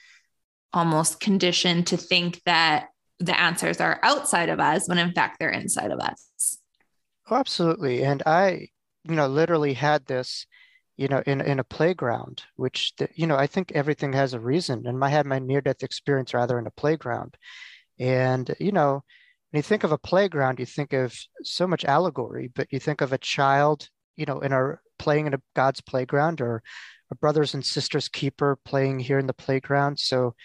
almost 0.73 1.19
conditioned 1.19 1.87
to 1.87 1.97
think 1.97 2.41
that 2.45 2.87
the 3.19 3.39
answers 3.39 3.79
are 3.79 3.99
outside 4.03 4.49
of 4.49 4.59
us 4.59 4.87
when 4.87 4.97
in 4.97 5.13
fact 5.13 5.37
they're 5.39 5.49
inside 5.49 5.91
of 5.91 5.99
us. 5.99 6.59
Oh, 7.29 7.35
absolutely. 7.35 8.03
And 8.03 8.21
I, 8.25 8.67
you 9.03 9.15
know, 9.15 9.27
literally 9.27 9.73
had 9.73 10.05
this, 10.05 10.45
you 11.01 11.07
know, 11.07 11.23
in 11.25 11.41
in 11.41 11.57
a 11.57 11.63
playground, 11.63 12.43
which 12.57 12.93
the, 12.97 13.09
you 13.15 13.25
know, 13.25 13.35
I 13.35 13.47
think 13.47 13.71
everything 13.71 14.13
has 14.13 14.35
a 14.35 14.39
reason. 14.39 14.85
And 14.85 15.03
I 15.03 15.09
had 15.09 15.25
my 15.25 15.39
near-death 15.39 15.81
experience 15.81 16.31
rather 16.35 16.59
in 16.59 16.67
a 16.67 16.71
playground. 16.71 17.35
And, 17.99 18.53
you 18.59 18.71
know, 18.71 19.03
when 19.49 19.59
you 19.59 19.63
think 19.63 19.83
of 19.83 19.91
a 19.91 19.97
playground, 19.97 20.59
you 20.59 20.67
think 20.67 20.93
of 20.93 21.17
so 21.41 21.65
much 21.65 21.85
allegory, 21.85 22.51
but 22.53 22.67
you 22.71 22.79
think 22.79 23.01
of 23.01 23.13
a 23.13 23.17
child, 23.17 23.89
you 24.15 24.27
know, 24.27 24.41
in 24.41 24.53
our 24.53 24.79
playing 24.99 25.25
in 25.25 25.33
a 25.33 25.41
God's 25.55 25.81
playground 25.81 26.39
or 26.39 26.61
a 27.09 27.15
brothers 27.15 27.55
and 27.55 27.65
sisters 27.65 28.07
keeper 28.07 28.59
playing 28.63 28.99
here 28.99 29.17
in 29.17 29.25
the 29.25 29.33
playground. 29.33 29.97
So 29.97 30.35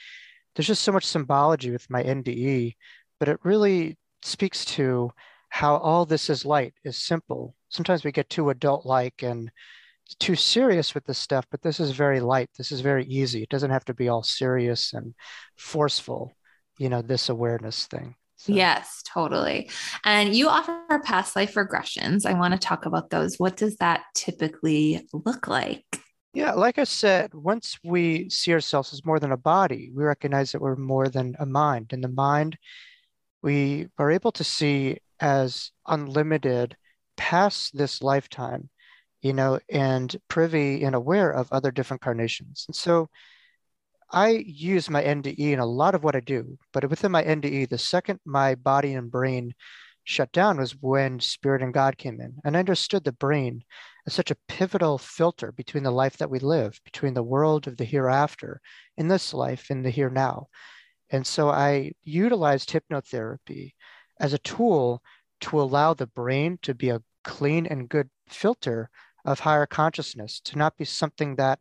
there's 0.55 0.67
just 0.69 0.85
so 0.85 0.93
much 0.93 1.05
symbology 1.05 1.71
with 1.71 1.91
my 1.91 2.03
NDE, 2.03 2.77
but 3.21 3.29
it 3.29 3.41
really 3.45 3.99
speaks 4.23 4.65
to 4.77 5.11
how 5.51 5.77
all 5.77 6.07
this 6.07 6.31
is 6.31 6.47
light, 6.47 6.73
is 6.83 6.97
simple. 6.97 7.55
Sometimes 7.69 8.05
we 8.05 8.11
get 8.11 8.31
too 8.31 8.49
adult-like 8.49 9.23
and 9.23 9.51
too 10.15 10.37
serious 10.37 10.95
with 10.95 11.05
this 11.05 11.19
stuff, 11.19 11.47
but 11.51 11.63
this 11.63 11.81
is 11.81 11.91
very 11.91 12.21
light. 12.21 12.51
This 12.57 12.73
is 12.73 12.81
very 12.81 13.05
easy. 13.07 13.43
It 13.43 13.49
doesn't 13.49 13.71
have 13.71 13.85
to 13.87 13.95
be 13.95 14.09
all 14.09 14.23
serious 14.23 14.93
and 14.93 15.15
forceful, 15.57 16.33
you 16.79 16.89
know, 16.89 17.03
this 17.03 17.29
awareness 17.29 17.87
thing. 17.87 18.15
So, 18.37 18.53
Yes, 18.53 19.03
totally. 19.07 19.71
And 20.05 20.35
you 20.35 20.49
offer 20.49 21.01
past 21.05 21.37
life 21.37 21.55
regressions. 21.55 22.27
I 22.27 22.35
want 22.35 22.53
to 22.53 22.59
talk 22.59 22.85
about 22.85 23.11
those. 23.11 23.37
What 23.37 23.57
does 23.57 23.77
that 23.77 24.03
typically 24.15 25.09
look 25.13 25.49
like? 25.49 25.85
Yeah, 26.35 26.53
like 26.53 26.79
I 26.79 26.85
said, 26.85 27.33
once 27.33 27.79
we 27.83 28.29
see 28.29 28.53
ourselves 28.53 28.93
as 28.93 29.07
more 29.07 29.19
than 29.19 29.33
a 29.33 29.39
body, 29.39 29.91
we 29.95 30.05
recognize 30.05 30.53
that 30.53 30.61
we're 30.61 30.77
more 30.77 31.09
than 31.09 31.35
a 31.39 31.47
mind. 31.47 31.95
And 31.95 32.05
the 32.05 32.09
mind, 32.09 32.59
we 33.43 33.89
are 33.97 34.11
able 34.11 34.33
to 34.33 34.45
see 34.45 34.99
as 35.19 35.71
unlimited 35.87 36.77
past 37.17 37.75
this 37.75 38.03
lifetime. 38.03 38.69
You 39.23 39.33
know, 39.33 39.59
and 39.71 40.15
privy 40.29 40.85
and 40.85 40.95
aware 40.95 41.31
of 41.31 41.53
other 41.53 41.71
different 41.71 42.03
carnations. 42.03 42.65
And 42.69 42.77
so 42.77 43.09
I 44.11 44.45
use 44.47 44.89
my 44.89 45.03
NDE 45.03 45.39
in 45.39 45.59
a 45.59 45.67
lot 45.67 45.95
of 45.95 46.05
what 46.05 46.15
I 46.15 46.21
do, 46.21 46.59
but 46.73 46.89
within 46.89 47.11
my 47.11 47.25
NDE, 47.25 47.69
the 47.69 47.79
second 47.79 48.21
my 48.25 48.55
body 48.55 48.95
and 48.95 49.11
brain 49.11 49.55
shut 50.05 50.31
down 50.31 50.59
was 50.59 50.77
when 50.81 51.19
spirit 51.19 51.63
and 51.63 51.75
God 51.75 51.99
came 51.99 52.21
in. 52.21 52.37
And 52.45 52.57
I 52.57 52.61
understood 52.61 53.03
the 53.03 53.11
brain 53.11 53.65
as 54.07 54.15
such 54.15 54.31
a 54.31 54.37
pivotal 54.47 54.99
filter 54.99 55.51
between 55.51 55.83
the 55.83 55.91
life 55.91 56.19
that 56.19 56.31
we 56.31 56.39
live, 56.39 56.81
between 56.85 57.15
the 57.15 57.25
world 57.25 57.67
of 57.67 57.77
the 57.77 57.85
hereafter, 57.85 58.61
in 58.97 59.09
this 59.09 59.35
life, 59.35 59.71
in 59.71 59.83
the 59.83 59.91
here 59.91 60.11
now. 60.11 60.47
And 61.11 61.27
so 61.27 61.51
I 61.51 61.93
utilized 62.05 62.71
hypnotherapy 62.71 63.73
as 64.21 64.33
a 64.33 64.39
tool 64.39 65.03
to 65.41 65.61
allow 65.61 65.95
the 65.95 66.07
brain 66.07 66.59
to 66.63 66.75
be 66.75 66.91
a 66.91 67.03
clean 67.25 67.67
and 67.67 67.89
good 67.89 68.09
filter 68.29 68.89
of 69.27 69.41
higher 69.41 69.67
consciousness, 69.67 70.41
to 70.41 70.57
not 70.57 70.77
be 70.79 70.85
something 70.85 71.37
that 71.37 71.59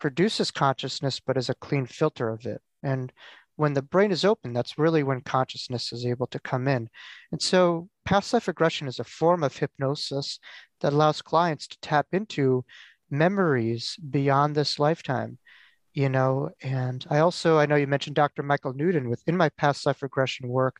produces 0.00 0.50
consciousness, 0.50 1.20
but 1.20 1.36
as 1.36 1.48
a 1.48 1.54
clean 1.54 1.86
filter 1.86 2.28
of 2.28 2.44
it. 2.46 2.60
And 2.82 3.12
when 3.56 3.74
the 3.74 3.82
brain 3.82 4.10
is 4.10 4.24
open, 4.24 4.52
that's 4.52 4.78
really 4.78 5.04
when 5.04 5.20
consciousness 5.20 5.92
is 5.92 6.04
able 6.04 6.26
to 6.28 6.40
come 6.40 6.66
in. 6.66 6.88
And 7.30 7.40
so 7.40 7.88
past 8.04 8.32
life 8.32 8.48
regression 8.48 8.88
is 8.88 8.98
a 8.98 9.04
form 9.04 9.44
of 9.44 9.56
hypnosis 9.56 10.40
that 10.80 10.92
allows 10.92 11.22
clients 11.22 11.68
to 11.68 11.80
tap 11.80 12.06
into 12.12 12.64
memories 13.10 13.96
beyond 14.10 14.54
this 14.54 14.78
lifetime 14.78 15.38
you 15.94 16.08
know 16.08 16.50
and 16.62 17.06
i 17.10 17.18
also 17.20 17.58
i 17.58 17.66
know 17.66 17.76
you 17.76 17.86
mentioned 17.86 18.16
dr 18.16 18.42
michael 18.42 18.72
newton 18.72 19.08
within 19.08 19.36
my 19.36 19.48
past 19.50 19.86
life 19.86 20.02
regression 20.02 20.48
work 20.48 20.76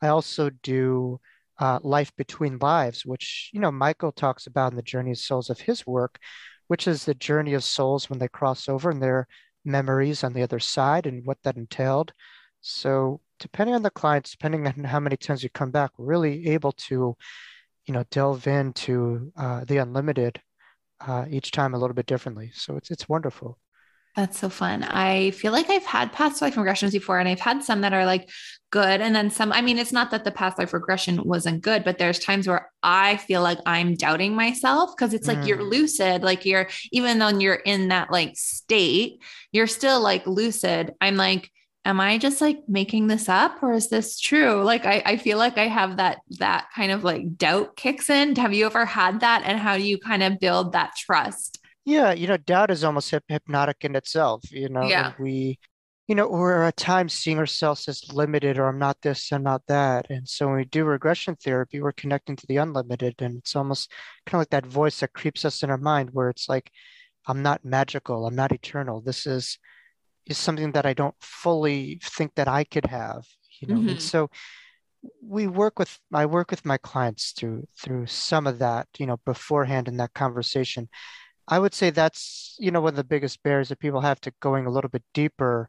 i 0.00 0.08
also 0.08 0.50
do 0.62 1.20
uh, 1.58 1.78
life 1.82 2.14
between 2.16 2.58
lives 2.58 3.04
which 3.04 3.50
you 3.52 3.60
know 3.60 3.70
michael 3.70 4.12
talks 4.12 4.46
about 4.46 4.72
in 4.72 4.76
the 4.76 4.82
journey 4.82 5.10
of 5.12 5.18
souls 5.18 5.50
of 5.50 5.60
his 5.60 5.86
work 5.86 6.18
which 6.68 6.88
is 6.88 7.04
the 7.04 7.14
journey 7.14 7.54
of 7.54 7.62
souls 7.62 8.08
when 8.08 8.18
they 8.18 8.28
cross 8.28 8.68
over 8.68 8.90
and 8.90 9.02
their 9.02 9.26
memories 9.64 10.24
on 10.24 10.32
the 10.32 10.42
other 10.42 10.58
side 10.58 11.06
and 11.06 11.24
what 11.24 11.38
that 11.42 11.56
entailed. 11.56 12.12
So 12.60 13.20
depending 13.38 13.74
on 13.74 13.82
the 13.82 13.90
clients, 13.90 14.30
depending 14.30 14.66
on 14.66 14.84
how 14.84 15.00
many 15.00 15.16
times 15.16 15.42
you 15.42 15.50
come 15.50 15.70
back, 15.70 15.90
we're 15.96 16.06
really 16.06 16.48
able 16.48 16.72
to, 16.72 17.16
you 17.86 17.94
know, 17.94 18.04
delve 18.10 18.46
into 18.46 19.32
uh, 19.36 19.64
the 19.64 19.78
unlimited 19.78 20.40
uh, 21.00 21.26
each 21.28 21.50
time 21.50 21.74
a 21.74 21.78
little 21.78 21.94
bit 21.94 22.06
differently. 22.06 22.50
So 22.54 22.76
it's 22.76 22.90
it's 22.90 23.08
wonderful. 23.08 23.58
That's 24.14 24.38
so 24.38 24.50
fun. 24.50 24.82
I 24.82 25.30
feel 25.30 25.52
like 25.52 25.70
I've 25.70 25.86
had 25.86 26.12
past 26.12 26.42
life 26.42 26.56
regressions 26.56 26.92
before, 26.92 27.18
and 27.18 27.28
I've 27.28 27.40
had 27.40 27.64
some 27.64 27.80
that 27.80 27.94
are 27.94 28.04
like 28.04 28.28
good. 28.70 29.00
And 29.00 29.14
then 29.14 29.30
some, 29.30 29.52
I 29.52 29.62
mean, 29.62 29.78
it's 29.78 29.92
not 29.92 30.10
that 30.10 30.24
the 30.24 30.30
past 30.30 30.58
life 30.58 30.72
regression 30.72 31.22
wasn't 31.24 31.62
good, 31.62 31.82
but 31.82 31.98
there's 31.98 32.18
times 32.18 32.46
where 32.46 32.70
I 32.82 33.16
feel 33.16 33.42
like 33.42 33.58
I'm 33.64 33.94
doubting 33.94 34.34
myself 34.34 34.90
because 34.96 35.14
it's 35.14 35.28
like 35.28 35.38
mm. 35.38 35.46
you're 35.46 35.62
lucid, 35.62 36.22
like 36.22 36.44
you're, 36.44 36.68
even 36.90 37.18
though 37.18 37.28
you're 37.28 37.54
in 37.54 37.88
that 37.88 38.10
like 38.10 38.36
state, 38.36 39.22
you're 39.50 39.66
still 39.66 40.00
like 40.00 40.26
lucid. 40.26 40.92
I'm 41.00 41.16
like, 41.16 41.50
am 41.84 42.00
I 42.00 42.18
just 42.18 42.40
like 42.40 42.60
making 42.68 43.06
this 43.06 43.28
up 43.28 43.62
or 43.62 43.72
is 43.72 43.88
this 43.88 44.20
true? 44.20 44.62
Like, 44.62 44.86
I, 44.86 45.02
I 45.04 45.16
feel 45.16 45.38
like 45.38 45.58
I 45.58 45.68
have 45.68 45.96
that, 45.96 46.18
that 46.38 46.68
kind 46.74 46.92
of 46.92 47.02
like 47.02 47.36
doubt 47.36 47.76
kicks 47.76 48.10
in. 48.10 48.36
Have 48.36 48.52
you 48.52 48.66
ever 48.66 48.84
had 48.84 49.20
that? 49.20 49.42
And 49.44 49.58
how 49.58 49.76
do 49.76 49.82
you 49.82 49.98
kind 49.98 50.22
of 50.22 50.38
build 50.38 50.72
that 50.72 50.96
trust? 50.96 51.61
Yeah, 51.84 52.12
you 52.12 52.26
know, 52.26 52.36
doubt 52.36 52.70
is 52.70 52.84
almost 52.84 53.10
hip- 53.10 53.24
hypnotic 53.28 53.78
in 53.84 53.96
itself. 53.96 54.50
You 54.50 54.68
know, 54.68 54.84
yeah. 54.84 55.12
we, 55.18 55.58
you 56.06 56.14
know, 56.14 56.28
we're 56.28 56.62
at 56.62 56.76
times 56.76 57.12
seeing 57.12 57.38
ourselves 57.38 57.88
as 57.88 58.12
limited 58.12 58.58
or 58.58 58.68
I'm 58.68 58.78
not 58.78 59.02
this, 59.02 59.32
I'm 59.32 59.42
not 59.42 59.62
that. 59.66 60.06
And 60.10 60.28
so 60.28 60.46
when 60.46 60.56
we 60.56 60.64
do 60.64 60.84
regression 60.84 61.36
therapy, 61.36 61.80
we're 61.80 61.92
connecting 61.92 62.36
to 62.36 62.46
the 62.46 62.58
unlimited. 62.58 63.16
And 63.20 63.38
it's 63.38 63.56
almost 63.56 63.90
kind 64.26 64.36
of 64.36 64.40
like 64.42 64.50
that 64.50 64.70
voice 64.70 65.00
that 65.00 65.12
creeps 65.12 65.44
us 65.44 65.62
in 65.62 65.70
our 65.70 65.78
mind 65.78 66.10
where 66.12 66.28
it's 66.28 66.48
like, 66.48 66.70
I'm 67.26 67.42
not 67.42 67.64
magical, 67.64 68.26
I'm 68.26 68.34
not 68.34 68.52
eternal. 68.52 69.00
This 69.00 69.26
is 69.26 69.58
is 70.26 70.38
something 70.38 70.70
that 70.72 70.86
I 70.86 70.92
don't 70.94 71.16
fully 71.20 72.00
think 72.02 72.36
that 72.36 72.46
I 72.46 72.62
could 72.62 72.86
have, 72.86 73.24
you 73.60 73.68
know. 73.68 73.80
Mm-hmm. 73.80 73.88
And 73.90 74.02
so 74.02 74.30
we 75.20 75.46
work 75.46 75.78
with 75.78 75.98
I 76.12 76.26
work 76.26 76.50
with 76.50 76.64
my 76.64 76.78
clients 76.78 77.32
through 77.32 77.66
through 77.80 78.06
some 78.06 78.46
of 78.46 78.58
that, 78.60 78.88
you 78.98 79.06
know, 79.06 79.18
beforehand 79.24 79.88
in 79.88 79.96
that 79.96 80.14
conversation 80.14 80.88
I 81.48 81.58
would 81.58 81.74
say 81.74 81.90
that's, 81.90 82.56
you 82.58 82.70
know, 82.70 82.80
one 82.80 82.92
of 82.92 82.96
the 82.96 83.04
biggest 83.04 83.42
barriers 83.42 83.68
that 83.68 83.80
people 83.80 84.00
have 84.00 84.20
to 84.22 84.32
going 84.40 84.66
a 84.66 84.70
little 84.70 84.90
bit 84.90 85.02
deeper, 85.14 85.68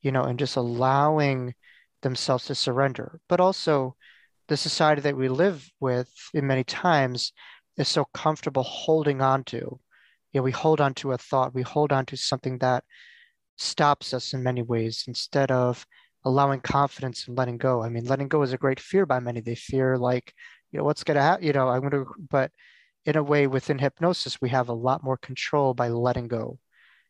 you 0.00 0.12
know, 0.12 0.24
and 0.24 0.38
just 0.38 0.56
allowing 0.56 1.54
themselves 2.02 2.46
to 2.46 2.54
surrender. 2.54 3.20
But 3.28 3.40
also 3.40 3.96
the 4.48 4.56
society 4.56 5.00
that 5.02 5.16
we 5.16 5.28
live 5.28 5.70
with 5.80 6.10
in 6.34 6.46
many 6.46 6.64
times 6.64 7.32
is 7.76 7.88
so 7.88 8.06
comfortable 8.14 8.62
holding 8.62 9.20
on 9.22 9.44
to. 9.44 9.80
You 10.32 10.40
know, 10.40 10.42
we 10.42 10.52
hold 10.52 10.80
on 10.80 10.94
to 10.94 11.12
a 11.12 11.18
thought, 11.18 11.54
we 11.54 11.62
hold 11.62 11.92
on 11.92 12.06
to 12.06 12.16
something 12.16 12.58
that 12.58 12.84
stops 13.56 14.14
us 14.14 14.32
in 14.32 14.42
many 14.42 14.62
ways 14.62 15.04
instead 15.06 15.50
of 15.50 15.86
allowing 16.24 16.60
confidence 16.60 17.26
and 17.26 17.36
letting 17.36 17.58
go. 17.58 17.82
I 17.82 17.88
mean, 17.88 18.04
letting 18.04 18.28
go 18.28 18.42
is 18.42 18.52
a 18.52 18.58
great 18.58 18.80
fear 18.80 19.06
by 19.06 19.20
many. 19.20 19.40
They 19.40 19.54
fear 19.54 19.98
like, 19.98 20.32
you 20.72 20.78
know, 20.78 20.84
what's 20.84 21.04
gonna 21.04 21.22
happen, 21.22 21.46
you 21.46 21.52
know, 21.52 21.68
I'm 21.68 21.82
gonna 21.82 22.04
but 22.30 22.50
in 23.06 23.16
a 23.16 23.22
way 23.22 23.46
within 23.46 23.78
hypnosis 23.78 24.40
we 24.40 24.50
have 24.50 24.68
a 24.68 24.74
lot 24.74 25.02
more 25.02 25.16
control 25.16 25.74
by 25.74 25.88
letting 25.88 26.28
go. 26.28 26.58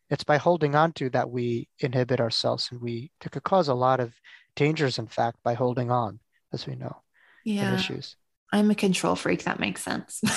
It's 0.09 0.23
by 0.23 0.37
holding 0.37 0.75
on 0.75 0.93
to 0.93 1.09
that 1.11 1.29
we 1.29 1.69
inhibit 1.79 2.19
ourselves 2.19 2.69
and 2.71 2.81
we 2.81 3.11
could 3.19 3.43
cause 3.43 3.67
a 3.67 3.73
lot 3.73 3.99
of 3.99 4.13
dangers 4.55 4.99
in 4.99 5.07
fact 5.07 5.37
by 5.43 5.53
holding 5.53 5.91
on 5.91 6.19
as 6.53 6.67
we 6.67 6.75
know 6.75 7.01
yeah. 7.45 7.73
issues. 7.75 8.15
I'm 8.51 8.69
a 8.69 8.75
control 8.75 9.15
freak 9.15 9.43
that 9.45 9.59
makes 9.59 9.81
sense. 9.81 10.21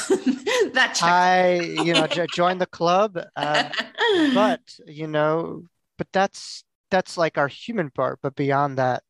That 0.72 0.98
i 1.02 1.61
you 1.61 1.92
know 1.92 2.07
join 2.07 2.59
the 2.59 2.66
club 2.66 3.18
uh, 3.36 3.68
but 4.34 4.61
you 4.86 5.07
know 5.07 5.64
but 5.98 6.09
that's 6.12 6.64
that's 6.90 7.16
like 7.16 7.38
our 7.38 7.48
human 7.48 7.90
part 7.90 8.18
but 8.22 8.34
beyond 8.34 8.78
that 8.78 9.02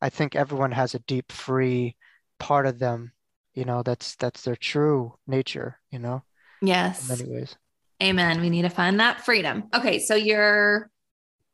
i 0.00 0.08
think 0.08 0.34
everyone 0.34 0.72
has 0.72 0.94
a 0.94 1.00
deep 1.00 1.30
free 1.30 1.96
part 2.38 2.66
of 2.66 2.78
them 2.78 3.12
you 3.54 3.64
know 3.64 3.82
that's 3.82 4.16
that's 4.16 4.42
their 4.42 4.56
true 4.56 5.14
nature 5.26 5.78
you 5.90 5.98
know 5.98 6.22
yes. 6.62 7.02
in 7.02 7.18
many 7.18 7.30
ways. 7.30 7.56
Amen. 8.02 8.40
We 8.40 8.48
need 8.48 8.62
to 8.62 8.70
find 8.70 9.00
that 9.00 9.24
freedom. 9.24 9.64
Okay 9.74 9.98
so 9.98 10.14
your 10.14 10.90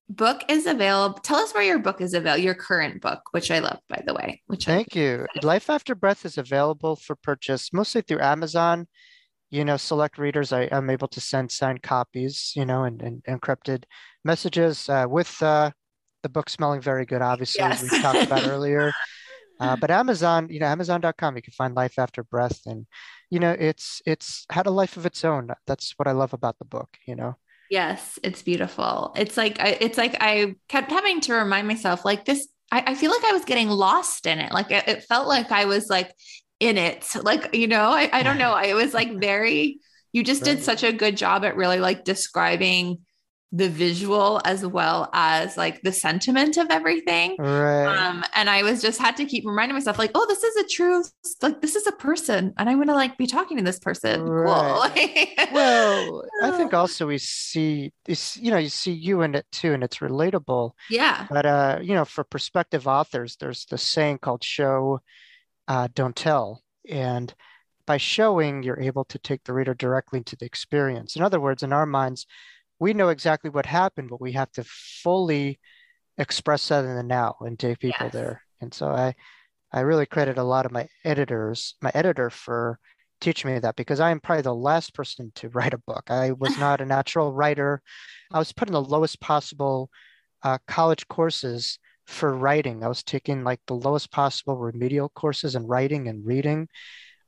book 0.09 0.44
is 0.49 0.66
available. 0.66 1.18
Tell 1.18 1.38
us 1.38 1.53
where 1.53 1.64
your 1.64 1.78
book 1.78 2.01
is 2.01 2.14
available 2.14 2.42
your 2.42 2.55
current 2.55 3.03
book 3.03 3.20
which 3.32 3.51
i 3.51 3.59
love 3.59 3.80
by 3.88 4.03
the 4.07 4.14
way 4.14 4.42
which 4.47 4.66
thank 4.66 4.97
I- 4.97 5.01
you. 5.01 5.26
Life 5.42 5.70
after 5.70 5.94
breath 5.94 6.24
is 6.24 6.38
available 6.38 6.97
for 6.97 7.16
purchase 7.16 7.72
mostly 7.72 8.03
through 8.03 8.20
amazon. 8.20 8.86
You 9.51 9.64
know 9.64 9.76
select 9.76 10.18
readers 10.18 10.53
i 10.53 10.62
am 10.64 10.90
able 10.90 11.09
to 11.09 11.20
send 11.20 11.51
signed 11.51 11.82
copies 11.82 12.53
you 12.57 12.66
know 12.66 12.84
and, 12.84 13.01
and 13.01 13.22
encrypted 13.24 13.84
messages 14.24 14.88
uh, 14.88 15.07
with 15.09 15.40
uh, 15.42 15.70
the 16.22 16.28
book 16.28 16.51
smelling 16.51 16.80
very 16.80 17.07
good 17.07 17.22
obviously 17.22 17.62
yes. 17.62 17.82
we 17.82 18.01
talked 18.01 18.26
about 18.26 18.47
earlier 18.49 18.92
Uh, 19.59 19.77
but 19.77 19.91
Amazon, 19.91 20.49
you 20.51 20.61
know, 20.61 20.67
Amazon.com, 20.67 21.37
you 21.37 21.43
can 21.43 21.53
find 21.53 21.75
Life 21.75 21.99
After 21.99 22.23
Breath, 22.23 22.61
and 22.67 22.87
you 23.31 23.39
know, 23.39 23.53
it's 23.59 24.03
it's 24.07 24.47
had 24.51 24.67
a 24.67 24.71
life 24.71 24.97
of 24.97 25.07
its 25.07 25.25
own. 25.25 25.51
That's 25.67 25.95
what 25.97 26.07
I 26.07 26.13
love 26.13 26.33
about 26.33 26.59
the 26.59 26.65
book. 26.65 26.97
You 27.07 27.17
know. 27.17 27.37
Yes, 27.71 28.19
it's 28.23 28.43
beautiful. 28.43 29.13
It's 29.17 29.37
like 29.37 29.59
I, 29.61 29.79
it's 29.81 29.99
like 29.99 30.17
I 30.21 30.55
kept 30.69 30.91
having 30.91 31.21
to 31.23 31.35
remind 31.35 31.67
myself, 31.67 32.05
like 32.05 32.25
this. 32.25 32.49
I, 32.71 32.83
I 32.89 32.95
feel 32.95 33.11
like 33.11 33.25
I 33.25 33.33
was 33.33 33.45
getting 33.45 33.69
lost 33.69 34.27
in 34.27 34.39
it. 34.39 34.53
Like 34.53 34.71
it, 34.71 34.87
it 34.89 35.05
felt 35.05 35.29
like 35.29 35.51
I 35.51 35.65
was 35.65 35.89
like 35.89 36.13
in 36.61 36.77
it. 36.79 37.07
Like 37.23 37.55
you 37.55 37.67
know, 37.67 37.91
I, 37.91 38.11
I 38.13 38.23
don't 38.23 38.39
know. 38.39 38.53
I 38.53 38.75
was 38.75 38.95
like 38.95 39.19
very. 39.19 39.81
You 40.13 40.25
just 40.25 40.45
did 40.45 40.63
such 40.63 40.83
a 40.83 40.93
good 40.93 41.15
job 41.15 41.45
at 41.45 41.57
really 41.57 41.79
like 41.79 42.05
describing 42.05 43.01
the 43.53 43.68
visual 43.68 44.40
as 44.44 44.66
well 44.66 45.09
as 45.12 45.57
like 45.57 45.80
the 45.82 45.92
sentiment 45.92 46.57
of 46.57 46.66
everything. 46.68 47.36
Right. 47.38 47.86
Um, 47.86 48.24
and 48.34 48.51
I 48.51 48.62
was 48.62 48.82
just 48.82 49.01
had 49.01 49.16
to 49.16 49.24
keep 49.24 49.47
reminding 49.47 49.74
myself, 49.74 49.99
like, 49.99 50.11
oh, 50.14 50.26
this 50.28 50.42
is 50.42 50.57
a 50.57 50.68
true, 50.68 51.05
like, 51.42 51.61
this 51.61 51.76
is 51.76 51.86
a 51.86 51.92
person, 51.92 52.53
and 52.59 52.68
I'm 52.68 52.78
gonna 52.78 52.94
like 52.94 53.16
be 53.16 53.26
talking 53.26 53.57
to 53.57 53.62
this 53.62 53.78
person. 53.78 54.22
Right. 54.22 55.28
Cool. 55.38 55.47
well, 55.53 56.24
I 56.42 56.51
think 56.51 56.74
also 56.74 57.07
we 57.07 57.18
see 57.18 57.92
this, 58.05 58.36
you 58.36 58.51
know, 58.51 58.59
you 58.59 58.68
see 58.68 58.92
you 58.92 59.22
in 59.22 59.34
it 59.34 59.47
too, 59.53 59.72
and 59.72 59.84
it's 59.84 59.99
relatable. 59.99 60.72
Yeah. 60.90 61.26
But 61.30 61.47
uh, 61.47 61.78
you 61.82 61.94
know, 61.94 62.05
for 62.05 62.24
prospective 62.24 62.88
authors, 62.88 63.36
there's 63.36 63.64
the 63.66 63.78
saying 63.78 64.18
called 64.18 64.42
show, 64.42 65.01
uh, 65.68 65.88
don't 65.94 66.16
tell. 66.16 66.62
And 66.88 67.32
by 67.86 67.97
showing, 67.97 68.64
you're 68.64 68.80
able 68.80 69.05
to 69.05 69.18
take 69.18 69.44
the 69.44 69.53
reader 69.53 69.72
directly 69.72 70.18
into 70.18 70.36
the 70.36 70.47
experience. 70.47 71.14
In 71.14 71.22
other 71.22 71.40
words, 71.40 71.62
in 71.62 71.72
our 71.72 71.86
minds, 71.86 72.26
we 72.79 72.95
know 72.95 73.09
exactly 73.09 73.51
what 73.51 73.66
happened, 73.66 74.11
but 74.11 74.20
we 74.20 74.33
have 74.33 74.51
to 74.53 74.64
fully 74.64 75.59
express 76.18 76.68
that 76.68 76.85
in 76.85 76.95
the 76.95 77.03
now 77.03 77.37
and 77.41 77.59
take 77.59 77.79
people 77.79 78.07
yes. 78.07 78.12
there. 78.12 78.43
And 78.61 78.72
so 78.72 78.89
I, 78.89 79.14
I 79.72 79.81
really 79.81 80.07
credit 80.07 80.39
a 80.39 80.43
lot 80.43 80.66
of 80.66 80.72
my 80.72 80.89
editors, 81.05 81.74
my 81.83 81.91
editor 81.95 82.31
for 82.31 82.79
teaching 83.20 83.53
me 83.53 83.59
that 83.59 83.77
because 83.77 84.01
I 84.01 84.11
am 84.11 84.20
probably 84.20 84.43
the 84.43 84.55
last 84.55 84.95
person 84.95 85.33
to 85.37 85.49
write 85.51 85.74
a 85.74 85.79
book. 85.79 86.11
I 86.11 86.33
was 86.33 86.57
not 86.59 86.81
a 86.81 86.87
natural 86.87 87.33
writer. 87.33 87.83
I 88.33 88.39
was 88.39 88.53
put 88.53 88.68
in 88.68 88.72
the 88.72 88.83
lowest 88.83 89.20
possible 89.20 89.91
uh, 90.43 90.59
college 90.66 91.09
courses 91.09 91.79
for 92.07 92.37
writing. 92.37 92.85
I 92.85 92.89
was 92.89 93.03
taking 93.03 93.43
like 93.43 93.61
the 93.66 93.74
lowest 93.74 94.12
possible 94.12 94.57
remedial 94.57 95.09
courses 95.09 95.55
in 95.55 95.66
writing 95.66 96.09
and 96.09 96.24
reading. 96.24 96.68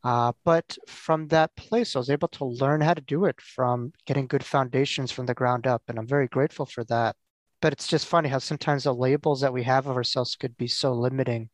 Uh, 0.08 0.32
but 0.42 0.78
from 0.86 1.28
that 1.28 1.54
place, 1.54 1.94
I 1.94 1.98
was 1.98 2.08
able 2.08 2.28
to 2.28 2.46
learn 2.46 2.80
how 2.80 2.94
to 2.94 3.02
do 3.02 3.26
it 3.26 3.38
from 3.42 3.92
getting 4.06 4.26
good 4.26 4.42
foundations 4.42 5.12
from 5.12 5.26
the 5.26 5.34
ground 5.34 5.66
up. 5.66 5.82
And 5.86 5.98
I'm 5.98 6.06
very 6.06 6.28
grateful 6.28 6.64
for 6.64 6.82
that. 6.84 7.14
But 7.60 7.74
it's 7.74 7.86
just 7.86 8.06
funny 8.06 8.30
how 8.30 8.38
sometimes 8.38 8.84
the 8.84 8.94
labels 8.94 9.42
that 9.42 9.52
we 9.52 9.64
have 9.64 9.86
of 9.86 9.96
ourselves 9.96 10.34
could 10.34 10.56
be 10.56 10.66
so 10.66 10.94
limiting. 10.94 11.50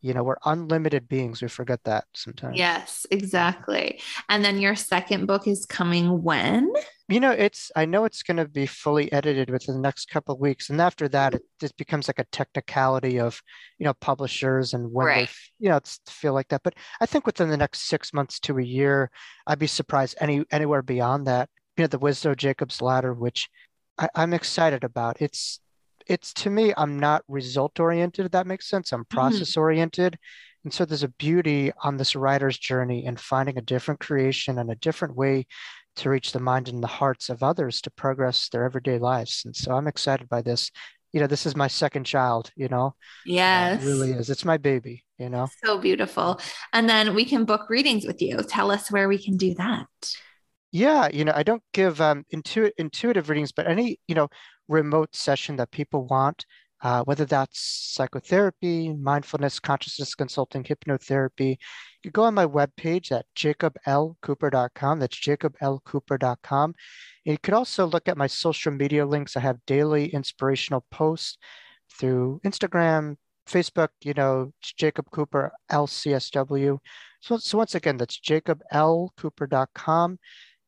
You 0.00 0.14
know, 0.14 0.24
we're 0.24 0.42
unlimited 0.44 1.08
beings. 1.08 1.40
We 1.40 1.46
forget 1.46 1.78
that 1.84 2.06
sometimes. 2.12 2.58
Yes, 2.58 3.06
exactly. 3.12 4.00
And 4.28 4.44
then 4.44 4.58
your 4.58 4.74
second 4.74 5.26
book 5.26 5.46
is 5.46 5.64
coming 5.64 6.24
when? 6.24 6.72
You 7.08 7.20
know, 7.20 7.30
it's 7.30 7.70
I 7.76 7.84
know 7.84 8.04
it's 8.04 8.24
going 8.24 8.38
to 8.38 8.48
be 8.48 8.66
fully 8.66 9.12
edited 9.12 9.48
within 9.48 9.76
the 9.76 9.80
next 9.80 10.10
couple 10.10 10.34
of 10.34 10.40
weeks, 10.40 10.70
and 10.70 10.80
after 10.80 11.08
that, 11.10 11.34
it 11.34 11.42
just 11.60 11.76
becomes 11.76 12.08
like 12.08 12.18
a 12.18 12.24
technicality 12.32 13.20
of 13.20 13.40
you 13.78 13.84
know 13.84 13.94
publishers 13.94 14.74
and 14.74 14.92
when 14.92 15.06
Right. 15.06 15.28
they 15.28 15.64
you 15.66 15.68
know 15.70 15.76
it's 15.76 16.00
feel 16.08 16.32
like 16.32 16.48
that. 16.48 16.62
But 16.64 16.74
I 17.00 17.06
think 17.06 17.24
within 17.24 17.48
the 17.48 17.56
next 17.56 17.82
six 17.82 18.12
months 18.12 18.40
to 18.40 18.58
a 18.58 18.62
year, 18.62 19.10
I'd 19.46 19.60
be 19.60 19.68
surprised 19.68 20.16
any 20.20 20.44
anywhere 20.50 20.82
beyond 20.82 21.28
that. 21.28 21.48
You 21.76 21.84
know, 21.84 21.88
the 21.88 21.98
Wisdom 21.98 22.32
of 22.32 22.38
Jacob's 22.38 22.82
Ladder, 22.82 23.14
which 23.14 23.48
I, 23.98 24.08
I'm 24.14 24.34
excited 24.34 24.82
about. 24.82 25.22
It's 25.22 25.60
it's 26.06 26.32
to 26.34 26.50
me, 26.50 26.72
I'm 26.76 26.98
not 26.98 27.22
result 27.28 27.78
oriented, 27.80 28.26
if 28.26 28.32
that 28.32 28.46
makes 28.46 28.68
sense. 28.68 28.92
I'm 28.92 29.04
mm-hmm. 29.04 29.16
process 29.16 29.56
oriented. 29.56 30.18
And 30.64 30.74
so 30.74 30.84
there's 30.84 31.04
a 31.04 31.08
beauty 31.08 31.70
on 31.84 31.96
this 31.96 32.16
writer's 32.16 32.58
journey 32.58 33.04
in 33.04 33.16
finding 33.16 33.56
a 33.56 33.62
different 33.62 34.00
creation 34.00 34.58
and 34.58 34.70
a 34.70 34.74
different 34.74 35.14
way 35.14 35.46
to 35.96 36.10
reach 36.10 36.32
the 36.32 36.40
mind 36.40 36.68
and 36.68 36.82
the 36.82 36.86
hearts 36.88 37.28
of 37.28 37.42
others 37.42 37.80
to 37.82 37.90
progress 37.90 38.48
their 38.48 38.64
everyday 38.64 38.98
lives. 38.98 39.42
And 39.44 39.54
so 39.54 39.72
I'm 39.74 39.86
excited 39.86 40.28
by 40.28 40.42
this. 40.42 40.70
You 41.12 41.20
know, 41.20 41.26
this 41.26 41.46
is 41.46 41.56
my 41.56 41.68
second 41.68 42.04
child, 42.04 42.50
you 42.56 42.68
know, 42.68 42.86
Uh, 42.86 42.92
Yes. 43.24 43.82
it 43.82 43.86
really 43.86 44.10
is. 44.12 44.28
It's 44.28 44.44
my 44.44 44.58
baby, 44.58 45.04
you 45.18 45.30
know. 45.30 45.48
So 45.64 45.78
beautiful. 45.78 46.40
And 46.72 46.88
then 46.88 47.14
we 47.14 47.24
can 47.24 47.44
book 47.44 47.70
readings 47.70 48.06
with 48.06 48.20
you. 48.20 48.42
Tell 48.42 48.70
us 48.70 48.90
where 48.90 49.08
we 49.08 49.22
can 49.22 49.36
do 49.36 49.54
that. 49.54 49.86
Yeah, 50.72 51.08
you 51.12 51.24
know, 51.24 51.32
I 51.34 51.42
don't 51.42 51.62
give 51.72 52.00
um, 52.00 52.24
intu 52.30 52.70
intuitive 52.76 53.28
readings, 53.30 53.52
but 53.52 53.66
any, 53.66 53.98
you 54.08 54.14
know, 54.14 54.28
remote 54.68 55.14
session 55.14 55.56
that 55.56 55.70
people 55.70 56.06
want, 56.06 56.44
uh, 56.86 57.02
whether 57.02 57.24
that's 57.24 57.58
psychotherapy, 57.94 58.92
mindfulness, 58.94 59.58
consciousness 59.58 60.14
consulting, 60.14 60.62
hypnotherapy, 60.62 61.56
you 62.04 62.12
go 62.12 62.22
on 62.22 62.32
my 62.32 62.46
webpage 62.46 63.10
at 63.10 63.26
jacoblcooper.com. 63.36 65.00
That's 65.00 65.18
jacoblcooper.com. 65.18 66.74
And 67.26 67.32
you 67.32 67.38
could 67.42 67.54
also 67.54 67.86
look 67.86 68.06
at 68.06 68.16
my 68.16 68.28
social 68.28 68.70
media 68.70 69.04
links. 69.04 69.36
I 69.36 69.40
have 69.40 69.66
daily 69.66 70.14
inspirational 70.14 70.86
posts 70.92 71.38
through 71.98 72.40
Instagram, 72.46 73.16
Facebook, 73.48 73.88
you 74.04 74.14
know, 74.14 74.52
Jacob 74.62 75.10
Cooper, 75.10 75.50
LCSW. 75.72 76.78
So, 77.20 77.38
so 77.38 77.58
once 77.58 77.74
again, 77.74 77.96
that's 77.96 78.20
jacoblcooper.com. 78.20 80.18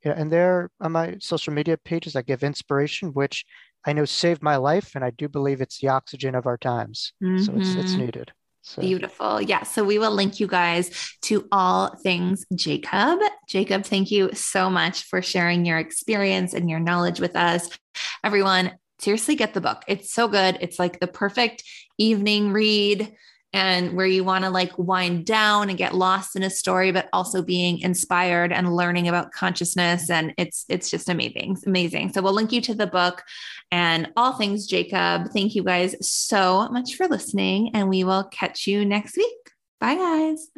Yeah, 0.05 0.15
and 0.17 0.33
there 0.33 0.71
on 0.81 0.93
my 0.93 1.17
social 1.21 1.53
media 1.53 1.77
pages, 1.77 2.17
I 2.17 2.23
give 2.23 2.43
inspiration, 2.43 3.11
which 3.13 3.45
I 3.87 3.93
know 3.93 4.05
saved 4.05 4.43
my 4.43 4.57
life, 4.57 4.95
and 4.95 5.05
I 5.05 5.11
do 5.11 5.29
believe 5.29 5.61
it's 5.61 5.79
the 5.81 5.89
oxygen 5.89 6.35
of 6.35 6.47
our 6.47 6.59
times. 6.59 7.13
So 7.21 7.57
it's 7.57 7.77
it's 7.77 7.95
Mhm. 7.95 7.99
needed. 7.99 8.33
So 8.63 8.83
Beautiful. 8.83 9.41
Yeah. 9.41 9.63
So 9.63 9.83
we 9.83 9.99
will 9.99 10.11
link 10.11 10.41
you 10.41 10.47
guys 10.47 10.91
to 11.23 11.49
all 11.51 11.97
things 12.03 12.45
Jacob. 12.55 13.21
Jacob, 13.49 13.85
thank 13.85 14.11
you 14.11 14.31
so 14.35 14.69
much 14.69 15.05
for 15.05 15.23
sharing 15.23 15.65
your 15.65 15.79
experience 15.79 16.53
and 16.53 16.69
your 16.69 16.81
knowledge 16.81 17.19
with 17.19 17.35
us. 17.35 17.71
Everyone, 18.23 18.73
seriously 18.99 19.37
get 19.37 19.55
the 19.55 19.61
book. 19.61 19.85
It's 19.87 20.13
so 20.13 20.29
good. 20.29 20.59
It's 20.61 20.79
like 20.79 21.01
the 21.01 21.07
perfect 21.07 21.63
evening 21.97 22.53
read 22.53 23.15
and 23.53 23.97
where 23.97 24.07
you 24.07 24.25
want 24.25 24.45
to 24.45 24.51
like 24.51 24.77
wind 24.79 25.25
down 25.25 25.69
and 25.69 25.79
get 25.79 25.95
lost 25.95 26.37
in 26.37 26.43
a 26.43 26.51
story 26.51 26.93
but 26.93 27.09
also 27.13 27.43
being 27.43 27.81
inspired 27.81 28.53
and 28.53 28.75
learning 28.75 29.09
about 29.09 29.33
consciousness 29.33 30.11
and 30.11 30.35
it's 30.37 30.65
it's 30.69 30.91
just 30.91 31.09
amazing 31.09 31.57
amazing. 31.67 32.13
So 32.13 32.21
we'll 32.21 32.35
link 32.35 32.53
you 32.53 32.61
to 32.63 32.75
the 32.75 32.87
book 32.87 33.23
and 33.71 34.11
all 34.17 34.35
things 34.35 34.67
jacob. 34.67 35.31
Thank 35.33 35.55
you 35.55 35.63
guys 35.63 35.95
so 36.07 36.69
much 36.69 36.95
for 36.95 37.09
listening 37.09 37.71
and 37.75 37.89
we 37.89 38.05
will 38.05 38.25
catch 38.25 38.67
you 38.67 38.85
next 38.85 39.17
week. 39.17 39.37
Bye 39.81 39.95
guys 39.95 40.49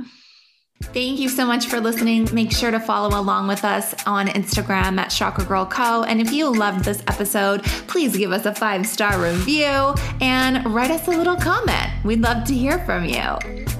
Thank 0.82 1.20
you 1.20 1.28
so 1.28 1.46
much 1.46 1.66
for 1.66 1.78
listening. 1.78 2.28
Make 2.32 2.50
sure 2.50 2.70
to 2.70 2.80
follow 2.80 3.20
along 3.20 3.46
with 3.46 3.64
us 3.64 3.94
on 4.06 4.26
Instagram 4.28 4.98
at 4.98 5.08
Chakra 5.08 5.44
Girl 5.44 5.64
Co. 5.64 6.02
And 6.02 6.20
if 6.20 6.32
you 6.32 6.50
loved 6.52 6.84
this 6.84 7.00
episode, 7.06 7.62
please 7.86 8.16
give 8.16 8.32
us 8.32 8.44
a 8.44 8.54
five 8.54 8.86
star 8.86 9.22
review 9.22 9.94
and 10.20 10.66
write 10.74 10.90
us 10.90 11.06
a 11.06 11.12
little 11.12 11.36
comment. 11.36 12.04
We'd 12.04 12.22
love 12.22 12.44
to 12.48 12.54
hear 12.54 12.78
from 12.80 13.04
you. 13.04 13.79